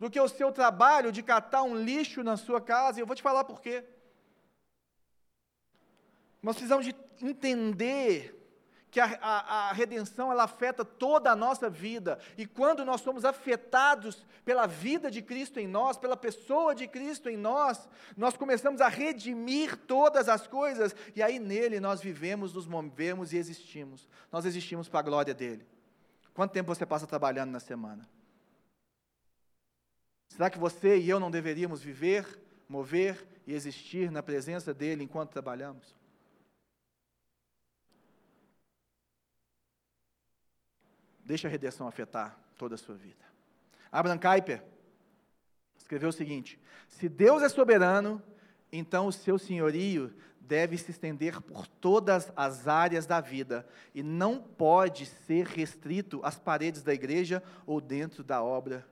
do 0.00 0.10
que 0.10 0.20
o 0.20 0.28
seu 0.28 0.50
trabalho 0.50 1.12
de 1.12 1.22
catar 1.22 1.62
um 1.62 1.76
lixo 1.76 2.22
na 2.24 2.36
sua 2.36 2.60
casa, 2.60 2.98
e 2.98 3.02
eu 3.02 3.06
vou 3.06 3.14
te 3.14 3.22
falar 3.22 3.44
por 3.44 3.60
quê. 3.60 3.84
Nós 6.42 6.56
precisamos 6.56 6.84
de 6.84 6.94
entender 7.22 8.43
que 8.94 9.00
a, 9.00 9.06
a, 9.20 9.70
a, 9.70 9.72
redenção 9.72 10.30
ela 10.30 10.44
afeta 10.44 10.84
toda 10.84 11.28
a 11.28 11.34
nossa 11.34 11.68
vida, 11.68 12.16
e 12.38 12.46
quando 12.46 12.84
nós 12.84 13.00
somos 13.00 13.24
afetados 13.24 14.24
pela 14.44 14.68
vida 14.68 15.10
de 15.10 15.20
Cristo 15.20 15.58
em 15.58 15.66
nós, 15.66 15.96
pela 15.96 16.16
pessoa 16.16 16.76
de 16.76 16.86
Cristo 16.86 17.28
em 17.28 17.36
nós, 17.36 17.88
nós 18.16 18.36
começamos 18.36 18.80
a 18.80 18.86
redimir 18.86 19.76
todas 19.76 20.28
as 20.28 20.46
coisas, 20.46 20.94
e 21.16 21.20
aí 21.24 21.40
nele 21.40 21.80
nós 21.80 22.00
vivemos, 22.00 22.52
nos 22.54 22.68
movemos 22.68 23.32
e 23.32 23.36
existimos. 23.36 24.08
Nós 24.30 24.44
existimos 24.44 24.88
para 24.88 25.00
a 25.00 25.02
glória 25.02 25.34
dele. 25.34 25.66
Quanto 26.32 26.52
tempo 26.52 26.72
você 26.72 26.86
passa 26.86 27.04
trabalhando 27.04 27.50
na 27.50 27.58
semana? 27.58 28.08
Será 30.28 30.48
que 30.48 30.58
você 30.58 30.98
e 30.98 31.10
eu 31.10 31.18
não 31.18 31.32
deveríamos 31.32 31.82
viver, 31.82 32.40
mover 32.68 33.26
e 33.44 33.54
existir 33.54 34.08
na 34.12 34.22
presença 34.22 34.72
dele 34.72 35.02
enquanto 35.02 35.32
trabalhamos? 35.32 35.96
Deixa 41.24 41.48
a 41.48 41.50
redenção 41.50 41.88
afetar 41.88 42.38
toda 42.56 42.74
a 42.74 42.78
sua 42.78 42.94
vida. 42.94 43.24
Abraham 43.90 44.18
Kuyper 44.18 44.62
escreveu 45.78 46.08
o 46.08 46.12
seguinte: 46.12 46.60
Se 46.88 47.08
Deus 47.08 47.42
é 47.42 47.48
soberano, 47.48 48.22
então 48.70 49.06
o 49.06 49.12
seu 49.12 49.38
senhorio 49.38 50.12
deve 50.40 50.76
se 50.76 50.90
estender 50.90 51.40
por 51.40 51.66
todas 51.66 52.30
as 52.36 52.68
áreas 52.68 53.06
da 53.06 53.20
vida 53.20 53.66
e 53.94 54.02
não 54.02 54.38
pode 54.40 55.06
ser 55.06 55.46
restrito 55.46 56.20
às 56.22 56.38
paredes 56.38 56.82
da 56.82 56.92
igreja 56.92 57.42
ou 57.66 57.80
dentro 57.80 58.22
da 58.22 58.42
obra 58.42 58.86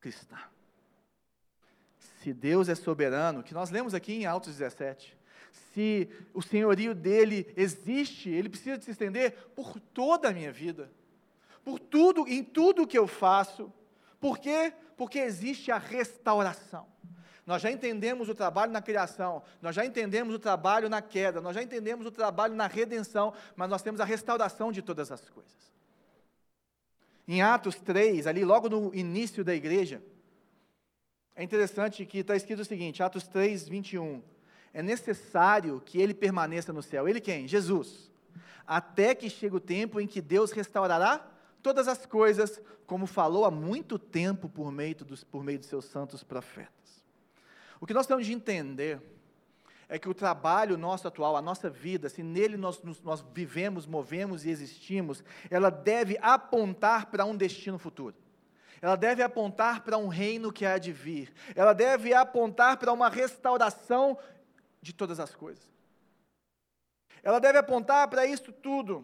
cristã. 0.00 0.38
Se 2.20 2.32
Deus 2.32 2.68
é 2.68 2.74
soberano, 2.74 3.42
que 3.42 3.54
nós 3.54 3.70
lemos 3.70 3.94
aqui 3.94 4.14
em 4.14 4.26
Atos 4.26 4.56
17, 4.56 5.16
se 5.52 6.08
o 6.32 6.42
senhorio 6.42 6.94
dele 6.94 7.52
existe, 7.56 8.30
ele 8.30 8.48
precisa 8.48 8.80
se 8.80 8.90
estender 8.90 9.32
por 9.54 9.78
toda 9.78 10.28
a 10.28 10.32
minha 10.32 10.50
vida, 10.50 10.90
por 11.64 11.78
tudo, 11.78 12.26
em 12.28 12.44
tudo 12.44 12.86
que 12.86 12.98
eu 12.98 13.06
faço. 13.06 13.72
Por 14.20 14.38
quê? 14.38 14.72
Porque 14.96 15.18
existe 15.18 15.72
a 15.72 15.78
restauração. 15.78 16.86
Nós 17.46 17.60
já 17.60 17.70
entendemos 17.70 18.28
o 18.28 18.34
trabalho 18.34 18.72
na 18.72 18.80
criação, 18.80 19.42
nós 19.60 19.76
já 19.76 19.84
entendemos 19.84 20.34
o 20.34 20.38
trabalho 20.38 20.88
na 20.88 21.02
queda, 21.02 21.40
nós 21.40 21.54
já 21.54 21.62
entendemos 21.62 22.06
o 22.06 22.10
trabalho 22.10 22.54
na 22.54 22.66
redenção, 22.66 23.34
mas 23.54 23.68
nós 23.68 23.82
temos 23.82 24.00
a 24.00 24.04
restauração 24.04 24.72
de 24.72 24.80
todas 24.80 25.12
as 25.12 25.28
coisas. 25.28 25.52
Em 27.28 27.42
Atos 27.42 27.76
3, 27.76 28.26
ali 28.26 28.44
logo 28.44 28.68
no 28.68 28.94
início 28.94 29.44
da 29.44 29.54
igreja, 29.54 30.02
é 31.36 31.42
interessante 31.42 32.06
que 32.06 32.18
está 32.18 32.36
escrito 32.36 32.60
o 32.60 32.64
seguinte, 32.64 33.02
Atos 33.02 33.26
3, 33.26 33.68
21. 33.68 34.22
É 34.72 34.82
necessário 34.82 35.82
que 35.84 36.00
ele 36.00 36.14
permaneça 36.14 36.72
no 36.72 36.82
céu. 36.82 37.08
Ele 37.08 37.20
quem? 37.20 37.46
Jesus. 37.46 38.10
Até 38.66 39.14
que 39.14 39.28
chegue 39.28 39.56
o 39.56 39.60
tempo 39.60 40.00
em 40.00 40.06
que 40.06 40.20
Deus 40.20 40.52
restaurará 40.52 41.33
todas 41.64 41.88
as 41.88 42.04
coisas, 42.04 42.60
como 42.86 43.06
falou 43.06 43.46
há 43.46 43.50
muito 43.50 43.98
tempo 43.98 44.50
por 44.50 44.70
meio 44.70 44.94
dos, 44.96 45.24
por 45.24 45.42
meio 45.42 45.58
dos 45.58 45.66
seus 45.66 45.86
santos 45.86 46.22
profetas. 46.22 47.02
O 47.80 47.86
que 47.86 47.94
nós 47.94 48.06
temos 48.06 48.26
de 48.26 48.34
entender 48.34 49.00
é 49.88 49.98
que 49.98 50.08
o 50.08 50.12
trabalho 50.12 50.76
nosso 50.76 51.08
atual, 51.08 51.36
a 51.36 51.42
nossa 51.42 51.70
vida, 51.70 52.10
se 52.10 52.22
nele 52.22 52.58
nós, 52.58 52.82
nós 53.02 53.24
vivemos, 53.32 53.86
movemos 53.86 54.44
e 54.44 54.50
existimos, 54.50 55.24
ela 55.50 55.70
deve 55.70 56.18
apontar 56.20 57.06
para 57.06 57.24
um 57.24 57.34
destino 57.34 57.78
futuro. 57.78 58.14
Ela 58.82 58.96
deve 58.96 59.22
apontar 59.22 59.82
para 59.82 59.96
um 59.96 60.08
reino 60.08 60.52
que 60.52 60.66
há 60.66 60.76
de 60.76 60.92
vir. 60.92 61.32
Ela 61.56 61.72
deve 61.72 62.12
apontar 62.12 62.76
para 62.76 62.92
uma 62.92 63.08
restauração 63.08 64.18
de 64.82 64.92
todas 64.92 65.18
as 65.18 65.34
coisas. 65.34 65.64
Ela 67.22 67.38
deve 67.38 67.56
apontar 67.56 68.06
para 68.08 68.26
isso 68.26 68.52
tudo. 68.52 69.02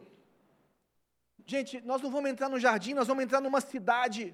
Gente, 1.50 1.80
nós 1.80 2.00
não 2.00 2.12
vamos 2.12 2.30
entrar 2.30 2.48
no 2.48 2.60
jardim, 2.60 2.94
nós 2.94 3.08
vamos 3.08 3.24
entrar 3.24 3.40
numa 3.40 3.60
cidade. 3.60 4.32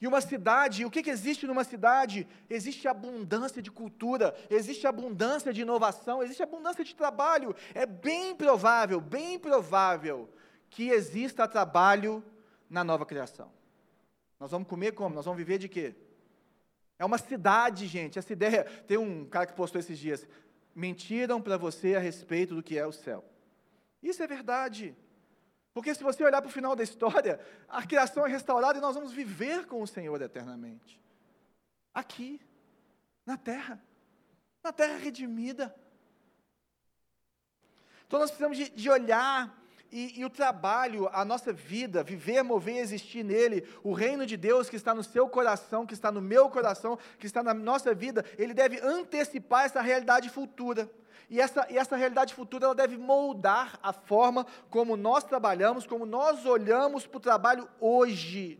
E 0.00 0.06
uma 0.06 0.22
cidade, 0.22 0.86
o 0.86 0.90
que, 0.90 1.02
que 1.02 1.10
existe 1.10 1.46
numa 1.46 1.62
cidade? 1.62 2.26
Existe 2.48 2.88
abundância 2.88 3.60
de 3.60 3.70
cultura, 3.70 4.34
existe 4.48 4.86
abundância 4.86 5.52
de 5.52 5.60
inovação, 5.60 6.22
existe 6.22 6.42
abundância 6.42 6.82
de 6.82 6.96
trabalho. 6.96 7.54
É 7.74 7.84
bem 7.84 8.34
provável, 8.34 8.98
bem 8.98 9.38
provável 9.38 10.30
que 10.70 10.88
exista 10.88 11.46
trabalho 11.46 12.24
na 12.70 12.82
nova 12.82 13.04
criação. 13.04 13.52
Nós 14.40 14.50
vamos 14.50 14.66
comer 14.66 14.92
como? 14.92 15.14
Nós 15.14 15.26
vamos 15.26 15.36
viver 15.36 15.58
de 15.58 15.68
quê? 15.68 15.94
É 16.98 17.04
uma 17.04 17.18
cidade, 17.18 17.86
gente. 17.88 18.18
Essa 18.18 18.32
ideia. 18.32 18.64
Tem 18.86 18.96
um 18.96 19.26
cara 19.26 19.44
que 19.44 19.52
postou 19.52 19.78
esses 19.78 19.98
dias. 19.98 20.26
Mentiram 20.74 21.42
para 21.42 21.58
você 21.58 21.94
a 21.94 22.00
respeito 22.00 22.54
do 22.54 22.62
que 22.62 22.78
é 22.78 22.86
o 22.86 22.92
céu. 23.06 23.22
Isso 24.02 24.22
é 24.22 24.26
verdade. 24.26 24.96
Porque 25.74 25.94
se 25.94 26.02
você 26.02 26.22
olhar 26.22 26.42
para 26.42 26.48
o 26.48 26.52
final 26.52 26.76
da 26.76 26.82
história, 26.82 27.40
a 27.68 27.86
criação 27.86 28.26
é 28.26 28.30
restaurada 28.30 28.78
e 28.78 28.82
nós 28.82 28.94
vamos 28.94 29.12
viver 29.12 29.66
com 29.66 29.80
o 29.80 29.86
Senhor 29.86 30.20
eternamente. 30.20 31.00
Aqui, 31.94 32.40
na 33.24 33.36
terra. 33.36 33.82
Na 34.62 34.72
terra 34.72 34.98
redimida. 34.98 35.74
Então 38.06 38.20
nós 38.20 38.30
precisamos 38.30 38.58
de, 38.58 38.68
de 38.68 38.90
olhar 38.90 39.61
e, 39.92 40.20
e, 40.20 40.24
o 40.24 40.30
trabalho, 40.30 41.08
a 41.12 41.22
nossa 41.22 41.52
vida, 41.52 42.02
viver, 42.02 42.42
mover, 42.42 42.78
existir 42.78 43.22
nele, 43.22 43.68
o 43.84 43.92
reino 43.92 44.24
de 44.24 44.38
Deus 44.38 44.70
que 44.70 44.76
está 44.76 44.94
no 44.94 45.04
seu 45.04 45.28
coração, 45.28 45.84
que 45.84 45.92
está 45.92 46.10
no 46.10 46.22
meu 46.22 46.48
coração, 46.48 46.98
que 47.18 47.26
está 47.26 47.42
na 47.42 47.52
nossa 47.52 47.94
vida, 47.94 48.24
ele 48.38 48.54
deve 48.54 48.80
antecipar 48.80 49.66
essa 49.66 49.82
realidade 49.82 50.30
futura. 50.30 50.90
E 51.28 51.38
essa, 51.38 51.66
e 51.70 51.76
essa 51.76 51.94
realidade 51.94 52.32
futura 52.32 52.64
ela 52.64 52.74
deve 52.74 52.96
moldar 52.96 53.78
a 53.82 53.92
forma 53.92 54.46
como 54.70 54.96
nós 54.96 55.24
trabalhamos, 55.24 55.86
como 55.86 56.06
nós 56.06 56.46
olhamos 56.46 57.06
para 57.06 57.18
o 57.18 57.20
trabalho 57.20 57.68
hoje. 57.78 58.58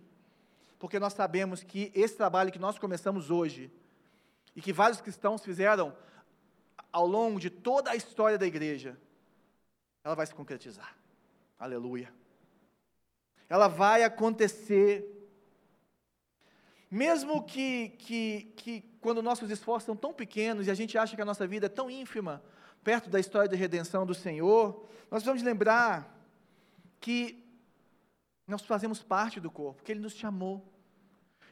Porque 0.79 0.99
nós 0.99 1.15
sabemos 1.15 1.63
que 1.63 1.91
esse 1.95 2.15
trabalho 2.15 2.53
que 2.53 2.59
nós 2.59 2.79
começamos 2.79 3.31
hoje, 3.31 3.73
e 4.55 4.61
que 4.61 4.73
vários 4.73 5.01
cristãos 5.01 5.43
fizeram 5.43 5.97
ao 6.93 7.07
longo 7.07 7.41
de 7.41 7.49
toda 7.49 7.91
a 7.91 7.97
história 7.97 8.37
da 8.37 8.47
igreja, 8.47 8.99
ela 10.05 10.15
vai 10.15 10.27
se 10.27 10.35
concretizar. 10.35 11.02
Aleluia. 11.63 12.13
Ela 13.49 13.69
vai 13.69 14.03
acontecer. 14.03 15.09
Mesmo 16.91 17.45
que, 17.45 17.91
que, 17.91 18.53
que 18.57 18.81
quando 19.01 19.23
nossos 19.23 19.49
esforços 19.49 19.87
são 19.87 19.95
tão 19.95 20.13
pequenos 20.13 20.67
e 20.67 20.73
a 20.73 20.75
gente 20.75 20.99
acha 20.99 21.15
que 21.15 21.23
a 21.23 21.25
nossa 21.25 21.47
vida 21.47 21.67
é 21.67 21.69
tão 21.69 21.89
ínfima, 21.89 22.43
perto 22.83 23.09
da 23.09 23.21
história 23.21 23.49
de 23.49 23.55
redenção 23.55 24.05
do 24.05 24.13
Senhor, 24.13 24.89
nós 25.09 25.23
vamos 25.23 25.41
lembrar 25.41 26.13
que 26.99 27.49
nós 28.45 28.63
fazemos 28.63 29.01
parte 29.01 29.39
do 29.39 29.49
corpo, 29.49 29.85
que 29.85 29.93
Ele 29.93 30.01
nos 30.01 30.15
chamou. 30.15 30.69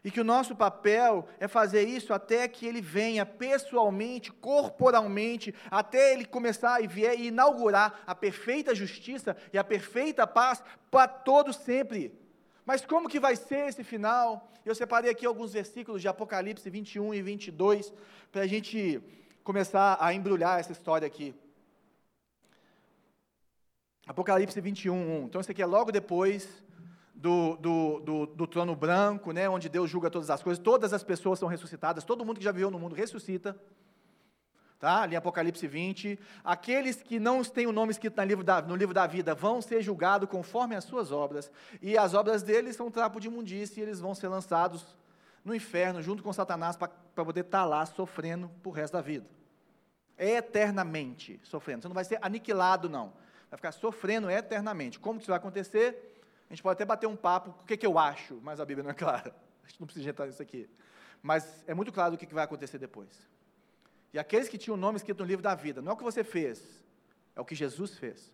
E 0.02 0.10
que 0.10 0.20
o 0.20 0.24
nosso 0.24 0.56
papel 0.56 1.28
é 1.38 1.46
fazer 1.46 1.82
isso 1.82 2.14
até 2.14 2.48
que 2.48 2.66
Ele 2.66 2.80
venha 2.80 3.26
pessoalmente, 3.26 4.32
corporalmente, 4.32 5.54
até 5.70 6.12
Ele 6.12 6.24
começar 6.24 6.82
e 6.82 6.86
vier 6.86 7.18
e 7.18 7.26
inaugurar 7.26 8.02
a 8.06 8.14
perfeita 8.14 8.74
justiça 8.74 9.36
e 9.52 9.58
a 9.58 9.64
perfeita 9.64 10.26
paz 10.26 10.62
para 10.90 11.06
todos 11.06 11.56
sempre. 11.56 12.12
Mas 12.64 12.84
como 12.84 13.08
que 13.08 13.20
vai 13.20 13.36
ser 13.36 13.68
esse 13.68 13.84
final? 13.84 14.50
Eu 14.64 14.74
separei 14.74 15.10
aqui 15.10 15.26
alguns 15.26 15.52
versículos 15.52 16.00
de 16.00 16.08
Apocalipse 16.08 16.68
21 16.68 17.14
e 17.14 17.22
22 17.22 17.92
para 18.30 18.42
a 18.42 18.46
gente 18.46 19.02
começar 19.42 19.98
a 20.00 20.14
embrulhar 20.14 20.60
essa 20.60 20.72
história 20.72 21.06
aqui. 21.06 21.34
Apocalipse 24.06 24.60
21, 24.60 24.94
1. 24.94 25.24
Então, 25.24 25.40
isso 25.40 25.50
aqui 25.50 25.62
é 25.62 25.66
logo 25.66 25.92
depois 25.92 26.48
do, 27.20 27.56
do, 27.56 28.00
do, 28.00 28.26
do, 28.26 28.46
trono 28.46 28.74
branco, 28.74 29.30
né, 29.30 29.46
onde 29.46 29.68
Deus 29.68 29.90
julga 29.90 30.10
todas 30.10 30.30
as 30.30 30.42
coisas, 30.42 30.62
todas 30.62 30.94
as 30.94 31.02
pessoas 31.02 31.38
são 31.38 31.48
ressuscitadas, 31.48 32.02
todo 32.02 32.24
mundo 32.24 32.38
que 32.38 32.44
já 32.44 32.50
viveu 32.50 32.70
no 32.70 32.78
mundo 32.78 32.94
ressuscita. 32.94 33.54
Tá? 34.78 35.02
Ali 35.02 35.12
em 35.12 35.18
Apocalipse 35.18 35.66
20. 35.66 36.18
Aqueles 36.42 37.02
que 37.02 37.20
não 37.20 37.44
têm 37.44 37.66
o 37.66 37.72
nome 37.72 37.90
escrito 37.90 38.16
no 38.16 38.24
livro, 38.24 38.42
da, 38.42 38.62
no 38.62 38.74
livro 38.74 38.94
da 38.94 39.06
vida 39.06 39.34
vão 39.34 39.60
ser 39.60 39.82
julgados 39.82 40.30
conforme 40.30 40.74
as 40.74 40.84
suas 40.84 41.12
obras, 41.12 41.52
e 41.82 41.98
as 41.98 42.14
obras 42.14 42.42
deles 42.42 42.76
são 42.76 42.90
trapo 42.90 43.20
de 43.20 43.26
imundície, 43.28 43.80
e 43.80 43.82
eles 43.82 44.00
vão 44.00 44.14
ser 44.14 44.28
lançados 44.28 44.96
no 45.44 45.54
inferno, 45.54 46.00
junto 46.00 46.22
com 46.22 46.32
Satanás, 46.32 46.74
para 46.76 46.88
poder 47.22 47.40
estar 47.40 47.60
tá 47.60 47.64
lá 47.66 47.84
sofrendo 47.84 48.50
por 48.62 48.70
resto 48.70 48.94
da 48.94 49.02
vida. 49.02 49.26
Eternamente 50.16 51.38
sofrendo. 51.42 51.82
Você 51.82 51.88
não 51.88 51.94
vai 51.94 52.04
ser 52.04 52.18
aniquilado, 52.22 52.88
não. 52.88 53.12
Vai 53.50 53.58
ficar 53.58 53.72
sofrendo 53.72 54.30
eternamente. 54.30 54.98
Como 54.98 55.18
que 55.18 55.24
isso 55.24 55.30
vai 55.30 55.38
acontecer? 55.38 56.09
A 56.50 56.52
gente 56.52 56.64
pode 56.64 56.74
até 56.74 56.84
bater 56.84 57.06
um 57.06 57.14
papo, 57.14 57.50
o 57.50 57.64
que, 57.64 57.76
que 57.76 57.86
eu 57.86 57.96
acho, 57.96 58.40
mas 58.42 58.58
a 58.58 58.64
Bíblia 58.64 58.82
não 58.82 58.90
é 58.90 58.94
clara. 58.94 59.32
A 59.62 59.68
gente 59.68 59.80
não 59.80 59.86
precisa 59.86 60.10
entrar 60.10 60.26
nisso 60.26 60.42
aqui. 60.42 60.68
Mas 61.22 61.62
é 61.68 61.72
muito 61.72 61.92
claro 61.92 62.14
o 62.14 62.18
que, 62.18 62.34
vai 62.34 62.42
acontecer 62.42 62.76
depois. 62.76 63.08
E 64.12 64.18
aqueles 64.18 64.48
que 64.48 64.58
tinham 64.58 64.74
o 64.74 64.80
nome 64.80 64.96
escrito 64.96 65.20
no 65.20 65.26
livro 65.26 65.44
da 65.44 65.54
vida, 65.54 65.80
não 65.80 65.90
é 65.90 65.94
o 65.94 65.96
que 65.96 66.02
você 66.02 66.24
fez, 66.24 66.60
é 67.36 67.40
o 67.40 67.44
que 67.44 67.54
Jesus 67.54 67.96
fez. 67.96 68.32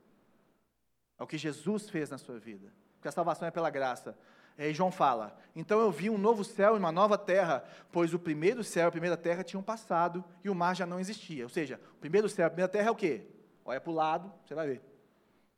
É 1.18 1.22
o 1.22 1.26
que 1.26 1.36
Jesus 1.36 1.90
fez 1.90 2.08
na 2.08 2.16
sua 2.16 2.38
vida. 2.38 2.72
Porque 2.94 3.08
a 3.08 3.12
salvação 3.12 3.46
é 3.46 3.50
pela 3.50 3.68
graça. 3.68 4.16
Aí 4.56 4.72
João 4.72 4.90
fala: 4.90 5.38
Então 5.54 5.78
eu 5.78 5.90
vi 5.90 6.08
um 6.08 6.16
novo 6.16 6.42
céu 6.42 6.74
e 6.74 6.78
uma 6.78 6.90
nova 6.90 7.18
terra, 7.18 7.64
pois 7.92 8.14
o 8.14 8.18
primeiro 8.18 8.64
céu 8.64 8.84
e 8.84 8.88
a 8.88 8.90
primeira 8.90 9.16
terra 9.16 9.44
tinham 9.44 9.62
passado 9.62 10.24
e 10.42 10.48
o 10.48 10.54
mar 10.54 10.74
já 10.74 10.86
não 10.86 10.98
existia. 10.98 11.44
Ou 11.44 11.50
seja, 11.50 11.78
o 11.96 12.00
primeiro 12.00 12.28
céu 12.30 12.44
e 12.44 12.46
a 12.46 12.50
primeira 12.50 12.68
terra 12.72 12.88
é 12.88 12.90
o 12.90 12.96
quê? 12.96 13.26
Olha 13.62 13.80
para 13.80 13.90
o 13.90 13.94
lado, 13.94 14.32
você 14.44 14.54
vai 14.54 14.66
ver. 14.66 14.82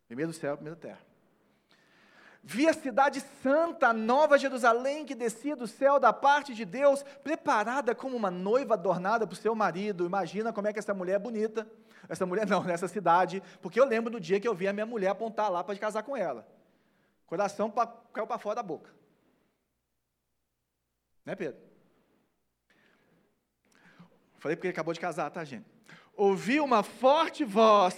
Primeiro 0.09 0.33
céu 0.33 0.51
e 0.51 0.55
a 0.55 0.57
primeira 0.57 0.77
terra. 0.77 1.08
Vi 2.51 2.67
a 2.67 2.73
cidade 2.73 3.21
santa, 3.43 3.93
nova 3.93 4.39
Jerusalém, 4.39 5.05
que 5.05 5.15
descia 5.15 5.55
do 5.55 5.67
céu 5.67 6.01
da 6.01 6.15
parte 6.15 6.55
de 6.55 6.65
Deus, 6.65 7.03
preparada 7.23 7.95
como 7.95 8.17
uma 8.17 8.31
noiva 8.31 8.73
adornada 8.73 9.27
para 9.27 9.35
o 9.35 9.37
seu 9.37 9.55
marido. 9.55 10.07
Imagina 10.07 10.51
como 10.51 10.67
é 10.67 10.73
que 10.73 10.79
essa 10.79 10.95
mulher 10.95 11.17
é 11.17 11.19
bonita. 11.19 11.71
Essa 12.09 12.25
mulher 12.25 12.47
não, 12.47 12.65
nessa 12.65 12.89
cidade, 12.89 13.43
porque 13.61 13.79
eu 13.79 13.85
lembro 13.85 14.11
do 14.11 14.19
dia 14.19 14.41
que 14.41 14.49
eu 14.49 14.55
vi 14.55 14.67
a 14.67 14.73
minha 14.73 14.87
mulher 14.87 15.09
apontar 15.09 15.53
lá 15.53 15.63
para 15.63 15.77
casar 15.77 16.03
com 16.03 16.17
ela. 16.17 16.49
Coração 17.27 17.71
pra, 17.71 17.87
caiu 18.15 18.27
para 18.27 18.39
fora 18.39 18.55
da 18.55 18.63
boca. 18.63 18.91
Né, 21.27 21.37
Pedro? 21.37 21.61
Falei 24.39 24.57
porque 24.57 24.69
ele 24.69 24.73
acabou 24.73 24.95
de 24.95 25.01
casar, 25.01 25.31
tá, 25.31 25.45
gente? 25.45 25.67
Ouvi 26.17 26.61
uma 26.61 26.83
forte 26.83 27.45
voz 27.45 27.95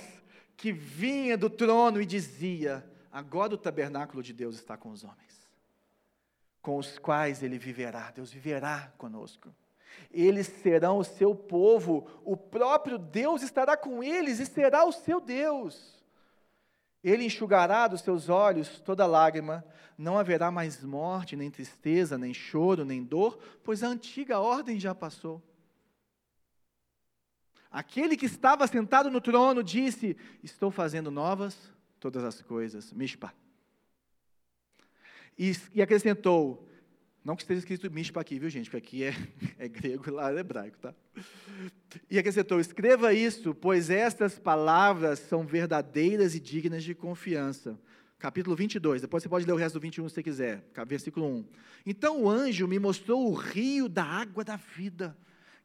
que 0.57 0.73
vinha 0.73 1.39
do 1.39 1.49
trono 1.49 2.03
e 2.03 2.05
dizia: 2.05 2.85
Agora 3.13 3.55
o 3.55 3.59
tabernáculo 3.59 4.23
de 4.23 4.33
Deus 4.33 4.55
está 4.55 4.77
com 4.77 4.91
os 4.91 5.03
homens, 5.03 5.49
com 6.63 6.79
os 6.79 6.99
quais 6.99 7.43
ele 7.43 7.59
viverá. 7.59 8.11
Deus 8.13 8.31
viverá 8.31 8.93
conosco. 8.97 9.53
Eles 10.11 10.47
serão 10.47 10.99
o 10.99 11.05
seu 11.05 11.35
povo, 11.35 12.07
o 12.25 12.37
próprio 12.37 12.97
Deus 12.97 13.43
estará 13.43 13.77
com 13.77 14.03
eles 14.03 14.39
e 14.39 14.47
será 14.47 14.85
o 14.85 14.93
seu 14.93 15.21
Deus. 15.21 16.01
Ele 17.03 17.25
enxugará 17.25 17.89
dos 17.89 18.03
seus 18.03 18.29
olhos 18.29 18.79
toda 18.81 19.07
lágrima, 19.07 19.65
não 19.99 20.17
haverá 20.19 20.51
mais 20.51 20.83
morte, 20.85 21.35
nem 21.35 21.51
tristeza, 21.51 22.17
nem 22.17 22.33
choro, 22.33 22.85
nem 22.85 23.03
dor, 23.03 23.39
pois 23.65 23.83
a 23.83 23.89
antiga 23.89 24.39
ordem 24.39 24.79
já 24.79 24.95
passou. 24.95 25.43
Aquele 27.71 28.17
que 28.17 28.27
estava 28.27 28.67
sentado 28.67 29.11
no 29.11 29.21
trono 29.21 29.63
disse: 29.63 30.17
Estou 30.43 30.71
fazendo 30.71 31.11
novas 31.11 31.57
todas 32.01 32.25
as 32.25 32.41
coisas. 32.41 32.93
Mishpa. 32.93 33.33
E, 35.39 35.53
e 35.75 35.83
acrescentou: 35.83 36.69
não 37.25 37.37
que 37.37 37.43
esteja 37.43 37.59
escrito 37.59 37.91
Mishpa 37.91 38.21
aqui, 38.21 38.39
viu 38.39 38.49
gente? 38.49 38.71
Porque 38.71 38.79
aqui 38.79 39.05
é, 39.05 39.15
é 39.59 39.69
grego 39.69 40.05
e 40.09 40.11
lá 40.11 40.33
é 40.33 40.39
hebraico, 40.39 40.79
tá? 40.79 40.95
E 42.11 42.19
acrescentou: 42.19 42.59
escreva 42.59 43.13
isso, 43.13 43.55
pois 43.55 43.91
estas 43.91 44.39
palavras 44.39 45.19
são 45.19 45.47
verdadeiras 45.47 46.35
e 46.35 46.41
dignas 46.41 46.83
de 46.83 46.95
confiança. 46.95 47.79
Capítulo 48.19 48.55
22, 48.55 49.01
depois 49.01 49.23
você 49.23 49.31
pode 49.31 49.47
ler 49.47 49.53
o 49.53 49.57
resto 49.57 49.79
do 49.79 49.81
21 49.81 50.07
se 50.07 50.15
você 50.15 50.23
quiser, 50.23 50.63
versículo 50.87 51.27
1. 51.27 51.45
Então 51.87 52.23
o 52.23 52.29
anjo 52.29 52.69
me 52.69 52.79
mostrou 52.79 53.27
o 53.27 53.33
rio 53.33 53.89
da 53.89 54.05
água 54.05 54.45
da 54.45 54.57
vida, 54.57 55.17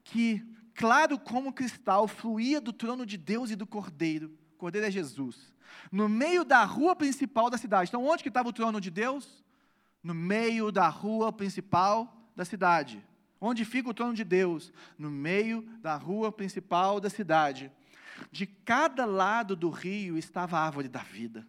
que, 0.06 0.42
claro 0.74 1.20
como 1.20 1.52
cristal, 1.52 2.08
fluía 2.08 2.62
do 2.62 2.72
trono 2.72 3.06
de 3.06 3.18
Deus 3.18 3.52
e 3.52 3.58
do 3.58 3.68
Cordeiro. 3.68 4.32
O 4.54 4.58
Cordeiro 4.58 4.88
é 4.88 4.92
Jesus. 4.92 5.54
No 5.91 6.09
meio 6.09 6.43
da 6.43 6.63
rua 6.63 6.95
principal 6.95 7.49
da 7.49 7.57
cidade. 7.57 7.89
Então, 7.89 8.05
onde 8.05 8.24
que 8.24 8.30
estava 8.30 8.49
o 8.49 8.53
trono 8.53 8.82
de 8.82 8.89
Deus? 8.91 9.45
no 10.05 10.13
meio 10.13 10.72
da 10.72 10.88
rua 10.88 11.34
principal 11.34 12.30
da 12.36 12.45
cidade. 12.45 13.03
Onde 13.41 13.66
fica 13.66 13.89
o 13.89 13.93
trono 13.93 14.13
de 14.13 14.24
Deus? 14.24 14.72
No 14.99 15.09
meio 15.09 15.63
da 15.82 15.95
rua 15.95 16.32
principal 16.32 16.99
da 16.99 17.09
cidade. 17.09 17.72
De 18.32 18.45
cada 18.45 19.03
lado 19.03 19.55
do 19.55 19.72
rio 19.72 20.16
estava 20.16 20.59
a 20.59 20.63
árvore 20.63 20.88
da 20.88 20.99
vida. 20.99 21.45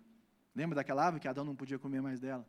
Lembra 0.54 0.76
daquela 0.76 1.04
árvore 1.04 1.20
que 1.20 1.28
Adão 1.28 1.44
não 1.44 1.54
podia 1.54 1.78
comer 1.78 2.00
mais 2.00 2.18
dela? 2.18 2.48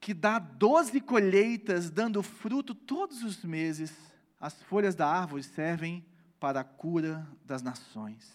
Que 0.00 0.12
dá 0.12 0.40
doze 0.40 1.00
colheitas, 1.00 1.88
dando 1.88 2.20
fruto 2.20 2.74
todos 2.74 3.22
os 3.22 3.44
meses. 3.44 3.96
As 4.40 4.60
folhas 4.64 4.96
da 4.96 5.06
árvore 5.06 5.44
servem 5.44 6.04
para 6.40 6.60
a 6.60 6.64
cura 6.64 7.26
das 7.44 7.62
nações. 7.62 8.28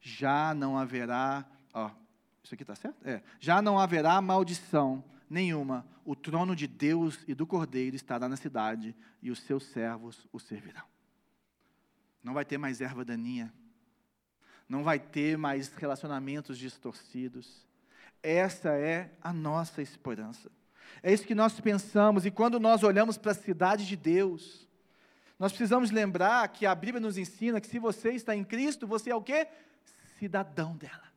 Já 0.00 0.54
não 0.54 0.78
haverá, 0.78 1.44
ó, 1.74 1.90
isso 2.42 2.54
aqui 2.54 2.62
está 2.62 2.74
certo? 2.74 2.96
É. 3.06 3.20
Já 3.38 3.60
não 3.60 3.78
haverá 3.78 4.20
maldição 4.20 5.04
nenhuma. 5.28 5.84
O 6.04 6.16
trono 6.16 6.56
de 6.56 6.66
Deus 6.66 7.18
e 7.28 7.34
do 7.34 7.46
Cordeiro 7.46 7.96
estará 7.96 8.28
na 8.28 8.36
cidade 8.36 8.94
e 9.20 9.30
os 9.30 9.40
seus 9.40 9.64
servos 9.66 10.26
o 10.32 10.38
servirão. 10.38 10.84
Não 12.22 12.32
vai 12.32 12.44
ter 12.44 12.56
mais 12.56 12.80
erva 12.80 13.04
daninha. 13.04 13.52
Não 14.68 14.84
vai 14.84 14.98
ter 14.98 15.36
mais 15.36 15.68
relacionamentos 15.74 16.56
distorcidos. 16.56 17.66
Essa 18.22 18.70
é 18.70 19.12
a 19.20 19.32
nossa 19.32 19.82
esperança. 19.82 20.50
É 21.02 21.12
isso 21.12 21.26
que 21.26 21.34
nós 21.34 21.58
pensamos, 21.60 22.26
e 22.26 22.30
quando 22.30 22.60
nós 22.60 22.82
olhamos 22.82 23.16
para 23.16 23.32
a 23.32 23.34
cidade 23.34 23.86
de 23.86 23.96
Deus, 23.96 24.68
nós 25.40 25.52
precisamos 25.52 25.90
lembrar 25.90 26.46
que 26.48 26.66
a 26.66 26.74
Bíblia 26.74 27.00
nos 27.00 27.16
ensina 27.16 27.62
que 27.62 27.66
se 27.66 27.78
você 27.78 28.10
está 28.10 28.36
em 28.36 28.44
Cristo, 28.44 28.86
você 28.86 29.10
é 29.10 29.14
o 29.14 29.22
quê? 29.22 29.48
Cidadão 30.18 30.76
dela. 30.76 31.10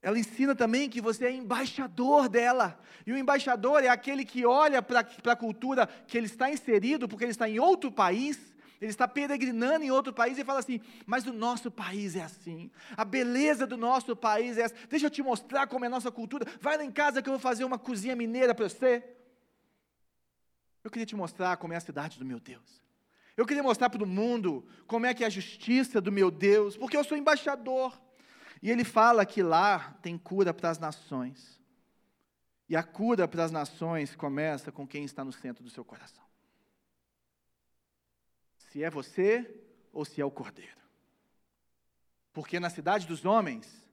Ela 0.00 0.16
ensina 0.16 0.54
também 0.54 0.88
que 0.88 1.00
você 1.00 1.24
é 1.24 1.32
embaixador 1.32 2.28
dela. 2.28 2.78
E 3.04 3.12
o 3.12 3.18
embaixador 3.18 3.82
é 3.82 3.88
aquele 3.88 4.24
que 4.24 4.46
olha 4.46 4.80
para 4.80 5.00
a 5.00 5.34
cultura 5.34 5.88
que 6.06 6.16
ele 6.16 6.26
está 6.26 6.48
inserido, 6.48 7.08
porque 7.08 7.24
ele 7.24 7.32
está 7.32 7.48
em 7.48 7.58
outro 7.58 7.90
país, 7.90 8.38
ele 8.80 8.92
está 8.92 9.08
peregrinando 9.08 9.84
em 9.84 9.90
outro 9.90 10.12
país 10.12 10.38
e 10.38 10.44
fala 10.44 10.60
assim: 10.60 10.80
Mas 11.04 11.26
o 11.26 11.32
nosso 11.32 11.68
país 11.68 12.14
é 12.14 12.22
assim, 12.22 12.70
a 12.96 13.04
beleza 13.04 13.66
do 13.66 13.76
nosso 13.76 14.14
país 14.14 14.56
é 14.56 14.62
essa. 14.62 14.74
Deixa 14.88 15.06
eu 15.06 15.10
te 15.10 15.20
mostrar 15.20 15.66
como 15.66 15.84
é 15.84 15.88
a 15.88 15.90
nossa 15.90 16.12
cultura. 16.12 16.46
Vai 16.60 16.76
lá 16.76 16.84
em 16.84 16.92
casa 16.92 17.20
que 17.20 17.28
eu 17.28 17.32
vou 17.32 17.40
fazer 17.40 17.64
uma 17.64 17.76
cozinha 17.76 18.14
mineira 18.14 18.54
para 18.54 18.68
você. 18.68 19.15
Eu 20.86 20.90
queria 20.90 21.04
te 21.04 21.16
mostrar 21.16 21.56
como 21.56 21.72
é 21.72 21.76
a 21.76 21.80
cidade 21.80 22.16
do 22.16 22.24
meu 22.24 22.38
Deus. 22.38 22.80
Eu 23.36 23.44
queria 23.44 23.60
mostrar 23.60 23.90
para 23.90 24.04
o 24.04 24.06
mundo 24.06 24.64
como 24.86 25.04
é 25.04 25.12
que 25.12 25.24
é 25.24 25.26
a 25.26 25.30
justiça 25.30 26.00
do 26.00 26.12
meu 26.12 26.30
Deus, 26.30 26.76
porque 26.76 26.96
eu 26.96 27.02
sou 27.02 27.18
embaixador. 27.18 28.00
E 28.62 28.70
ele 28.70 28.84
fala 28.84 29.26
que 29.26 29.42
lá 29.42 29.98
tem 30.00 30.16
cura 30.16 30.54
para 30.54 30.70
as 30.70 30.78
nações. 30.78 31.60
E 32.68 32.76
a 32.76 32.84
cura 32.84 33.26
para 33.26 33.42
as 33.42 33.50
nações 33.50 34.14
começa 34.14 34.70
com 34.70 34.86
quem 34.86 35.04
está 35.04 35.24
no 35.24 35.32
centro 35.32 35.64
do 35.64 35.70
seu 35.70 35.84
coração. 35.84 36.22
Se 38.70 38.84
é 38.84 38.88
você 38.88 39.60
ou 39.92 40.04
se 40.04 40.20
é 40.20 40.24
o 40.24 40.30
cordeiro. 40.30 40.80
Porque 42.32 42.60
na 42.60 42.70
cidade 42.70 43.08
dos 43.08 43.24
homens, 43.24 43.90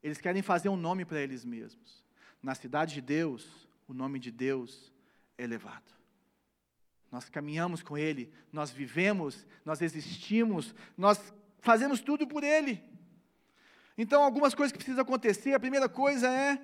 eles 0.00 0.20
querem 0.20 0.40
fazer 0.40 0.68
um 0.68 0.76
nome 0.76 1.04
para 1.04 1.20
eles 1.20 1.44
mesmos. 1.44 2.04
Na 2.40 2.54
cidade 2.54 2.94
de 2.94 3.00
Deus, 3.00 3.68
o 3.88 3.92
nome 3.92 4.20
de 4.20 4.30
Deus 4.30 4.92
é 5.36 5.42
elevado. 5.42 5.97
Nós 7.10 7.28
caminhamos 7.28 7.82
com 7.82 7.96
Ele, 7.96 8.32
nós 8.52 8.70
vivemos, 8.70 9.46
nós 9.64 9.80
existimos, 9.80 10.74
nós 10.96 11.32
fazemos 11.60 12.00
tudo 12.00 12.26
por 12.26 12.44
Ele. 12.44 12.82
Então, 13.96 14.22
algumas 14.22 14.54
coisas 14.54 14.70
que 14.70 14.78
precisam 14.78 15.02
acontecer. 15.02 15.54
A 15.54 15.60
primeira 15.60 15.88
coisa 15.88 16.28
é: 16.28 16.60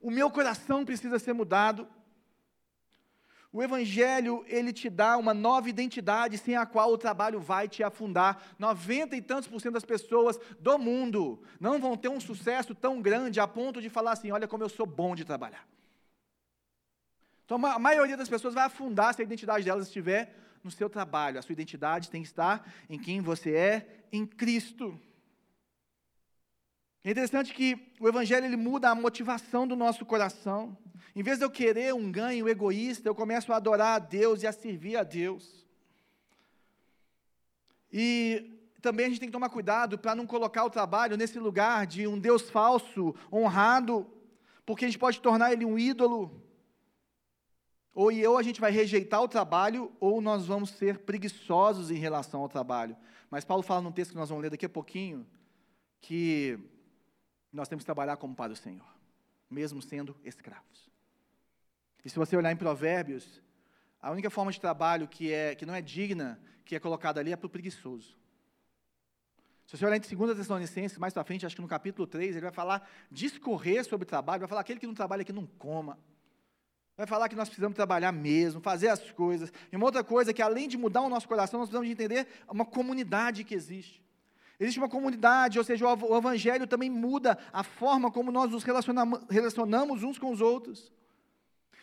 o 0.00 0.10
meu 0.10 0.30
coração 0.30 0.84
precisa 0.84 1.18
ser 1.18 1.32
mudado. 1.32 1.88
O 3.50 3.62
Evangelho, 3.62 4.44
ele 4.46 4.74
te 4.74 4.90
dá 4.90 5.16
uma 5.16 5.32
nova 5.32 5.70
identidade 5.70 6.36
sem 6.36 6.54
a 6.54 6.66
qual 6.66 6.92
o 6.92 6.98
trabalho 6.98 7.40
vai 7.40 7.66
te 7.66 7.82
afundar. 7.82 8.54
Noventa 8.58 9.16
e 9.16 9.22
tantos 9.22 9.48
por 9.48 9.58
cento 9.58 9.72
das 9.72 9.86
pessoas 9.86 10.38
do 10.60 10.78
mundo 10.78 11.42
não 11.58 11.80
vão 11.80 11.96
ter 11.96 12.10
um 12.10 12.20
sucesso 12.20 12.74
tão 12.74 13.00
grande 13.00 13.40
a 13.40 13.48
ponto 13.48 13.80
de 13.80 13.88
falar 13.88 14.12
assim: 14.12 14.30
olha 14.30 14.46
como 14.46 14.62
eu 14.62 14.68
sou 14.68 14.86
bom 14.86 15.16
de 15.16 15.24
trabalhar. 15.24 15.66
Então, 17.48 17.64
a 17.64 17.78
maioria 17.78 18.14
das 18.14 18.28
pessoas 18.28 18.52
vai 18.52 18.66
afundar 18.66 19.14
se 19.14 19.22
a 19.22 19.24
identidade 19.24 19.64
delas 19.64 19.86
estiver 19.86 20.36
no 20.62 20.70
seu 20.70 20.90
trabalho. 20.90 21.38
A 21.38 21.42
sua 21.42 21.54
identidade 21.54 22.10
tem 22.10 22.20
que 22.20 22.28
estar 22.28 22.70
em 22.90 22.98
quem 22.98 23.22
você 23.22 23.54
é 23.54 24.04
em 24.12 24.26
Cristo. 24.26 25.00
É 27.02 27.10
interessante 27.10 27.54
que 27.54 27.94
o 27.98 28.06
Evangelho 28.06 28.44
ele 28.44 28.58
muda 28.58 28.90
a 28.90 28.94
motivação 28.94 29.66
do 29.66 29.74
nosso 29.74 30.04
coração. 30.04 30.76
Em 31.16 31.22
vez 31.22 31.38
de 31.38 31.44
eu 31.46 31.50
querer 31.50 31.94
um 31.94 32.12
ganho 32.12 32.46
egoísta, 32.46 33.08
eu 33.08 33.14
começo 33.14 33.50
a 33.50 33.56
adorar 33.56 33.96
a 33.96 33.98
Deus 33.98 34.42
e 34.42 34.46
a 34.46 34.52
servir 34.52 34.98
a 34.98 35.02
Deus. 35.02 35.66
E 37.90 38.60
também 38.82 39.06
a 39.06 39.08
gente 39.08 39.20
tem 39.20 39.28
que 39.30 39.32
tomar 39.32 39.48
cuidado 39.48 39.98
para 39.98 40.14
não 40.14 40.26
colocar 40.26 40.66
o 40.66 40.70
trabalho 40.70 41.16
nesse 41.16 41.38
lugar 41.38 41.86
de 41.86 42.06
um 42.06 42.18
Deus 42.18 42.50
falso, 42.50 43.14
honrado, 43.32 44.06
porque 44.66 44.84
a 44.84 44.88
gente 44.88 44.98
pode 44.98 45.18
tornar 45.18 45.50
ele 45.50 45.64
um 45.64 45.78
ídolo. 45.78 46.46
Ou, 47.94 48.12
ou 48.28 48.38
a 48.38 48.42
gente 48.42 48.60
vai 48.60 48.70
rejeitar 48.70 49.22
o 49.22 49.28
trabalho, 49.28 49.92
ou 49.98 50.20
nós 50.20 50.46
vamos 50.46 50.70
ser 50.70 50.98
preguiçosos 50.98 51.90
em 51.90 51.96
relação 51.96 52.40
ao 52.40 52.48
trabalho. 52.48 52.96
Mas 53.30 53.44
Paulo 53.44 53.62
fala 53.62 53.82
num 53.82 53.92
texto 53.92 54.12
que 54.12 54.16
nós 54.16 54.28
vamos 54.28 54.42
ler 54.42 54.50
daqui 54.50 54.66
a 54.66 54.68
pouquinho, 54.68 55.26
que 56.00 56.58
nós 57.52 57.68
temos 57.68 57.82
que 57.82 57.86
trabalhar 57.86 58.16
como 58.16 58.34
para 58.34 58.52
o 58.52 58.56
Senhor, 58.56 58.86
mesmo 59.50 59.82
sendo 59.82 60.16
escravos. 60.24 60.88
E 62.04 62.10
se 62.10 62.16
você 62.16 62.36
olhar 62.36 62.52
em 62.52 62.56
Provérbios, 62.56 63.42
a 64.00 64.10
única 64.10 64.30
forma 64.30 64.52
de 64.52 64.60
trabalho 64.60 65.08
que, 65.08 65.32
é, 65.32 65.54
que 65.54 65.66
não 65.66 65.74
é 65.74 65.82
digna, 65.82 66.40
que 66.64 66.76
é 66.76 66.80
colocada 66.80 67.20
ali, 67.20 67.32
é 67.32 67.36
para 67.36 67.46
o 67.46 67.50
preguiçoso. 67.50 68.16
Se 69.66 69.76
você 69.76 69.84
olhar 69.84 69.96
em 69.96 70.00
2 70.00 70.36
Tessalonicenses, 70.36 70.96
mais 70.96 71.12
para 71.12 71.24
frente, 71.24 71.44
acho 71.44 71.54
que 71.54 71.60
no 71.60 71.68
capítulo 71.68 72.06
3, 72.06 72.36
ele 72.36 72.40
vai 72.40 72.52
falar, 72.52 72.88
discorrer 73.10 73.84
sobre 73.84 74.06
trabalho, 74.06 74.40
vai 74.40 74.48
falar 74.48 74.62
aquele 74.62 74.80
que 74.80 74.86
não 74.86 74.94
trabalha 74.94 75.24
que 75.24 75.32
não 75.32 75.46
coma. 75.46 75.98
Vai 76.98 77.06
falar 77.06 77.28
que 77.28 77.36
nós 77.36 77.48
precisamos 77.48 77.76
trabalhar 77.76 78.10
mesmo, 78.10 78.60
fazer 78.60 78.88
as 78.88 79.12
coisas. 79.12 79.52
E 79.70 79.76
uma 79.76 79.86
outra 79.86 80.02
coisa 80.02 80.32
é 80.32 80.34
que, 80.34 80.42
além 80.42 80.66
de 80.66 80.76
mudar 80.76 81.00
o 81.02 81.08
nosso 81.08 81.28
coração, 81.28 81.60
nós 81.60 81.68
precisamos 81.68 81.86
de 81.86 81.92
entender 81.92 82.26
uma 82.50 82.64
comunidade 82.64 83.44
que 83.44 83.54
existe. 83.54 84.02
Existe 84.58 84.80
uma 84.80 84.88
comunidade, 84.88 85.60
ou 85.60 85.64
seja, 85.64 85.86
o 85.86 86.18
Evangelho 86.18 86.66
também 86.66 86.90
muda 86.90 87.38
a 87.52 87.62
forma 87.62 88.10
como 88.10 88.32
nós 88.32 88.50
nos 88.50 88.64
relacionamos 89.30 90.02
uns 90.02 90.18
com 90.18 90.32
os 90.32 90.40
outros. 90.40 90.92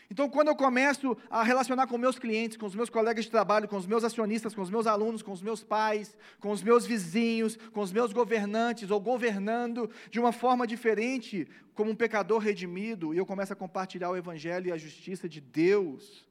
Então, 0.09 0.29
quando 0.29 0.49
eu 0.49 0.55
começo 0.55 1.17
a 1.29 1.43
relacionar 1.43 1.87
com 1.87 1.97
meus 1.97 2.19
clientes, 2.19 2.57
com 2.57 2.65
os 2.65 2.75
meus 2.75 2.89
colegas 2.89 3.25
de 3.25 3.31
trabalho, 3.31 3.67
com 3.67 3.75
os 3.75 3.87
meus 3.87 4.03
acionistas, 4.03 4.53
com 4.53 4.61
os 4.61 4.69
meus 4.69 4.85
alunos, 4.85 5.21
com 5.21 5.31
os 5.31 5.41
meus 5.41 5.63
pais, 5.63 6.15
com 6.39 6.51
os 6.51 6.61
meus 6.61 6.85
vizinhos, 6.85 7.57
com 7.73 7.81
os 7.81 7.91
meus 7.91 8.13
governantes, 8.13 8.91
ou 8.91 8.99
governando 8.99 9.89
de 10.11 10.19
uma 10.19 10.31
forma 10.31 10.67
diferente, 10.67 11.47
como 11.73 11.91
um 11.91 11.95
pecador 11.95 12.39
redimido, 12.39 13.13
e 13.13 13.17
eu 13.17 13.25
começo 13.25 13.51
a 13.51 13.55
compartilhar 13.55 14.09
o 14.09 14.17
Evangelho 14.17 14.67
e 14.67 14.71
a 14.71 14.77
justiça 14.77 15.27
de 15.27 15.41
Deus, 15.41 16.25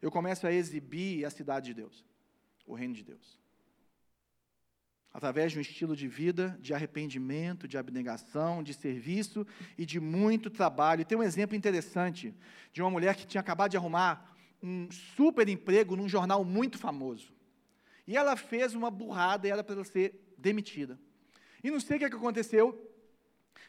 eu 0.00 0.10
começo 0.10 0.46
a 0.46 0.52
exibir 0.52 1.24
a 1.24 1.30
cidade 1.30 1.66
de 1.66 1.74
Deus, 1.74 2.04
o 2.66 2.74
reino 2.74 2.94
de 2.94 3.04
Deus 3.04 3.37
através 5.12 5.52
de 5.52 5.58
um 5.58 5.60
estilo 5.60 5.96
de 5.96 6.06
vida 6.06 6.56
de 6.60 6.74
arrependimento, 6.74 7.66
de 7.66 7.78
abnegação, 7.78 8.62
de 8.62 8.74
serviço 8.74 9.46
e 9.76 9.84
de 9.84 9.98
muito 9.98 10.50
trabalho. 10.50 11.04
Tem 11.04 11.16
um 11.16 11.22
exemplo 11.22 11.56
interessante 11.56 12.34
de 12.72 12.82
uma 12.82 12.90
mulher 12.90 13.16
que 13.16 13.26
tinha 13.26 13.40
acabado 13.40 13.70
de 13.70 13.76
arrumar 13.76 14.36
um 14.62 14.90
super 14.90 15.48
emprego 15.48 15.96
num 15.96 16.08
jornal 16.08 16.44
muito 16.44 16.78
famoso. 16.78 17.32
E 18.06 18.16
ela 18.16 18.36
fez 18.36 18.74
uma 18.74 18.90
burrada 18.90 19.46
e 19.46 19.50
era 19.50 19.62
para 19.62 19.84
ser 19.84 20.34
demitida. 20.36 20.98
E 21.62 21.70
não 21.70 21.80
sei 21.80 21.96
o 21.96 21.98
que, 21.98 22.04
é 22.06 22.10
que 22.10 22.16
aconteceu, 22.16 22.84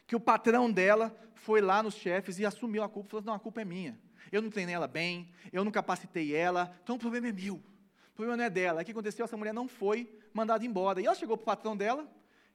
que 0.06 0.16
o 0.16 0.20
patrão 0.20 0.70
dela 0.70 1.14
foi 1.34 1.60
lá 1.60 1.82
nos 1.82 1.94
chefes 1.94 2.38
e 2.38 2.46
assumiu 2.46 2.82
a 2.82 2.88
culpa, 2.88 3.10
falou, 3.10 3.26
não, 3.26 3.34
a 3.34 3.40
culpa 3.40 3.62
é 3.62 3.64
minha. 3.64 3.98
Eu 4.30 4.42
não 4.42 4.50
treinei 4.50 4.74
ela 4.74 4.86
bem, 4.86 5.32
eu 5.52 5.64
não 5.64 5.72
capacitei 5.72 6.34
ela, 6.34 6.74
então 6.82 6.96
o 6.96 6.98
problema 6.98 7.28
é 7.28 7.32
meu. 7.32 7.56
O 7.56 8.14
problema 8.14 8.36
não 8.36 8.44
é 8.44 8.50
dela. 8.50 8.82
O 8.82 8.84
que 8.84 8.92
aconteceu? 8.92 9.24
Essa 9.24 9.36
mulher 9.36 9.54
não 9.54 9.66
foi 9.66 10.19
mandada 10.32 10.64
embora. 10.64 11.00
E 11.00 11.06
ela 11.06 11.14
chegou 11.14 11.36
para 11.36 11.42
o 11.42 11.46
patrão 11.46 11.76
dela 11.76 12.08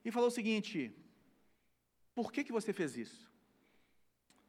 e 0.04 0.10
falou 0.10 0.28
o 0.28 0.32
seguinte: 0.32 0.94
Por 2.14 2.32
que, 2.32 2.44
que 2.44 2.52
você 2.52 2.72
fez 2.72 2.96
isso? 2.96 3.30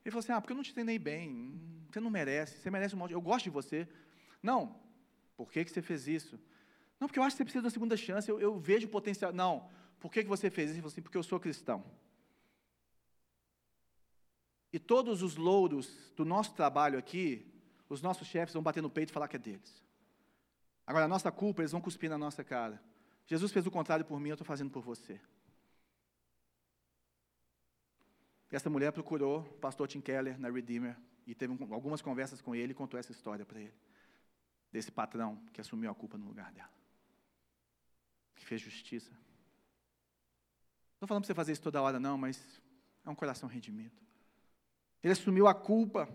Ele 0.03 0.11
falou 0.11 0.19
assim: 0.19 0.31
Ah, 0.31 0.41
porque 0.41 0.53
eu 0.53 0.57
não 0.57 0.63
te 0.63 0.73
treinei 0.73 0.99
bem. 0.99 1.59
Você 1.91 1.99
não 1.99 2.09
merece. 2.09 2.57
Você 2.59 2.69
merece 2.69 2.95
um 2.95 2.99
monte. 2.99 3.11
Eu 3.11 3.21
gosto 3.21 3.45
de 3.45 3.49
você. 3.49 3.87
Não. 4.41 4.79
Por 5.35 5.51
que, 5.51 5.63
que 5.65 5.71
você 5.71 5.81
fez 5.81 6.07
isso? 6.07 6.39
Não, 6.99 7.07
porque 7.07 7.19
eu 7.19 7.23
acho 7.23 7.35
que 7.35 7.37
você 7.37 7.43
precisa 7.43 7.61
de 7.61 7.65
uma 7.65 7.71
segunda 7.71 7.97
chance. 7.97 8.29
Eu, 8.29 8.39
eu 8.39 8.59
vejo 8.59 8.87
potencial. 8.87 9.33
Não. 9.33 9.69
Por 9.99 10.11
que, 10.11 10.23
que 10.23 10.29
você 10.29 10.49
fez 10.49 10.69
isso? 10.69 10.75
Ele 10.75 10.81
falou 10.81 10.91
assim: 10.91 11.01
Porque 11.01 11.17
eu 11.17 11.23
sou 11.23 11.39
cristão. 11.39 11.83
E 14.71 14.79
todos 14.79 15.21
os 15.21 15.35
louros 15.35 16.11
do 16.15 16.25
nosso 16.25 16.53
trabalho 16.53 16.99
aqui, 16.99 17.51
os 17.89 18.01
nossos 18.01 18.27
chefes 18.27 18.53
vão 18.53 18.61
bater 18.61 18.81
no 18.81 18.89
peito 18.89 19.09
e 19.09 19.13
falar 19.13 19.27
que 19.27 19.37
é 19.37 19.39
deles. 19.39 19.83
Agora, 20.85 21.05
a 21.05 21.07
nossa 21.07 21.31
culpa, 21.31 21.61
eles 21.61 21.71
vão 21.71 21.81
cuspir 21.81 22.09
na 22.09 22.17
nossa 22.17 22.43
cara. 22.43 22.81
Jesus 23.27 23.51
fez 23.51 23.67
o 23.67 23.71
contrário 23.71 24.05
por 24.05 24.19
mim, 24.19 24.29
eu 24.29 24.35
estou 24.35 24.45
fazendo 24.45 24.71
por 24.71 24.81
você. 24.81 25.19
Essa 28.49 28.69
mulher 28.69 28.93
procurou 28.93 29.41
o 29.41 29.59
pastor 29.59 29.87
Tim 29.87 29.99
Keller 29.99 30.39
na 30.39 30.49
Redeemer 30.49 30.97
e 31.25 31.35
teve 31.35 31.53
algumas 31.71 32.01
conversas 32.01 32.41
com 32.41 32.55
ele 32.55 32.71
e 32.71 32.75
contou 32.75 32.97
essa 32.97 33.11
história 33.11 33.45
para 33.45 33.59
ele. 33.59 33.73
Desse 34.71 34.89
patrão 34.89 35.35
que 35.51 35.59
assumiu 35.59 35.91
a 35.91 35.95
culpa 35.95 36.17
no 36.17 36.25
lugar 36.25 36.51
dela. 36.53 36.71
Que 38.33 38.45
fez 38.45 38.61
justiça. 38.61 39.11
Não 39.11 40.95
estou 40.95 41.07
falando 41.07 41.23
para 41.23 41.27
você 41.27 41.35
fazer 41.35 41.51
isso 41.51 41.61
toda 41.61 41.81
hora, 41.81 41.99
não, 41.99 42.17
mas 42.17 42.61
é 43.05 43.09
um 43.09 43.15
coração 43.15 43.49
redimido. 43.49 43.95
Ele 45.03 45.11
assumiu 45.11 45.47
a 45.47 45.53
culpa 45.53 46.09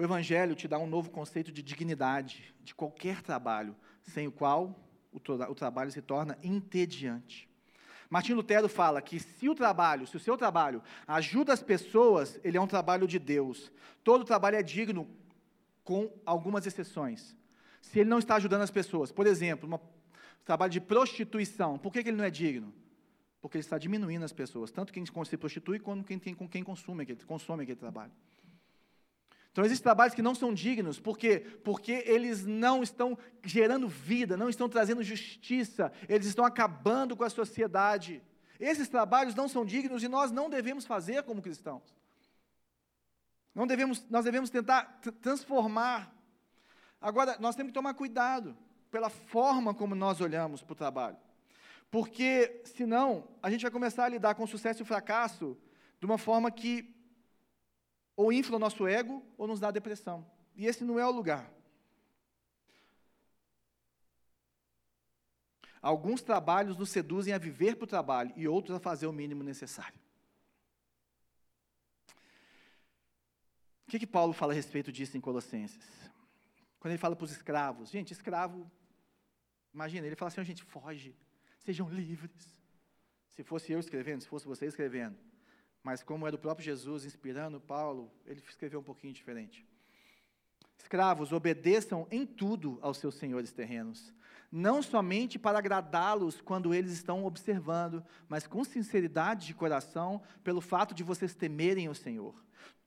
O 0.00 0.02
Evangelho 0.02 0.54
te 0.54 0.66
dá 0.66 0.78
um 0.78 0.86
novo 0.86 1.10
conceito 1.10 1.52
de 1.52 1.62
dignidade 1.62 2.54
de 2.64 2.74
qualquer 2.74 3.20
trabalho, 3.20 3.76
sem 4.00 4.26
o 4.26 4.32
qual 4.32 4.74
o, 5.12 5.20
tra 5.20 5.50
o 5.50 5.54
trabalho 5.54 5.92
se 5.92 6.00
torna 6.00 6.38
entediante. 6.42 7.46
Martim 8.08 8.32
Lutero 8.32 8.66
fala 8.66 9.02
que 9.02 9.20
se 9.20 9.46
o 9.46 9.54
trabalho, 9.54 10.06
se 10.06 10.16
o 10.16 10.18
seu 10.18 10.38
trabalho 10.38 10.82
ajuda 11.06 11.52
as 11.52 11.62
pessoas, 11.62 12.40
ele 12.42 12.56
é 12.56 12.60
um 12.62 12.66
trabalho 12.66 13.06
de 13.06 13.18
Deus. 13.18 13.70
Todo 14.02 14.24
trabalho 14.24 14.56
é 14.56 14.62
digno, 14.62 15.06
com 15.84 16.10
algumas 16.24 16.64
exceções. 16.66 17.36
Se 17.82 17.98
ele 17.98 18.08
não 18.08 18.20
está 18.20 18.36
ajudando 18.36 18.62
as 18.62 18.70
pessoas, 18.70 19.12
por 19.12 19.26
exemplo, 19.26 19.68
um 19.70 19.78
trabalho 20.46 20.72
de 20.72 20.80
prostituição, 20.80 21.76
por 21.76 21.92
que, 21.92 22.02
que 22.02 22.08
ele 22.08 22.16
não 22.16 22.24
é 22.24 22.30
digno? 22.30 22.72
Porque 23.38 23.58
ele 23.58 23.64
está 23.64 23.76
diminuindo 23.76 24.24
as 24.24 24.32
pessoas, 24.32 24.70
tanto 24.70 24.94
quem 24.94 25.04
se 25.26 25.36
prostitui 25.36 25.78
quanto 25.78 26.04
quem, 26.04 26.18
quem 26.18 26.64
consome, 26.64 27.02
aquele, 27.02 27.22
consome 27.26 27.64
aquele 27.64 27.78
trabalho. 27.78 28.12
Então 29.52 29.64
existem 29.64 29.82
trabalhos 29.82 30.14
que 30.14 30.22
não 30.22 30.34
são 30.34 30.54
dignos, 30.54 31.00
por 31.00 31.18
quê? 31.18 31.40
Porque 31.64 32.04
eles 32.06 32.46
não 32.46 32.82
estão 32.82 33.18
gerando 33.42 33.88
vida, 33.88 34.36
não 34.36 34.48
estão 34.48 34.68
trazendo 34.68 35.02
justiça, 35.02 35.92
eles 36.08 36.26
estão 36.26 36.44
acabando 36.44 37.16
com 37.16 37.24
a 37.24 37.30
sociedade. 37.30 38.22
Esses 38.60 38.88
trabalhos 38.88 39.34
não 39.34 39.48
são 39.48 39.64
dignos 39.64 40.02
e 40.04 40.08
nós 40.08 40.30
não 40.30 40.48
devemos 40.48 40.86
fazer 40.86 41.24
como 41.24 41.42
cristãos. 41.42 41.82
Não 43.52 43.66
devemos, 43.66 44.08
nós 44.08 44.24
devemos 44.24 44.50
tentar 44.50 45.00
transformar. 45.20 46.14
Agora, 47.00 47.36
nós 47.40 47.56
temos 47.56 47.70
que 47.70 47.74
tomar 47.74 47.94
cuidado 47.94 48.56
pela 48.90 49.10
forma 49.10 49.74
como 49.74 49.94
nós 49.94 50.20
olhamos 50.20 50.62
para 50.62 50.72
o 50.72 50.76
trabalho. 50.76 51.16
Porque, 51.90 52.62
senão, 52.64 53.26
a 53.42 53.50
gente 53.50 53.62
vai 53.62 53.70
começar 53.70 54.04
a 54.04 54.08
lidar 54.08 54.36
com 54.36 54.44
o 54.44 54.48
sucesso 54.48 54.80
e 54.80 54.84
o 54.84 54.86
fracasso 54.86 55.56
de 55.98 56.06
uma 56.06 56.18
forma 56.18 56.50
que 56.50 56.94
ou 58.20 58.30
infla 58.30 58.56
o 58.56 58.58
nosso 58.58 58.86
ego, 58.86 59.24
ou 59.38 59.46
nos 59.46 59.58
dá 59.58 59.70
depressão. 59.70 60.30
E 60.54 60.66
esse 60.66 60.84
não 60.84 60.98
é 60.98 61.06
o 61.06 61.10
lugar. 61.10 61.50
Alguns 65.80 66.20
trabalhos 66.20 66.76
nos 66.76 66.90
seduzem 66.90 67.32
a 67.32 67.38
viver 67.38 67.76
para 67.76 67.84
o 67.84 67.88
trabalho 67.88 68.30
e 68.36 68.46
outros 68.46 68.76
a 68.76 68.78
fazer 68.78 69.06
o 69.06 69.12
mínimo 69.12 69.42
necessário. 69.42 69.98
O 73.86 73.90
que, 73.90 73.98
que 73.98 74.06
Paulo 74.06 74.34
fala 74.34 74.52
a 74.52 74.54
respeito 74.54 74.92
disso 74.92 75.16
em 75.16 75.20
Colossenses? 75.20 76.10
Quando 76.78 76.92
ele 76.92 76.98
fala 76.98 77.16
para 77.16 77.24
os 77.24 77.32
escravos, 77.32 77.88
gente, 77.88 78.12
escravo, 78.12 78.70
imagina, 79.72 80.06
ele 80.06 80.14
fala 80.14 80.28
assim, 80.28 80.42
oh, 80.42 80.44
gente, 80.44 80.62
foge, 80.62 81.16
sejam 81.58 81.88
livres. 81.88 82.62
Se 83.30 83.42
fosse 83.42 83.72
eu 83.72 83.80
escrevendo, 83.80 84.20
se 84.20 84.28
fosse 84.28 84.46
você 84.46 84.66
escrevendo, 84.66 85.18
mas 85.82 86.02
como 86.02 86.26
é 86.26 86.30
do 86.30 86.38
próprio 86.38 86.64
Jesus 86.64 87.04
inspirando 87.04 87.60
Paulo, 87.60 88.10
ele 88.26 88.42
escreveu 88.46 88.80
um 88.80 88.84
pouquinho 88.84 89.12
diferente. 89.12 89.66
Escravos, 90.78 91.32
obedeçam 91.32 92.06
em 92.10 92.26
tudo 92.26 92.78
aos 92.82 92.98
seus 92.98 93.14
senhores 93.14 93.52
terrenos, 93.52 94.12
não 94.50 94.82
somente 94.82 95.38
para 95.38 95.58
agradá-los 95.58 96.40
quando 96.40 96.74
eles 96.74 96.92
estão 96.92 97.24
observando, 97.24 98.04
mas 98.28 98.46
com 98.46 98.64
sinceridade 98.64 99.46
de 99.46 99.54
coração, 99.54 100.20
pelo 100.42 100.60
fato 100.60 100.94
de 100.94 101.04
vocês 101.04 101.34
temerem 101.34 101.88
o 101.88 101.94
Senhor. 101.94 102.34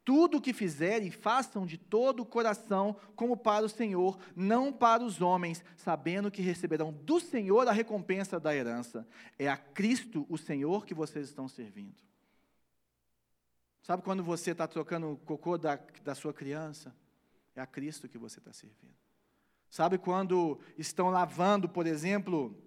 Tudo 0.04 0.38
o 0.38 0.42
que 0.42 0.52
fizerem, 0.52 1.10
façam 1.10 1.66
de 1.66 1.78
todo 1.78 2.22
o 2.22 2.26
coração, 2.26 2.98
como 3.16 3.38
para 3.38 3.66
o 3.66 3.70
Senhor, 3.70 4.20
não 4.36 4.74
para 4.74 5.02
os 5.02 5.22
homens, 5.22 5.64
sabendo 5.78 6.30
que 6.30 6.42
receberão 6.42 6.92
do 6.92 7.22
Senhor 7.22 7.66
a 7.70 7.72
recompensa 7.72 8.38
da 8.38 8.54
herança. 8.54 9.08
É 9.40 9.48
a 9.48 9.56
Cristo, 9.56 10.26
o 10.28 10.38
Senhor, 10.38 10.86
que 10.86 10.94
vocês 10.94 11.30
estão 11.30 11.48
servindo. 11.48 11.96
Sabe 13.84 14.02
quando 14.02 14.24
você 14.24 14.52
está 14.52 14.66
trocando 14.66 15.12
o 15.12 15.18
cocô 15.18 15.58
da, 15.58 15.78
da 16.04 16.16
sua 16.16 16.34
criança? 16.34 16.96
É 17.54 17.60
a 17.60 17.68
Cristo 17.68 18.08
que 18.08 18.18
você 18.18 18.40
está 18.40 18.54
servindo. 18.54 18.96
Sabe 19.70 19.98
quando 19.98 20.60
estão 20.78 21.10
lavando, 21.10 21.68
por 21.68 21.86
exemplo, 21.86 22.58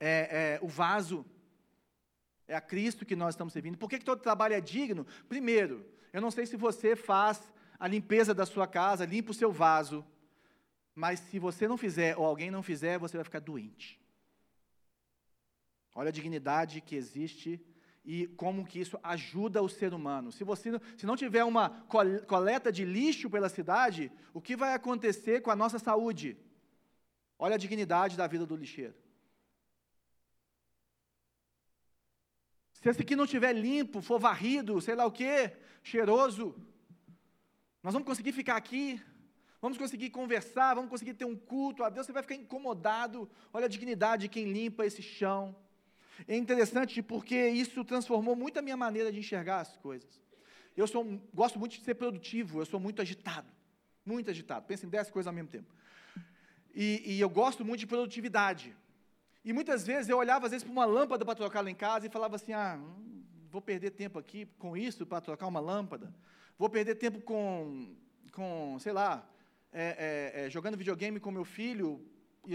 é, 0.00 0.54
é, 0.54 0.58
o 0.62 0.68
vaso? 0.68 1.24
É 2.48 2.56
a 2.56 2.62
Cristo 2.62 3.04
que 3.04 3.14
nós 3.14 3.34
estamos 3.34 3.52
servindo. 3.52 3.76
Por 3.76 3.90
que, 3.90 3.98
que 3.98 4.04
todo 4.06 4.22
trabalho 4.22 4.54
é 4.54 4.60
digno? 4.60 5.06
Primeiro, 5.28 5.84
eu 6.14 6.22
não 6.22 6.30
sei 6.30 6.46
se 6.46 6.56
você 6.56 6.96
faz 6.96 7.42
a 7.78 7.86
limpeza 7.86 8.32
da 8.32 8.46
sua 8.46 8.66
casa, 8.66 9.04
limpa 9.04 9.32
o 9.32 9.34
seu 9.34 9.52
vaso, 9.52 10.02
mas 10.94 11.20
se 11.20 11.38
você 11.38 11.68
não 11.68 11.76
fizer 11.76 12.16
ou 12.16 12.24
alguém 12.24 12.50
não 12.50 12.62
fizer, 12.62 12.98
você 12.98 13.18
vai 13.18 13.24
ficar 13.24 13.40
doente. 13.40 14.00
Olha 15.94 16.08
a 16.08 16.12
dignidade 16.12 16.80
que 16.80 16.96
existe 16.96 17.60
e 18.06 18.28
como 18.28 18.64
que 18.64 18.78
isso 18.78 18.98
ajuda 19.02 19.60
o 19.60 19.68
ser 19.68 19.92
humano. 19.92 20.30
Se 20.30 20.44
você 20.44 20.70
se 20.96 21.04
não 21.04 21.16
tiver 21.16 21.44
uma 21.44 21.70
coleta 22.28 22.70
de 22.70 22.84
lixo 22.84 23.28
pela 23.28 23.48
cidade, 23.48 24.12
o 24.32 24.40
que 24.40 24.56
vai 24.56 24.74
acontecer 24.74 25.42
com 25.42 25.50
a 25.50 25.56
nossa 25.56 25.78
saúde? 25.78 26.36
Olha 27.36 27.56
a 27.56 27.58
dignidade 27.58 28.16
da 28.16 28.28
vida 28.28 28.46
do 28.46 28.54
lixeiro. 28.54 28.94
Se 32.74 32.88
esse 32.88 33.02
aqui 33.02 33.16
não 33.16 33.24
estiver 33.24 33.52
limpo, 33.52 34.00
for 34.00 34.20
varrido, 34.20 34.80
sei 34.80 34.94
lá 34.94 35.04
o 35.04 35.10
quê, 35.10 35.56
cheiroso, 35.82 36.54
nós 37.82 37.92
vamos 37.92 38.06
conseguir 38.06 38.32
ficar 38.32 38.56
aqui. 38.56 39.02
Vamos 39.60 39.78
conseguir 39.78 40.10
conversar, 40.10 40.74
vamos 40.74 40.90
conseguir 40.90 41.14
ter 41.14 41.24
um 41.24 41.34
culto 41.34 41.82
a 41.82 41.88
Deus, 41.88 42.06
você 42.06 42.12
vai 42.12 42.22
ficar 42.22 42.36
incomodado. 42.36 43.28
Olha 43.52 43.64
a 43.64 43.68
dignidade 43.68 44.22
de 44.22 44.28
quem 44.28 44.52
limpa 44.52 44.86
esse 44.86 45.02
chão. 45.02 45.56
É 46.26 46.36
interessante 46.36 47.02
porque 47.02 47.48
isso 47.48 47.84
transformou 47.84 48.34
muito 48.36 48.58
a 48.58 48.62
minha 48.62 48.76
maneira 48.76 49.12
de 49.12 49.18
enxergar 49.18 49.60
as 49.60 49.76
coisas. 49.76 50.20
Eu 50.76 50.86
sou, 50.86 51.04
gosto 51.32 51.58
muito 51.58 51.78
de 51.78 51.84
ser 51.84 51.94
produtivo, 51.94 52.60
eu 52.60 52.66
sou 52.66 52.78
muito 52.78 53.00
agitado. 53.02 53.48
Muito 54.04 54.30
agitado. 54.30 54.66
Pensa 54.66 54.86
em 54.86 54.88
dez 54.88 55.10
coisas 55.10 55.26
ao 55.26 55.32
mesmo 55.32 55.48
tempo. 55.48 55.74
E, 56.74 57.02
e 57.14 57.20
eu 57.20 57.28
gosto 57.28 57.64
muito 57.64 57.80
de 57.80 57.86
produtividade. 57.86 58.76
E 59.44 59.52
muitas 59.52 59.86
vezes 59.86 60.08
eu 60.08 60.18
olhava, 60.18 60.46
às 60.46 60.50
vezes, 60.50 60.64
para 60.64 60.72
uma 60.72 60.84
lâmpada 60.84 61.24
para 61.24 61.34
trocar 61.34 61.62
lá 61.62 61.70
em 61.70 61.74
casa 61.74 62.06
e 62.06 62.10
falava 62.10 62.36
assim: 62.36 62.52
ah, 62.52 62.78
hum, 62.78 63.24
vou 63.50 63.62
perder 63.62 63.90
tempo 63.90 64.18
aqui 64.18 64.46
com 64.58 64.76
isso 64.76 65.06
para 65.06 65.20
trocar 65.20 65.46
uma 65.46 65.60
lâmpada. 65.60 66.14
Vou 66.58 66.68
perder 66.68 66.96
tempo 66.96 67.20
com, 67.20 67.94
com 68.32 68.76
sei 68.78 68.92
lá, 68.92 69.26
é, 69.72 70.32
é, 70.34 70.46
é, 70.46 70.50
jogando 70.50 70.76
videogame 70.76 71.20
com 71.20 71.30
meu 71.30 71.44
filho, 71.44 72.04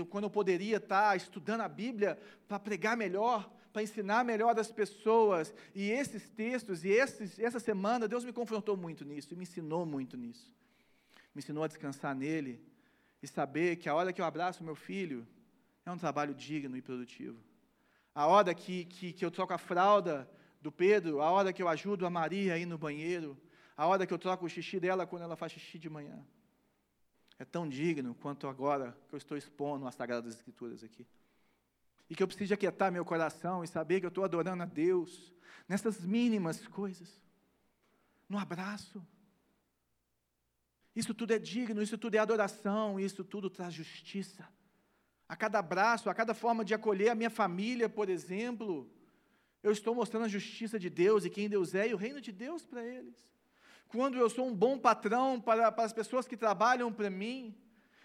quando 0.10 0.26
eu 0.26 0.30
poderia 0.30 0.78
estar 0.78 1.16
estudando 1.16 1.62
a 1.62 1.68
Bíblia 1.68 2.20
para 2.48 2.60
pregar 2.60 2.96
melhor, 2.96 3.52
para 3.72 3.84
ensinar 3.84 4.24
melhor 4.24 4.58
as 4.60 4.72
pessoas. 4.72 5.54
E 5.74 5.90
esses 5.90 6.30
textos, 6.30 6.84
e 6.84 6.90
esses, 6.90 7.40
essa 7.40 7.60
semana, 7.60 8.08
Deus 8.08 8.24
me 8.24 8.34
confrontou 8.34 8.76
muito 8.78 9.06
nisso, 9.06 9.34
e 9.34 9.38
me 9.38 9.44
ensinou 9.44 9.86
muito 9.86 10.18
nisso. 10.18 10.52
Me 11.34 11.40
ensinou 11.40 11.64
a 11.64 11.68
descansar 11.68 12.16
nele 12.16 12.62
e 13.22 13.28
saber 13.28 13.78
que 13.78 13.88
a 13.88 13.96
hora 13.96 14.12
que 14.12 14.22
eu 14.22 14.26
abraço 14.26 14.64
meu 14.64 14.76
filho 14.76 15.28
é 15.86 15.92
um 15.92 15.98
trabalho 15.98 16.34
digno 16.34 16.76
e 16.76 16.82
produtivo. 16.82 17.38
A 18.14 18.28
hora 18.28 18.54
que, 18.54 18.86
que, 18.86 19.14
que 19.14 19.24
eu 19.24 19.32
troco 19.32 19.54
a 19.54 19.58
fralda 19.58 20.30
do 20.62 20.72
Pedro, 20.72 21.22
a 21.22 21.32
hora 21.32 21.54
que 21.54 21.62
eu 21.62 21.68
ajudo 21.68 22.06
a 22.06 22.10
Maria 22.10 22.54
a 22.54 22.58
ir 22.58 22.66
no 22.66 22.78
banheiro, 22.78 23.38
a 23.76 23.88
hora 23.88 24.06
que 24.06 24.14
eu 24.14 24.20
troco 24.20 24.46
o 24.46 24.50
xixi 24.50 24.80
dela 24.80 25.08
quando 25.08 25.24
ela 25.24 25.36
faz 25.36 25.54
xixi 25.54 25.80
de 25.80 25.90
manhã. 25.90 26.24
É 27.42 27.46
tão 27.46 27.68
digno 27.68 28.14
quanto 28.22 28.46
agora 28.46 28.96
que 29.10 29.16
eu 29.16 29.18
estou 29.18 29.36
expondo 29.36 29.88
as 29.88 29.96
Sagradas 29.96 30.36
Escrituras 30.36 30.84
aqui 30.84 31.08
e 32.08 32.14
que 32.14 32.22
eu 32.22 32.28
preciso 32.28 32.54
aquietar 32.54 32.92
meu 32.92 33.04
coração 33.04 33.64
e 33.64 33.68
saber 33.68 34.00
que 34.00 34.06
eu 34.06 34.10
estou 34.10 34.24
adorando 34.24 34.62
a 34.62 34.66
Deus 34.68 35.34
nessas 35.68 36.06
mínimas 36.06 36.68
coisas, 36.68 37.10
no 38.30 38.38
abraço. 38.38 39.04
Isso 40.96 41.16
tudo 41.16 41.34
é 41.34 41.40
digno, 41.40 41.82
isso 41.82 41.98
tudo 41.98 42.14
é 42.14 42.20
adoração, 42.20 43.00
isso 43.00 43.24
tudo 43.24 43.50
traz 43.50 43.74
justiça. 43.74 44.48
A 45.28 45.36
cada 45.36 45.58
abraço, 45.58 46.12
a 46.12 46.14
cada 46.14 46.36
forma 46.36 46.64
de 46.64 46.76
acolher 46.76 47.10
a 47.10 47.16
minha 47.16 47.32
família, 47.32 47.90
por 47.90 48.08
exemplo, 48.08 48.88
eu 49.64 49.72
estou 49.72 49.96
mostrando 49.96 50.26
a 50.26 50.36
justiça 50.38 50.78
de 50.78 50.92
Deus 50.92 51.26
e 51.26 51.30
quem 51.32 51.50
Deus 51.50 51.74
é 51.74 51.88
e 51.88 51.94
o 51.96 51.98
reino 51.98 52.22
de 52.22 52.32
Deus 52.32 52.68
para 52.68 52.86
eles. 52.86 53.18
Quando 53.92 54.18
eu 54.18 54.30
sou 54.30 54.48
um 54.48 54.56
bom 54.56 54.80
patrão 54.80 55.40
para, 55.40 55.70
para 55.70 55.84
as 55.84 55.92
pessoas 55.92 56.26
que 56.26 56.38
trabalham 56.38 56.94
para 56.94 57.10
mim, 57.10 57.54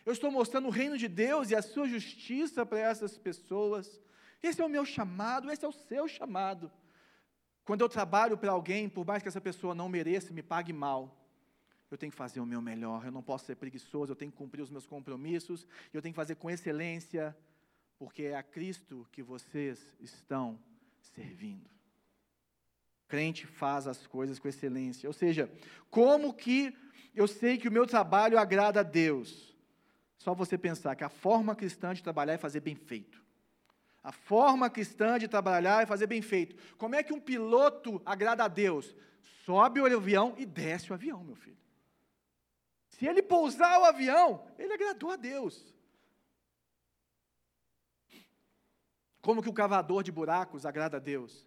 eu 0.04 0.12
estou 0.12 0.32
mostrando 0.32 0.66
o 0.66 0.70
reino 0.70 0.98
de 0.98 1.06
Deus 1.06 1.50
e 1.50 1.54
a 1.54 1.62
sua 1.62 1.86
justiça 1.86 2.66
para 2.66 2.80
essas 2.80 3.16
pessoas. 3.16 4.00
Esse 4.42 4.60
é 4.60 4.64
o 4.64 4.68
meu 4.68 4.84
chamado, 4.84 5.48
esse 5.48 5.64
é 5.64 5.68
o 5.68 5.72
seu 5.72 6.08
chamado. 6.08 6.72
Quando 7.64 7.82
eu 7.82 7.88
trabalho 7.88 8.36
para 8.36 8.50
alguém, 8.50 8.88
por 8.88 9.06
mais 9.06 9.22
que 9.22 9.28
essa 9.28 9.40
pessoa 9.40 9.76
não 9.76 9.88
mereça, 9.88 10.32
me 10.32 10.42
pague 10.42 10.72
mal, 10.72 11.16
eu 11.88 11.96
tenho 11.96 12.10
que 12.10 12.18
fazer 12.18 12.40
o 12.40 12.46
meu 12.46 12.60
melhor, 12.60 13.04
eu 13.04 13.12
não 13.12 13.22
posso 13.22 13.44
ser 13.46 13.54
preguiçoso, 13.54 14.10
eu 14.10 14.16
tenho 14.16 14.32
que 14.32 14.38
cumprir 14.38 14.62
os 14.62 14.70
meus 14.70 14.88
compromissos, 14.88 15.68
eu 15.92 16.02
tenho 16.02 16.12
que 16.12 16.16
fazer 16.16 16.34
com 16.34 16.50
excelência, 16.50 17.36
porque 17.96 18.24
é 18.24 18.34
a 18.34 18.42
Cristo 18.42 19.06
que 19.12 19.22
vocês 19.22 19.96
estão 20.00 20.58
servindo. 20.98 21.75
Crente 23.08 23.46
faz 23.46 23.86
as 23.86 24.06
coisas 24.06 24.38
com 24.38 24.48
excelência. 24.48 25.08
Ou 25.08 25.12
seja, 25.12 25.50
como 25.90 26.34
que 26.34 26.76
eu 27.14 27.26
sei 27.26 27.56
que 27.56 27.68
o 27.68 27.72
meu 27.72 27.86
trabalho 27.86 28.38
agrada 28.38 28.80
a 28.80 28.82
Deus? 28.82 29.56
Só 30.18 30.34
você 30.34 30.58
pensar 30.58 30.96
que 30.96 31.04
a 31.04 31.08
forma 31.08 31.54
cristã 31.54 31.94
de 31.94 32.02
trabalhar 32.02 32.34
é 32.34 32.38
fazer 32.38 32.60
bem 32.60 32.74
feito. 32.74 33.24
A 34.02 34.12
forma 34.12 34.70
cristã 34.70 35.18
de 35.18 35.26
trabalhar 35.26 35.82
é 35.82 35.86
fazer 35.86 36.06
bem 36.06 36.22
feito. 36.22 36.56
Como 36.76 36.94
é 36.94 37.02
que 37.02 37.12
um 37.12 37.20
piloto 37.20 38.00
agrada 38.04 38.44
a 38.44 38.48
Deus? 38.48 38.94
Sobe 39.44 39.80
o 39.80 39.86
avião 39.86 40.34
e 40.36 40.46
desce 40.46 40.90
o 40.90 40.94
avião, 40.94 41.22
meu 41.24 41.36
filho. 41.36 41.58
Se 42.88 43.06
ele 43.06 43.22
pousar 43.22 43.80
o 43.80 43.84
avião, 43.84 44.46
ele 44.58 44.72
agradou 44.72 45.10
a 45.10 45.16
Deus. 45.16 45.74
Como 49.20 49.42
que 49.42 49.48
o 49.48 49.52
cavador 49.52 50.02
de 50.02 50.12
buracos 50.12 50.64
agrada 50.64 50.96
a 50.98 51.00
Deus? 51.00 51.44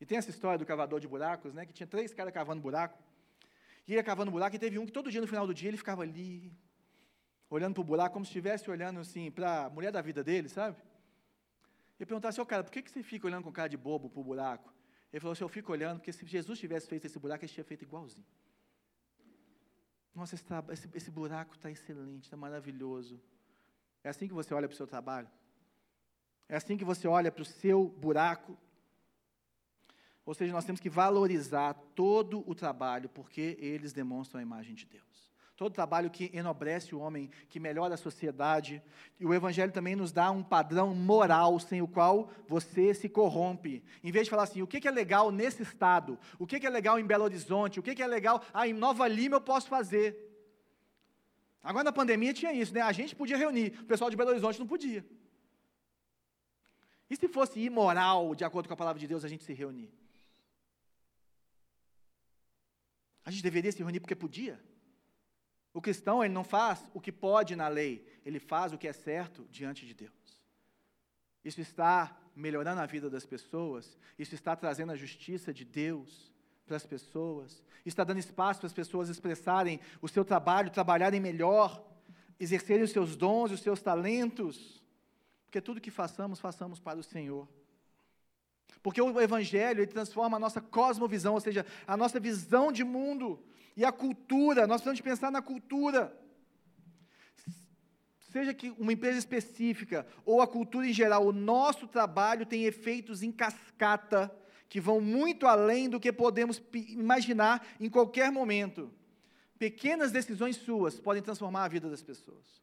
E 0.00 0.06
tem 0.06 0.16
essa 0.16 0.30
história 0.30 0.58
do 0.58 0.64
cavador 0.64 0.98
de 0.98 1.06
buracos, 1.06 1.52
né? 1.52 1.66
Que 1.66 1.72
tinha 1.72 1.86
três 1.86 2.14
caras 2.14 2.32
cavando 2.32 2.62
buraco. 2.62 2.98
E 3.86 3.94
ia 3.94 4.02
cavando 4.02 4.30
buraco 4.30 4.56
e 4.56 4.58
teve 4.58 4.78
um 4.78 4.86
que 4.86 4.92
todo 4.92 5.10
dia 5.10 5.20
no 5.20 5.26
final 5.26 5.46
do 5.46 5.52
dia 5.52 5.68
ele 5.68 5.76
ficava 5.76 6.02
ali, 6.02 6.56
olhando 7.50 7.74
para 7.74 7.80
o 7.80 7.84
buraco, 7.84 8.14
como 8.14 8.24
se 8.24 8.30
estivesse 8.30 8.70
olhando 8.70 9.00
assim 9.00 9.30
para 9.30 9.66
a 9.66 9.70
mulher 9.70 9.92
da 9.92 10.00
vida 10.00 10.24
dele, 10.24 10.48
sabe? 10.48 10.76
E 11.98 12.06
perguntasse, 12.06 12.40
ô 12.40 12.46
cara, 12.46 12.64
por 12.64 12.70
que, 12.70 12.80
que 12.80 12.90
você 12.90 13.02
fica 13.02 13.26
olhando 13.26 13.44
com 13.44 13.52
cara 13.52 13.68
de 13.68 13.76
bobo 13.76 14.08
para 14.08 14.20
o 14.20 14.24
buraco? 14.24 14.72
Ele 15.12 15.20
falou 15.20 15.32
assim, 15.32 15.44
eu 15.44 15.48
fico 15.48 15.72
olhando, 15.72 15.98
porque 15.98 16.12
se 16.12 16.24
Jesus 16.24 16.58
tivesse 16.58 16.88
feito 16.88 17.04
esse 17.04 17.18
buraco, 17.18 17.44
ele 17.44 17.52
tinha 17.52 17.64
feito 17.64 17.82
igualzinho. 17.82 18.24
Nossa, 20.14 20.34
esse, 20.34 20.44
esse, 20.70 20.88
esse 20.94 21.10
buraco 21.10 21.54
está 21.54 21.70
excelente, 21.70 22.24
está 22.24 22.36
maravilhoso. 22.36 23.20
É 24.02 24.08
assim 24.08 24.26
que 24.26 24.34
você 24.34 24.54
olha 24.54 24.66
para 24.68 24.74
o 24.74 24.76
seu 24.76 24.86
trabalho? 24.86 25.28
É 26.48 26.56
assim 26.56 26.76
que 26.76 26.84
você 26.84 27.06
olha 27.06 27.30
para 27.30 27.42
o 27.42 27.44
seu 27.44 27.88
buraco? 27.88 28.56
Ou 30.24 30.34
seja, 30.34 30.52
nós 30.52 30.64
temos 30.64 30.80
que 30.80 30.90
valorizar 30.90 31.74
todo 31.94 32.44
o 32.48 32.54
trabalho, 32.54 33.08
porque 33.08 33.56
eles 33.60 33.92
demonstram 33.92 34.38
a 34.40 34.42
imagem 34.42 34.74
de 34.74 34.86
Deus 34.86 35.10
todo 35.60 35.74
trabalho 35.74 36.08
que 36.08 36.30
enobrece 36.32 36.94
o 36.94 36.98
homem, 36.98 37.30
que 37.50 37.60
melhora 37.60 37.92
a 37.92 37.98
sociedade. 37.98 38.82
E 39.18 39.26
o 39.26 39.34
Evangelho 39.34 39.70
também 39.70 39.94
nos 39.94 40.10
dá 40.10 40.30
um 40.30 40.42
padrão 40.42 40.94
moral 40.94 41.60
sem 41.60 41.82
o 41.82 41.86
qual 41.86 42.30
você 42.48 42.94
se 42.94 43.10
corrompe. 43.10 43.84
Em 44.02 44.10
vez 44.10 44.24
de 44.24 44.30
falar 44.30 44.44
assim, 44.44 44.62
o 44.62 44.66
que 44.66 44.88
é 44.88 44.90
legal 44.90 45.30
nesse 45.30 45.62
estado? 45.62 46.18
O 46.38 46.46
que 46.46 46.64
é 46.66 46.70
legal 46.70 46.98
em 46.98 47.04
Belo 47.04 47.24
Horizonte? 47.24 47.78
O 47.78 47.82
que 47.82 48.02
é 48.02 48.06
legal? 48.06 48.42
Ah, 48.54 48.66
em 48.66 48.72
Nova 48.72 49.06
Lima 49.06 49.36
eu 49.36 49.40
posso 49.42 49.68
fazer. 49.68 50.16
Agora 51.62 51.84
na 51.84 51.92
pandemia 51.92 52.32
tinha 52.32 52.54
isso, 52.54 52.72
né? 52.72 52.80
A 52.80 52.92
gente 52.92 53.14
podia 53.14 53.36
reunir, 53.36 53.78
o 53.82 53.84
pessoal 53.84 54.08
de 54.08 54.16
Belo 54.16 54.30
Horizonte 54.30 54.58
não 54.58 54.66
podia. 54.66 55.04
E 57.10 57.16
se 57.16 57.28
fosse 57.28 57.60
imoral, 57.60 58.34
de 58.34 58.44
acordo 58.44 58.66
com 58.66 58.72
a 58.72 58.78
palavra 58.78 58.98
de 58.98 59.06
Deus, 59.06 59.26
a 59.26 59.28
gente 59.28 59.44
se 59.44 59.52
reunir? 59.52 59.92
A 63.30 63.32
gente 63.32 63.44
deveria 63.44 63.70
se 63.70 63.78
reunir 63.78 64.00
porque 64.00 64.16
podia? 64.16 64.60
O 65.72 65.80
cristão, 65.80 66.24
ele 66.24 66.34
não 66.34 66.42
faz 66.42 66.84
o 66.92 67.00
que 67.00 67.12
pode 67.12 67.54
na 67.54 67.68
lei, 67.68 68.04
ele 68.26 68.40
faz 68.40 68.72
o 68.72 68.76
que 68.76 68.88
é 68.88 68.92
certo 68.92 69.46
diante 69.52 69.86
de 69.86 69.94
Deus. 69.94 70.42
Isso 71.44 71.60
está 71.60 72.18
melhorando 72.34 72.80
a 72.80 72.86
vida 72.86 73.08
das 73.08 73.24
pessoas, 73.24 73.96
isso 74.18 74.34
está 74.34 74.56
trazendo 74.56 74.90
a 74.90 74.96
justiça 74.96 75.54
de 75.54 75.64
Deus 75.64 76.34
para 76.66 76.76
as 76.76 76.84
pessoas, 76.84 77.62
está 77.86 78.02
dando 78.02 78.18
espaço 78.18 78.58
para 78.58 78.66
as 78.66 78.72
pessoas 78.72 79.08
expressarem 79.08 79.78
o 80.02 80.08
seu 80.08 80.24
trabalho, 80.24 80.68
trabalharem 80.68 81.20
melhor, 81.20 81.88
exercerem 82.40 82.82
os 82.82 82.90
seus 82.90 83.14
dons, 83.14 83.52
os 83.52 83.60
seus 83.60 83.80
talentos, 83.80 84.82
porque 85.44 85.60
tudo 85.60 85.80
que 85.80 85.92
façamos, 85.92 86.40
façamos 86.40 86.80
para 86.80 86.98
o 86.98 87.04
Senhor. 87.04 87.48
Porque 88.82 89.00
o 89.00 89.20
Evangelho 89.20 89.80
ele 89.80 89.90
transforma 89.90 90.36
a 90.36 90.40
nossa 90.40 90.60
cosmovisão, 90.60 91.34
ou 91.34 91.40
seja, 91.40 91.66
a 91.86 91.96
nossa 91.96 92.18
visão 92.18 92.72
de 92.72 92.82
mundo 92.82 93.42
e 93.76 93.84
a 93.84 93.92
cultura, 93.92 94.66
nós 94.66 94.80
precisamos 94.80 95.00
pensar 95.00 95.30
na 95.30 95.42
cultura. 95.42 96.16
Seja 98.30 98.54
que 98.54 98.70
uma 98.78 98.92
empresa 98.92 99.18
específica 99.18 100.06
ou 100.24 100.40
a 100.40 100.46
cultura 100.46 100.86
em 100.86 100.92
geral, 100.92 101.26
o 101.26 101.32
nosso 101.32 101.88
trabalho 101.88 102.46
tem 102.46 102.64
efeitos 102.64 103.22
em 103.22 103.32
cascata 103.32 104.34
que 104.68 104.80
vão 104.80 105.00
muito 105.00 105.46
além 105.46 105.88
do 105.88 105.98
que 105.98 106.12
podemos 106.12 106.62
imaginar 106.72 107.66
em 107.80 107.90
qualquer 107.90 108.30
momento. 108.30 108.90
Pequenas 109.58 110.12
decisões 110.12 110.56
suas 110.56 111.00
podem 111.00 111.22
transformar 111.22 111.64
a 111.64 111.68
vida 111.68 111.90
das 111.90 112.02
pessoas. 112.02 112.62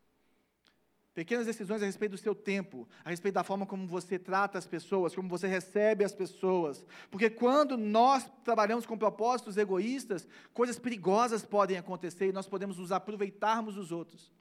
Pequenas 1.18 1.48
decisões 1.48 1.82
a 1.82 1.86
respeito 1.88 2.12
do 2.12 2.18
seu 2.20 2.36
tempo, 2.36 2.88
a 3.04 3.10
respeito 3.10 3.34
da 3.34 3.44
forma 3.44 3.66
como 3.66 3.88
você 3.88 4.20
trata 4.20 4.60
as 4.60 4.68
pessoas, 4.68 5.16
como 5.16 5.28
você 5.28 5.48
recebe 5.48 6.04
as 6.04 6.14
pessoas. 6.14 6.86
Porque 7.10 7.28
quando 7.28 7.76
nós 7.76 8.30
trabalhamos 8.44 8.86
com 8.86 8.96
propósitos 8.96 9.58
egoístas, 9.58 10.28
coisas 10.54 10.78
perigosas 10.78 11.44
podem 11.44 11.76
acontecer 11.76 12.28
e 12.28 12.32
nós 12.32 12.48
podemos 12.48 12.78
nos 12.78 12.92
aproveitarmos 12.92 13.74
dos 13.74 13.92
outros. 13.92 14.32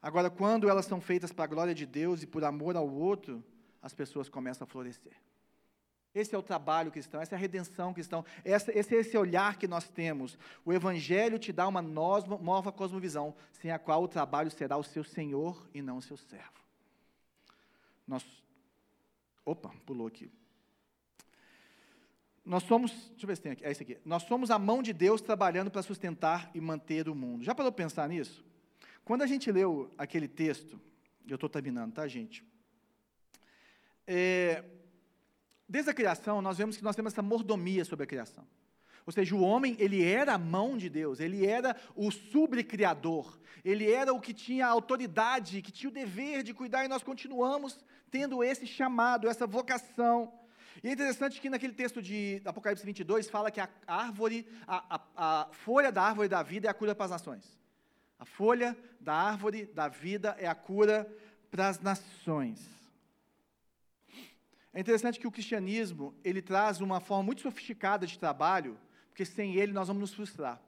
Agora, 0.00 0.30
quando 0.30 0.66
elas 0.66 0.86
são 0.86 0.98
feitas 0.98 1.30
para 1.30 1.44
a 1.44 1.48
glória 1.48 1.74
de 1.74 1.84
Deus 1.84 2.22
e 2.22 2.26
por 2.26 2.42
amor 2.42 2.74
ao 2.74 2.90
outro, 2.90 3.44
as 3.82 3.92
pessoas 3.92 4.30
começam 4.30 4.64
a 4.64 4.66
florescer. 4.66 5.12
Esse 6.14 6.32
é 6.32 6.38
o 6.38 6.42
trabalho 6.42 6.92
cristão, 6.92 7.20
essa 7.20 7.34
é 7.34 7.36
a 7.36 7.40
redenção 7.40 7.92
cristã, 7.92 8.24
esse 8.44 8.94
é 8.94 8.98
esse 9.00 9.18
olhar 9.18 9.58
que 9.58 9.66
nós 9.66 9.88
temos. 9.88 10.38
O 10.64 10.72
Evangelho 10.72 11.40
te 11.40 11.52
dá 11.52 11.66
uma 11.66 11.82
nova 11.82 12.70
cosmovisão, 12.70 13.34
sem 13.52 13.72
a 13.72 13.80
qual 13.80 14.04
o 14.04 14.08
trabalho 14.08 14.48
será 14.48 14.76
o 14.76 14.84
seu 14.84 15.02
senhor 15.02 15.68
e 15.74 15.82
não 15.82 15.96
o 15.96 16.02
seu 16.02 16.16
servo. 16.16 16.62
Nós, 18.06 18.24
opa, 19.44 19.74
pulou 19.84 20.06
aqui. 20.06 20.30
nós 22.44 22.62
somos, 22.62 22.92
deixa 22.92 23.24
eu 23.24 23.26
ver 23.26 23.36
se 23.36 23.42
tem 23.42 23.52
aqui, 23.52 23.64
é 23.64 23.72
isso 23.72 23.82
aqui. 23.82 23.98
Nós 24.04 24.22
somos 24.22 24.52
a 24.52 24.58
mão 24.58 24.84
de 24.84 24.92
Deus 24.92 25.20
trabalhando 25.20 25.68
para 25.68 25.82
sustentar 25.82 26.48
e 26.54 26.60
manter 26.60 27.08
o 27.08 27.14
mundo. 27.14 27.42
Já 27.42 27.56
parou 27.56 27.72
para 27.72 27.84
pensar 27.84 28.08
nisso? 28.08 28.44
Quando 29.04 29.22
a 29.22 29.26
gente 29.26 29.50
leu 29.50 29.92
aquele 29.98 30.28
texto, 30.28 30.80
eu 31.26 31.34
estou 31.34 31.48
terminando, 31.48 31.92
tá, 31.92 32.06
gente? 32.06 32.44
É, 34.06 34.62
desde 35.68 35.90
a 35.90 35.94
criação, 35.94 36.42
nós 36.42 36.58
vemos 36.58 36.76
que 36.76 36.84
nós 36.84 36.96
temos 36.96 37.12
essa 37.12 37.22
mordomia 37.22 37.84
sobre 37.84 38.04
a 38.04 38.06
criação. 38.06 38.46
Ou 39.06 39.12
seja, 39.12 39.34
o 39.34 39.42
homem, 39.42 39.76
ele 39.78 40.02
era 40.02 40.34
a 40.34 40.38
mão 40.38 40.78
de 40.78 40.88
Deus, 40.88 41.20
ele 41.20 41.46
era 41.46 41.76
o 41.94 42.10
subcriador, 42.10 43.38
ele 43.62 43.90
era 43.90 44.12
o 44.12 44.20
que 44.20 44.32
tinha 44.32 44.66
a 44.66 44.70
autoridade, 44.70 45.60
que 45.60 45.70
tinha 45.70 45.90
o 45.90 45.92
dever 45.92 46.42
de 46.42 46.54
cuidar, 46.54 46.84
e 46.84 46.88
nós 46.88 47.02
continuamos 47.02 47.84
tendo 48.10 48.42
esse 48.42 48.66
chamado, 48.66 49.28
essa 49.28 49.46
vocação. 49.46 50.32
E 50.82 50.88
é 50.88 50.92
interessante 50.92 51.40
que 51.40 51.50
naquele 51.50 51.74
texto 51.74 52.00
de 52.00 52.40
Apocalipse 52.44 52.84
22 52.84 53.28
fala 53.28 53.50
que 53.50 53.60
a 53.60 53.68
árvore, 53.86 54.46
a, 54.66 54.96
a, 54.96 55.42
a 55.42 55.48
folha 55.52 55.92
da 55.92 56.02
árvore 56.02 56.28
da 56.28 56.42
vida 56.42 56.66
é 56.66 56.70
a 56.70 56.74
cura 56.74 56.94
para 56.94 57.04
as 57.04 57.10
nações. 57.10 57.58
A 58.18 58.24
folha 58.24 58.76
da 59.00 59.14
árvore 59.14 59.66
da 59.66 59.88
vida 59.88 60.34
é 60.38 60.46
a 60.46 60.54
cura 60.54 61.06
para 61.50 61.68
as 61.68 61.80
nações. 61.80 62.73
É 64.74 64.80
interessante 64.80 65.20
que 65.20 65.26
o 65.26 65.30
cristianismo, 65.30 66.12
ele 66.24 66.42
traz 66.42 66.80
uma 66.80 66.98
forma 66.98 67.22
muito 67.22 67.42
sofisticada 67.42 68.08
de 68.08 68.18
trabalho, 68.18 68.76
porque 69.08 69.24
sem 69.24 69.54
ele 69.54 69.72
nós 69.72 69.86
vamos 69.86 70.00
nos 70.00 70.14
frustrar. 70.14 70.60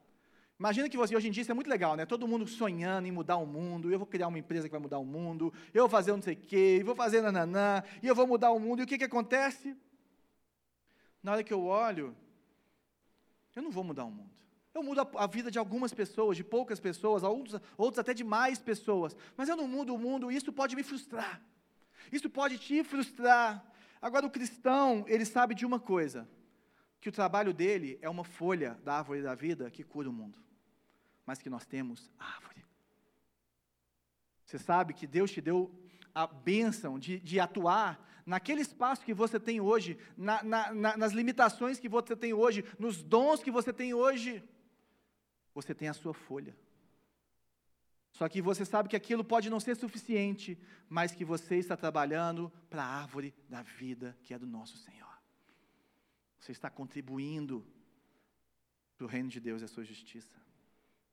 Imagina 0.58 0.88
que 0.88 0.96
você, 0.96 1.14
hoje 1.14 1.26
em 1.26 1.30
dia, 1.32 1.42
isso 1.42 1.50
é 1.50 1.54
muito 1.54 1.68
legal, 1.68 1.96
né? 1.96 2.06
Todo 2.06 2.26
mundo 2.26 2.46
sonhando 2.46 3.08
em 3.08 3.10
mudar 3.10 3.36
o 3.36 3.44
mundo, 3.44 3.90
eu 3.90 3.98
vou 3.98 4.06
criar 4.06 4.28
uma 4.28 4.38
empresa 4.38 4.68
que 4.68 4.72
vai 4.72 4.80
mudar 4.80 5.00
o 5.00 5.04
mundo, 5.04 5.52
eu 5.74 5.82
vou 5.82 5.90
fazer 5.90 6.12
não 6.12 6.22
sei 6.22 6.34
o 6.34 6.36
quê, 6.36 6.82
vou 6.84 6.94
fazer 6.94 7.20
nananã, 7.20 7.82
e 8.00 8.06
eu 8.06 8.14
vou 8.14 8.28
mudar 8.28 8.52
o 8.52 8.60
mundo, 8.60 8.80
e 8.80 8.84
o 8.84 8.86
que, 8.86 8.96
que 8.96 9.04
acontece? 9.04 9.76
Na 11.20 11.32
hora 11.32 11.42
que 11.42 11.52
eu 11.52 11.64
olho, 11.64 12.16
eu 13.56 13.62
não 13.62 13.72
vou 13.72 13.82
mudar 13.82 14.04
o 14.04 14.10
mundo. 14.10 14.30
Eu 14.72 14.84
mudo 14.84 15.00
a, 15.00 15.24
a 15.24 15.26
vida 15.26 15.50
de 15.50 15.58
algumas 15.58 15.92
pessoas, 15.92 16.36
de 16.36 16.44
poucas 16.44 16.78
pessoas, 16.78 17.24
outros, 17.24 17.60
outros 17.76 17.98
até 17.98 18.14
de 18.14 18.22
mais 18.22 18.60
pessoas, 18.60 19.16
mas 19.36 19.48
eu 19.48 19.56
não 19.56 19.66
mudo 19.66 19.92
o 19.94 19.98
mundo, 19.98 20.30
e 20.30 20.36
isso 20.36 20.52
pode 20.52 20.76
me 20.76 20.84
frustrar. 20.84 21.42
Isso 22.12 22.30
pode 22.30 22.56
te 22.56 22.84
frustrar. 22.84 23.64
Agora, 24.00 24.26
o 24.26 24.30
cristão, 24.30 25.04
ele 25.08 25.24
sabe 25.24 25.54
de 25.54 25.64
uma 25.64 25.80
coisa: 25.80 26.28
que 27.00 27.08
o 27.08 27.12
trabalho 27.12 27.54
dele 27.54 27.98
é 28.02 28.08
uma 28.08 28.24
folha 28.24 28.80
da 28.84 28.98
árvore 28.98 29.22
da 29.22 29.34
vida 29.34 29.70
que 29.70 29.84
cura 29.84 30.10
o 30.10 30.12
mundo, 30.12 30.38
mas 31.24 31.40
que 31.40 31.50
nós 31.50 31.64
temos 31.64 32.10
a 32.18 32.24
árvore. 32.24 32.64
Você 34.44 34.58
sabe 34.58 34.94
que 34.94 35.06
Deus 35.06 35.30
te 35.30 35.40
deu 35.40 35.72
a 36.14 36.26
bênção 36.26 36.98
de, 36.98 37.18
de 37.20 37.38
atuar 37.40 38.04
naquele 38.24 38.60
espaço 38.60 39.04
que 39.04 39.14
você 39.14 39.38
tem 39.38 39.60
hoje, 39.60 39.98
na, 40.16 40.42
na, 40.42 40.72
na, 40.72 40.96
nas 40.96 41.12
limitações 41.12 41.78
que 41.78 41.88
você 41.88 42.16
tem 42.16 42.32
hoje, 42.32 42.64
nos 42.78 43.02
dons 43.02 43.42
que 43.42 43.50
você 43.50 43.72
tem 43.72 43.94
hoje. 43.94 44.42
Você 45.54 45.74
tem 45.74 45.88
a 45.88 45.94
sua 45.94 46.12
folha. 46.12 46.56
Só 48.16 48.26
que 48.30 48.40
você 48.40 48.64
sabe 48.64 48.88
que 48.88 48.96
aquilo 48.96 49.22
pode 49.22 49.50
não 49.50 49.60
ser 49.60 49.76
suficiente, 49.76 50.58
mas 50.88 51.12
que 51.12 51.22
você 51.22 51.56
está 51.56 51.76
trabalhando 51.76 52.50
para 52.70 52.82
a 52.82 52.86
árvore 52.86 53.34
da 53.46 53.60
vida 53.60 54.16
que 54.22 54.32
é 54.32 54.38
do 54.38 54.46
nosso 54.46 54.78
Senhor. 54.78 55.20
Você 56.40 56.50
está 56.50 56.70
contribuindo 56.70 57.62
para 58.96 59.04
o 59.04 59.06
reino 59.06 59.28
de 59.28 59.38
Deus 59.38 59.60
e 59.60 59.66
a 59.66 59.68
sua 59.68 59.84
justiça. 59.84 60.34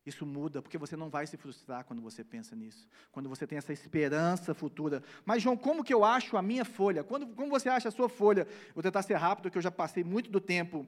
Isso 0.06 0.26
muda, 0.26 0.62
porque 0.62 0.78
você 0.78 0.96
não 0.96 1.10
vai 1.10 1.28
se 1.28 1.36
frustrar 1.36 1.84
quando 1.84 2.02
você 2.02 2.24
pensa 2.24 2.56
nisso, 2.56 2.88
quando 3.12 3.28
você 3.28 3.46
tem 3.46 3.58
essa 3.58 3.74
esperança 3.74 4.54
futura. 4.54 5.04
Mas, 5.26 5.44
João, 5.44 5.58
como 5.58 5.84
que 5.84 5.94
eu 5.94 6.06
acho 6.06 6.38
a 6.38 6.42
minha 6.42 6.64
folha? 6.64 7.04
Quando, 7.04 7.28
como 7.36 7.50
você 7.50 7.68
acha 7.68 7.90
a 7.90 7.92
sua 7.92 8.08
folha? 8.08 8.48
Vou 8.74 8.82
tentar 8.82 9.02
ser 9.02 9.16
rápido, 9.16 9.44
porque 9.44 9.58
eu 9.58 9.62
já 9.62 9.72
passei 9.72 10.06
muito 10.06 10.32
do 10.32 10.40
tempo. 10.40 10.88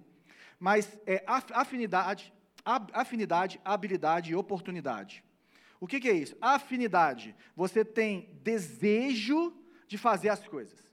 Mas 0.58 0.98
é 1.06 1.26
afinidade, 1.28 2.34
afinidade, 2.94 3.60
habilidade 3.66 4.32
e 4.32 4.36
oportunidade. 4.36 5.26
O 5.80 5.88
que, 5.88 6.00
que 6.00 6.10
é 6.10 6.14
isso? 6.14 6.36
Afinidade. 6.42 7.36
Você 7.56 7.84
tem 7.84 8.40
desejo 8.42 9.54
de 9.88 9.98
fazer 9.98 10.30
as 10.30 10.48
coisas. 10.48 10.86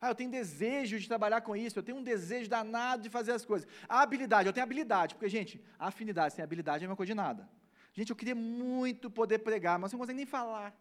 Ah, 0.00 0.10
eu 0.10 0.14
tenho 0.14 0.30
desejo 0.30 0.98
de 0.98 1.08
trabalhar 1.08 1.40
com 1.40 1.56
isso, 1.56 1.78
eu 1.78 1.82
tenho 1.82 1.98
um 1.98 2.02
desejo 2.02 2.50
danado 2.50 3.02
de 3.02 3.10
fazer 3.10 3.32
as 3.32 3.44
coisas. 3.44 3.66
A 3.88 4.02
habilidade, 4.02 4.46
eu 4.46 4.52
tenho 4.52 4.64
habilidade, 4.64 5.14
porque, 5.14 5.28
gente, 5.28 5.60
afinidade 5.78 6.34
sem 6.34 6.44
habilidade 6.44 6.84
é 6.84 6.88
uma 6.88 6.96
coisa 6.96 7.12
de 7.12 7.14
nada. 7.14 7.48
Gente, 7.92 8.10
eu 8.10 8.16
queria 8.16 8.34
muito 8.34 9.10
poder 9.10 9.38
pregar, 9.38 9.78
mas 9.78 9.90
não 9.92 9.98
consigo 9.98 10.16
nem 10.16 10.26
falar. 10.26 10.78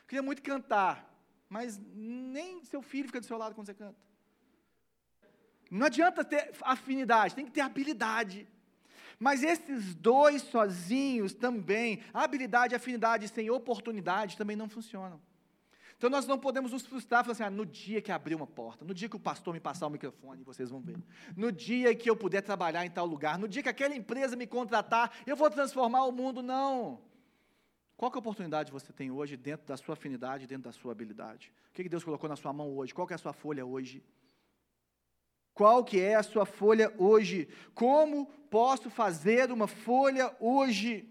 Eu 0.00 0.06
queria 0.06 0.22
muito 0.22 0.42
cantar, 0.42 1.14
mas 1.50 1.78
nem 1.94 2.64
seu 2.64 2.80
filho 2.80 3.06
fica 3.08 3.20
do 3.20 3.26
seu 3.26 3.36
lado 3.36 3.54
quando 3.54 3.66
você 3.66 3.74
canta. 3.74 3.98
Não 5.70 5.86
adianta 5.86 6.24
ter 6.24 6.54
afinidade, 6.62 7.34
tem 7.34 7.44
que 7.44 7.52
ter 7.52 7.60
habilidade. 7.60 8.48
Mas 9.18 9.42
esses 9.42 9.94
dois 9.94 10.42
sozinhos 10.42 11.32
também, 11.32 12.00
habilidade 12.12 12.74
e 12.74 12.76
afinidade 12.76 13.28
sem 13.28 13.50
oportunidade 13.50 14.36
também 14.36 14.56
não 14.56 14.68
funcionam. 14.68 15.20
Então 15.96 16.10
nós 16.10 16.26
não 16.26 16.38
podemos 16.38 16.72
nos 16.72 16.84
frustrar, 16.84 17.24
falar 17.24 17.32
assim, 17.32 17.42
ah, 17.42 17.50
no 17.50 17.64
dia 17.64 18.02
que 18.02 18.12
abrir 18.12 18.34
uma 18.34 18.46
porta, 18.46 18.84
no 18.84 18.92
dia 18.92 19.08
que 19.08 19.16
o 19.16 19.20
pastor 19.20 19.54
me 19.54 19.60
passar 19.60 19.86
o 19.86 19.90
microfone, 19.90 20.42
vocês 20.42 20.68
vão 20.68 20.80
ver. 20.80 20.98
No 21.34 21.50
dia 21.50 21.94
que 21.94 22.10
eu 22.10 22.14
puder 22.14 22.42
trabalhar 22.42 22.84
em 22.84 22.90
tal 22.90 23.06
lugar, 23.06 23.38
no 23.38 23.48
dia 23.48 23.62
que 23.62 23.68
aquela 23.68 23.94
empresa 23.94 24.36
me 24.36 24.46
contratar, 24.46 25.10
eu 25.26 25.34
vou 25.34 25.50
transformar 25.50 26.04
o 26.04 26.12
mundo, 26.12 26.42
não. 26.42 27.00
Qual 27.96 28.10
que 28.10 28.18
é 28.18 28.18
a 28.18 28.20
oportunidade 28.20 28.70
você 28.70 28.92
tem 28.92 29.10
hoje 29.10 29.38
dentro 29.38 29.66
da 29.66 29.76
sua 29.78 29.94
afinidade, 29.94 30.46
dentro 30.46 30.64
da 30.64 30.72
sua 30.72 30.92
habilidade? 30.92 31.50
O 31.70 31.72
que, 31.72 31.82
que 31.82 31.88
Deus 31.88 32.04
colocou 32.04 32.28
na 32.28 32.36
sua 32.36 32.52
mão 32.52 32.76
hoje? 32.76 32.92
Qual 32.92 33.06
que 33.06 33.14
é 33.14 33.16
a 33.16 33.18
sua 33.18 33.32
folha 33.32 33.64
hoje? 33.64 34.04
Qual 35.56 35.82
que 35.82 35.98
é 35.98 36.14
a 36.14 36.22
sua 36.22 36.44
folha 36.44 36.92
hoje? 36.98 37.48
Como 37.74 38.26
posso 38.50 38.90
fazer 38.90 39.50
uma 39.50 39.66
folha 39.66 40.36
hoje? 40.38 41.10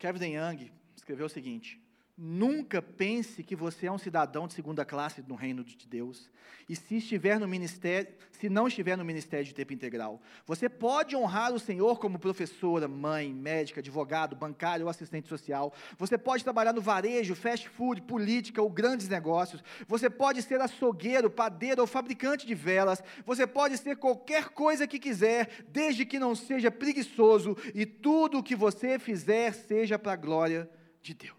Kevin 0.00 0.32
Young, 0.34 0.72
escreveu 0.96 1.26
o 1.26 1.30
seguinte: 1.30 1.80
Nunca 2.18 2.80
pense 2.80 3.42
que 3.42 3.54
você 3.54 3.88
é 3.88 3.92
um 3.92 3.98
cidadão 3.98 4.46
de 4.46 4.54
segunda 4.54 4.86
classe 4.86 5.22
no 5.28 5.34
reino 5.34 5.62
de 5.62 5.86
Deus. 5.86 6.30
E 6.66 6.74
se 6.74 6.96
estiver 6.96 7.38
no 7.38 7.46
ministério, 7.46 8.08
se 8.32 8.48
não 8.48 8.66
estiver 8.66 8.96
no 8.96 9.04
ministério 9.04 9.44
de 9.44 9.52
tempo 9.52 9.74
integral, 9.74 10.22
você 10.46 10.66
pode 10.66 11.14
honrar 11.14 11.52
o 11.52 11.60
Senhor 11.60 12.00
como 12.00 12.18
professora, 12.18 12.88
mãe, 12.88 13.34
médica, 13.34 13.80
advogado, 13.80 14.34
bancário 14.34 14.86
ou 14.86 14.90
assistente 14.90 15.28
social. 15.28 15.74
Você 15.98 16.16
pode 16.16 16.42
trabalhar 16.42 16.72
no 16.72 16.80
varejo, 16.80 17.34
fast 17.34 17.68
food, 17.68 18.00
política 18.00 18.62
ou 18.62 18.70
grandes 18.70 19.10
negócios. 19.10 19.62
Você 19.86 20.08
pode 20.08 20.40
ser 20.40 20.58
açougueiro, 20.58 21.28
padeiro 21.28 21.82
ou 21.82 21.86
fabricante 21.86 22.46
de 22.46 22.54
velas. 22.54 23.02
Você 23.26 23.46
pode 23.46 23.76
ser 23.76 23.94
qualquer 23.96 24.48
coisa 24.48 24.86
que 24.86 24.98
quiser, 24.98 25.66
desde 25.68 26.06
que 26.06 26.18
não 26.18 26.34
seja 26.34 26.70
preguiçoso 26.70 27.54
e 27.74 27.84
tudo 27.84 28.38
o 28.38 28.42
que 28.42 28.56
você 28.56 28.98
fizer 28.98 29.52
seja 29.52 29.98
para 29.98 30.14
a 30.14 30.16
glória 30.16 30.70
de 31.02 31.12
Deus. 31.12 31.35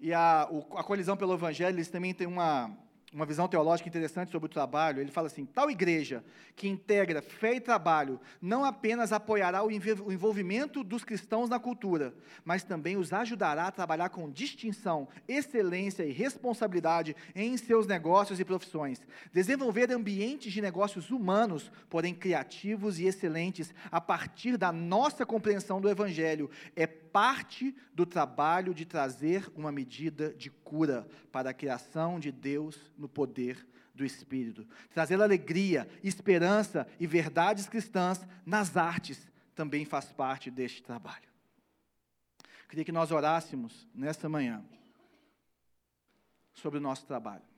E 0.00 0.14
a, 0.14 0.48
a 0.76 0.82
colisão 0.82 1.16
pelo 1.16 1.34
Evangelho, 1.34 1.76
eles 1.76 1.88
também 1.88 2.14
têm 2.14 2.26
uma, 2.26 2.70
uma 3.12 3.26
visão 3.26 3.48
teológica 3.48 3.88
interessante 3.88 4.30
sobre 4.30 4.46
o 4.46 4.48
trabalho. 4.48 5.00
Ele 5.00 5.10
fala 5.10 5.26
assim: 5.26 5.44
tal 5.44 5.70
igreja 5.70 6.24
que 6.54 6.68
integra 6.68 7.20
fé 7.20 7.54
e 7.54 7.60
trabalho 7.60 8.20
não 8.40 8.64
apenas 8.64 9.12
apoiará 9.12 9.62
o 9.64 9.70
envolvimento 9.70 10.84
dos 10.84 11.02
cristãos 11.02 11.48
na 11.48 11.58
cultura, 11.58 12.14
mas 12.44 12.62
também 12.62 12.96
os 12.96 13.12
ajudará 13.12 13.66
a 13.66 13.72
trabalhar 13.72 14.10
com 14.10 14.30
distinção, 14.30 15.08
excelência 15.26 16.04
e 16.04 16.12
responsabilidade 16.12 17.16
em 17.34 17.56
seus 17.56 17.86
negócios 17.86 18.38
e 18.38 18.44
profissões. 18.44 19.00
Desenvolver 19.32 19.90
ambientes 19.90 20.52
de 20.52 20.60
negócios 20.60 21.10
humanos, 21.10 21.70
porém 21.88 22.14
criativos 22.14 23.00
e 23.00 23.06
excelentes, 23.06 23.74
a 23.90 24.00
partir 24.00 24.56
da 24.56 24.70
nossa 24.70 25.26
compreensão 25.26 25.80
do 25.80 25.88
Evangelho, 25.88 26.50
é 26.76 26.86
parte 26.86 27.74
do 27.92 28.06
trabalho 28.06 28.72
de 28.72 28.84
trazer 28.84 29.50
uma 29.56 29.72
medida 29.72 30.32
de 30.34 30.48
para 31.30 31.50
a 31.50 31.54
criação 31.54 32.18
de 32.18 32.30
Deus 32.30 32.78
no 32.96 33.08
poder 33.08 33.66
do 33.94 34.04
Espírito. 34.04 34.66
Trazer 34.92 35.20
alegria, 35.20 35.88
esperança 36.02 36.86
e 36.98 37.06
verdades 37.06 37.68
cristãs 37.68 38.26
nas 38.46 38.76
artes 38.76 39.30
também 39.54 39.84
faz 39.84 40.06
parte 40.12 40.50
deste 40.50 40.82
trabalho. 40.82 41.28
Queria 42.68 42.84
que 42.84 42.92
nós 42.92 43.10
orássemos 43.10 43.88
nesta 43.94 44.28
manhã 44.28 44.64
sobre 46.52 46.78
o 46.78 46.82
nosso 46.82 47.04
trabalho. 47.04 47.49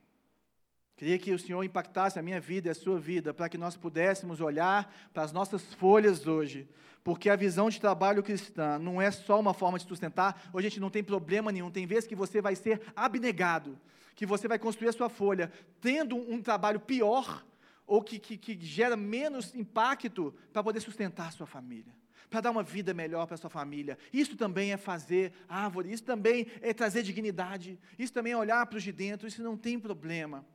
Queria 1.03 1.19
que 1.19 1.33
o 1.33 1.37
Senhor 1.37 1.61
impactasse 1.65 2.17
a 2.17 2.21
minha 2.21 2.39
vida 2.39 2.69
e 2.69 2.71
a 2.71 2.73
sua 2.73 2.97
vida, 2.97 3.33
para 3.33 3.49
que 3.49 3.57
nós 3.57 3.75
pudéssemos 3.75 4.39
olhar 4.39 4.89
para 5.13 5.23
as 5.23 5.33
nossas 5.33 5.73
folhas 5.73 6.25
hoje, 6.25 6.65
porque 7.03 7.29
a 7.29 7.35
visão 7.35 7.69
de 7.69 7.77
trabalho 7.77 8.23
cristã 8.23 8.79
não 8.79 9.01
é 9.01 9.11
só 9.11 9.37
uma 9.37 9.53
forma 9.53 9.77
de 9.77 9.83
sustentar, 9.85 10.49
hoje 10.53 10.67
a 10.67 10.69
gente 10.69 10.79
não 10.79 10.89
tem 10.89 11.03
problema 11.03 11.51
nenhum, 11.51 11.69
tem 11.69 11.85
vezes 11.85 12.07
que 12.07 12.15
você 12.15 12.39
vai 12.39 12.55
ser 12.55 12.81
abnegado, 12.95 13.77
que 14.15 14.25
você 14.25 14.47
vai 14.47 14.57
construir 14.57 14.87
a 14.87 14.93
sua 14.93 15.09
folha, 15.09 15.51
tendo 15.81 16.15
um 16.15 16.41
trabalho 16.41 16.79
pior, 16.79 17.45
ou 17.85 18.01
que, 18.01 18.17
que, 18.17 18.37
que 18.37 18.57
gera 18.65 18.95
menos 18.95 19.53
impacto, 19.53 20.33
para 20.53 20.63
poder 20.63 20.79
sustentar 20.79 21.27
a 21.27 21.31
sua 21.31 21.45
família. 21.45 21.93
para 22.29 22.39
dar 22.39 22.51
uma 22.51 22.63
vida 22.63 22.93
melhor 22.93 23.27
para 23.27 23.35
sua 23.35 23.49
família. 23.49 23.97
Isso 24.13 24.37
também 24.37 24.71
é 24.71 24.77
fazer 24.77 25.33
árvore, 25.49 25.91
isso 25.91 26.05
também 26.05 26.47
é 26.61 26.73
trazer 26.73 27.03
dignidade, 27.03 27.77
isso 27.99 28.13
também 28.13 28.31
é 28.31 28.37
olhar 28.37 28.65
para 28.67 28.77
os 28.77 28.83
de 28.83 28.93
dentro, 28.93 29.27
isso 29.27 29.43
não 29.43 29.57
tem 29.57 29.77
problema. 29.77 30.45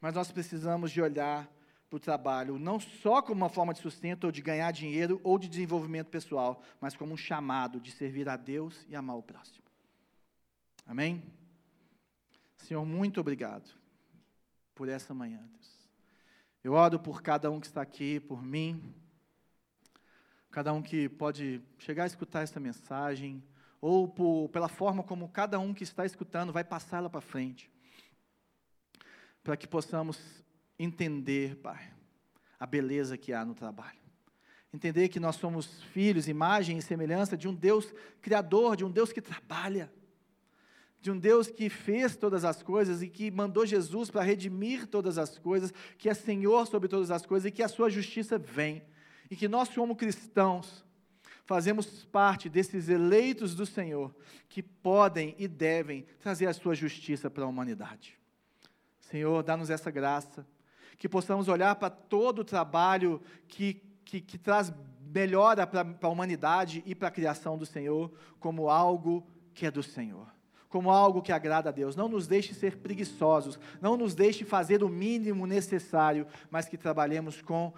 Mas 0.00 0.14
nós 0.14 0.30
precisamos 0.30 0.90
de 0.90 1.00
olhar 1.00 1.48
para 1.88 1.96
o 1.96 2.00
trabalho, 2.00 2.58
não 2.58 2.80
só 2.80 3.22
como 3.22 3.42
uma 3.42 3.48
forma 3.48 3.72
de 3.72 3.80
sustento 3.80 4.24
ou 4.24 4.32
de 4.32 4.42
ganhar 4.42 4.70
dinheiro 4.72 5.20
ou 5.22 5.38
de 5.38 5.48
desenvolvimento 5.48 6.08
pessoal, 6.08 6.62
mas 6.80 6.96
como 6.96 7.14
um 7.14 7.16
chamado 7.16 7.80
de 7.80 7.92
servir 7.92 8.28
a 8.28 8.36
Deus 8.36 8.84
e 8.88 8.96
amar 8.96 9.16
o 9.16 9.22
próximo. 9.22 9.64
Amém? 10.84 11.22
Senhor, 12.56 12.84
muito 12.84 13.20
obrigado 13.20 13.70
por 14.74 14.88
essa 14.88 15.14
manhã, 15.14 15.40
Deus. 15.52 15.88
Eu 16.62 16.72
oro 16.72 16.98
por 16.98 17.22
cada 17.22 17.50
um 17.50 17.60
que 17.60 17.66
está 17.66 17.80
aqui, 17.80 18.18
por 18.18 18.42
mim, 18.42 18.92
cada 20.50 20.72
um 20.72 20.82
que 20.82 21.08
pode 21.08 21.62
chegar 21.78 22.04
a 22.04 22.06
escutar 22.06 22.42
essa 22.42 22.58
mensagem, 22.58 23.42
ou 23.80 24.08
por, 24.08 24.48
pela 24.48 24.68
forma 24.68 25.02
como 25.02 25.28
cada 25.28 25.60
um 25.60 25.72
que 25.72 25.84
está 25.84 26.04
escutando 26.04 26.52
vai 26.52 26.64
passá-la 26.64 27.08
para 27.08 27.20
frente, 27.20 27.70
para 29.46 29.56
que 29.56 29.68
possamos 29.68 30.18
entender, 30.76 31.54
Pai, 31.58 31.80
a 32.58 32.66
beleza 32.66 33.16
que 33.16 33.32
há 33.32 33.44
no 33.44 33.54
trabalho. 33.54 34.00
Entender 34.74 35.08
que 35.08 35.20
nós 35.20 35.36
somos 35.36 35.84
filhos, 35.92 36.26
imagem 36.26 36.78
e 36.78 36.82
semelhança 36.82 37.36
de 37.36 37.46
um 37.46 37.54
Deus 37.54 37.94
criador, 38.20 38.74
de 38.74 38.84
um 38.84 38.90
Deus 38.90 39.12
que 39.12 39.20
trabalha, 39.20 39.88
de 41.00 41.12
um 41.12 41.16
Deus 41.16 41.46
que 41.46 41.68
fez 41.70 42.16
todas 42.16 42.44
as 42.44 42.60
coisas 42.60 43.02
e 43.02 43.08
que 43.08 43.30
mandou 43.30 43.64
Jesus 43.64 44.10
para 44.10 44.24
redimir 44.24 44.88
todas 44.88 45.16
as 45.16 45.38
coisas, 45.38 45.72
que 45.96 46.08
é 46.08 46.14
Senhor 46.14 46.66
sobre 46.66 46.88
todas 46.88 47.12
as 47.12 47.24
coisas 47.24 47.46
e 47.46 47.52
que 47.52 47.62
a 47.62 47.68
sua 47.68 47.88
justiça 47.88 48.36
vem. 48.36 48.82
E 49.30 49.36
que 49.36 49.46
nós, 49.46 49.68
como 49.68 49.94
cristãos, 49.94 50.84
fazemos 51.44 52.04
parte 52.06 52.48
desses 52.48 52.88
eleitos 52.88 53.54
do 53.54 53.64
Senhor 53.64 54.12
que 54.48 54.60
podem 54.60 55.36
e 55.38 55.46
devem 55.46 56.04
trazer 56.18 56.46
a 56.46 56.52
sua 56.52 56.74
justiça 56.74 57.30
para 57.30 57.44
a 57.44 57.46
humanidade. 57.46 58.18
Senhor, 59.10 59.42
dá-nos 59.42 59.70
essa 59.70 59.90
graça. 59.90 60.46
Que 60.98 61.08
possamos 61.08 61.48
olhar 61.48 61.74
para 61.76 61.90
todo 61.90 62.40
o 62.40 62.44
trabalho 62.44 63.20
que, 63.46 63.82
que, 64.04 64.20
que 64.20 64.38
traz 64.38 64.72
melhora 65.00 65.66
para 65.66 65.86
a 66.02 66.08
humanidade 66.08 66.82
e 66.86 66.94
para 66.94 67.08
a 67.08 67.10
criação 67.10 67.56
do 67.56 67.66
Senhor 67.66 68.10
como 68.40 68.68
algo 68.68 69.26
que 69.54 69.66
é 69.66 69.70
do 69.70 69.82
Senhor, 69.82 70.26
como 70.68 70.90
algo 70.90 71.22
que 71.22 71.32
agrada 71.32 71.68
a 71.68 71.72
Deus. 71.72 71.94
Não 71.96 72.08
nos 72.08 72.26
deixe 72.26 72.54
ser 72.54 72.78
preguiçosos, 72.78 73.58
não 73.80 73.96
nos 73.96 74.14
deixe 74.14 74.44
fazer 74.44 74.82
o 74.82 74.88
mínimo 74.88 75.46
necessário, 75.46 76.26
mas 76.50 76.68
que 76.68 76.76
trabalhemos 76.76 77.40
com 77.40 77.72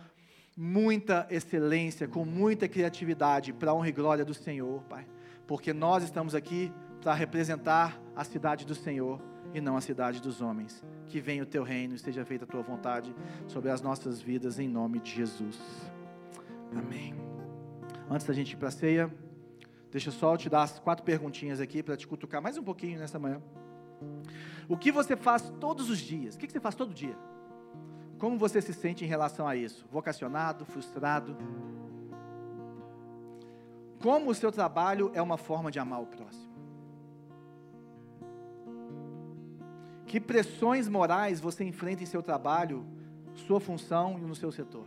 muita 0.57 1.27
excelência, 1.31 2.09
com 2.09 2.25
muita 2.25 2.67
criatividade 2.67 3.53
para 3.53 3.71
a 3.71 3.75
honra 3.75 3.89
e 3.89 3.93
glória 3.93 4.25
do 4.25 4.35
Senhor, 4.35 4.83
Pai, 4.85 5.07
porque 5.47 5.73
nós 5.73 6.03
estamos 6.03 6.35
aqui 6.35 6.73
para 7.01 7.15
representar 7.15 8.01
a 8.17 8.25
cidade 8.25 8.65
do 8.65 8.75
Senhor 8.75 9.21
e 9.55 9.61
não 9.61 9.77
a 9.77 9.81
cidade 9.81 10.21
dos 10.21 10.41
homens. 10.41 10.85
Que 11.07 11.21
venha 11.21 11.43
o 11.43 11.47
teu 11.47 11.63
reino 11.63 11.95
e 11.95 11.99
seja 11.99 12.25
feita 12.25 12.45
a 12.45 12.49
tua 12.49 12.63
vontade 12.63 13.15
sobre 13.47 13.71
as 13.71 13.81
nossas 13.81 14.21
vidas, 14.21 14.59
em 14.59 14.69
nome 14.69 15.01
de 15.01 15.11
Jesus. 15.11 15.59
Amém. 16.77 17.15
Antes 18.11 18.27
da 18.27 18.33
gente 18.33 18.53
ir 18.53 18.57
para 18.57 18.69
a 18.69 18.73
ceia, 18.73 19.13
deixa 19.91 20.09
eu 20.09 20.13
só 20.13 20.37
te 20.37 20.49
dar 20.49 20.63
as 20.63 20.79
quatro 20.79 21.05
perguntinhas 21.05 21.61
aqui 21.61 21.83
para 21.83 21.97
te 21.97 22.07
cutucar 22.07 22.43
mais 22.43 22.57
um 22.57 22.63
pouquinho 22.63 22.99
nessa 22.99 23.19
manhã. 23.19 23.43
O 24.69 24.77
que 24.77 24.93
você 24.93 25.17
faz 25.17 25.53
todos 25.61 25.89
os 25.89 25.99
dias? 25.99 26.35
O 26.35 26.39
que 26.39 26.51
você 26.51 26.61
faz 26.61 26.75
todo 26.75 26.93
dia? 26.93 27.17
Como 28.19 28.37
você 28.37 28.61
se 28.61 28.75
sente 28.75 29.05
em 29.05 29.09
relação 29.09 29.47
a 29.47 29.55
isso? 29.57 29.87
Vocacionado, 29.91 30.65
frustrado? 30.65 31.37
Como 34.01 34.31
o 34.31 34.35
seu 34.35 34.53
trabalho 34.53 35.11
é 35.15 35.23
uma 35.23 35.37
forma 35.37 35.71
de 35.71 35.79
amar 35.79 36.03
o 36.03 36.07
próximo? 36.07 36.48
Que 40.09 40.19
pressões 40.19 40.89
morais 40.89 41.39
você 41.39 41.63
enfrenta 41.63 42.03
em 42.03 42.07
seu 42.07 42.23
trabalho, 42.23 42.85
sua 43.47 43.61
função 43.61 44.19
e 44.19 44.23
no 44.23 44.35
seu 44.35 44.51
setor? 44.51 44.87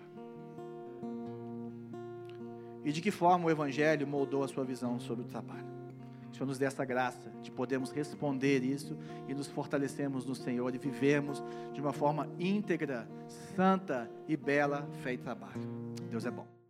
E 2.84 2.91
de 2.91 2.99
que 3.01 3.11
forma 3.11 3.45
o 3.45 3.51
Evangelho 3.51 4.07
moldou 4.07 4.43
a 4.43 4.47
sua 4.47 4.65
visão 4.65 4.99
sobre 4.99 5.24
o 5.24 5.28
trabalho? 5.28 5.69
O 6.32 6.34
Senhor 6.34 6.47
nos 6.47 6.57
dê 6.57 6.65
essa 6.65 6.84
graça 6.84 7.30
de 7.43 7.51
podermos 7.51 7.91
responder 7.91 8.63
isso 8.63 8.97
e 9.28 9.34
nos 9.36 9.47
fortalecermos 9.47 10.26
no 10.26 10.34
Senhor 10.34 10.74
e 10.74 10.80
vivermos 10.80 11.43
de 11.72 11.80
uma 11.80 11.93
forma 11.93 12.28
íntegra, 12.39 13.07
santa 13.55 14.09
e 14.28 14.36
bela 14.36 14.89
fé 15.03 15.13
e 15.13 15.17
trabalho. 15.19 15.61
Deus 16.09 16.26
é 16.26 16.32
bom. 16.32 16.61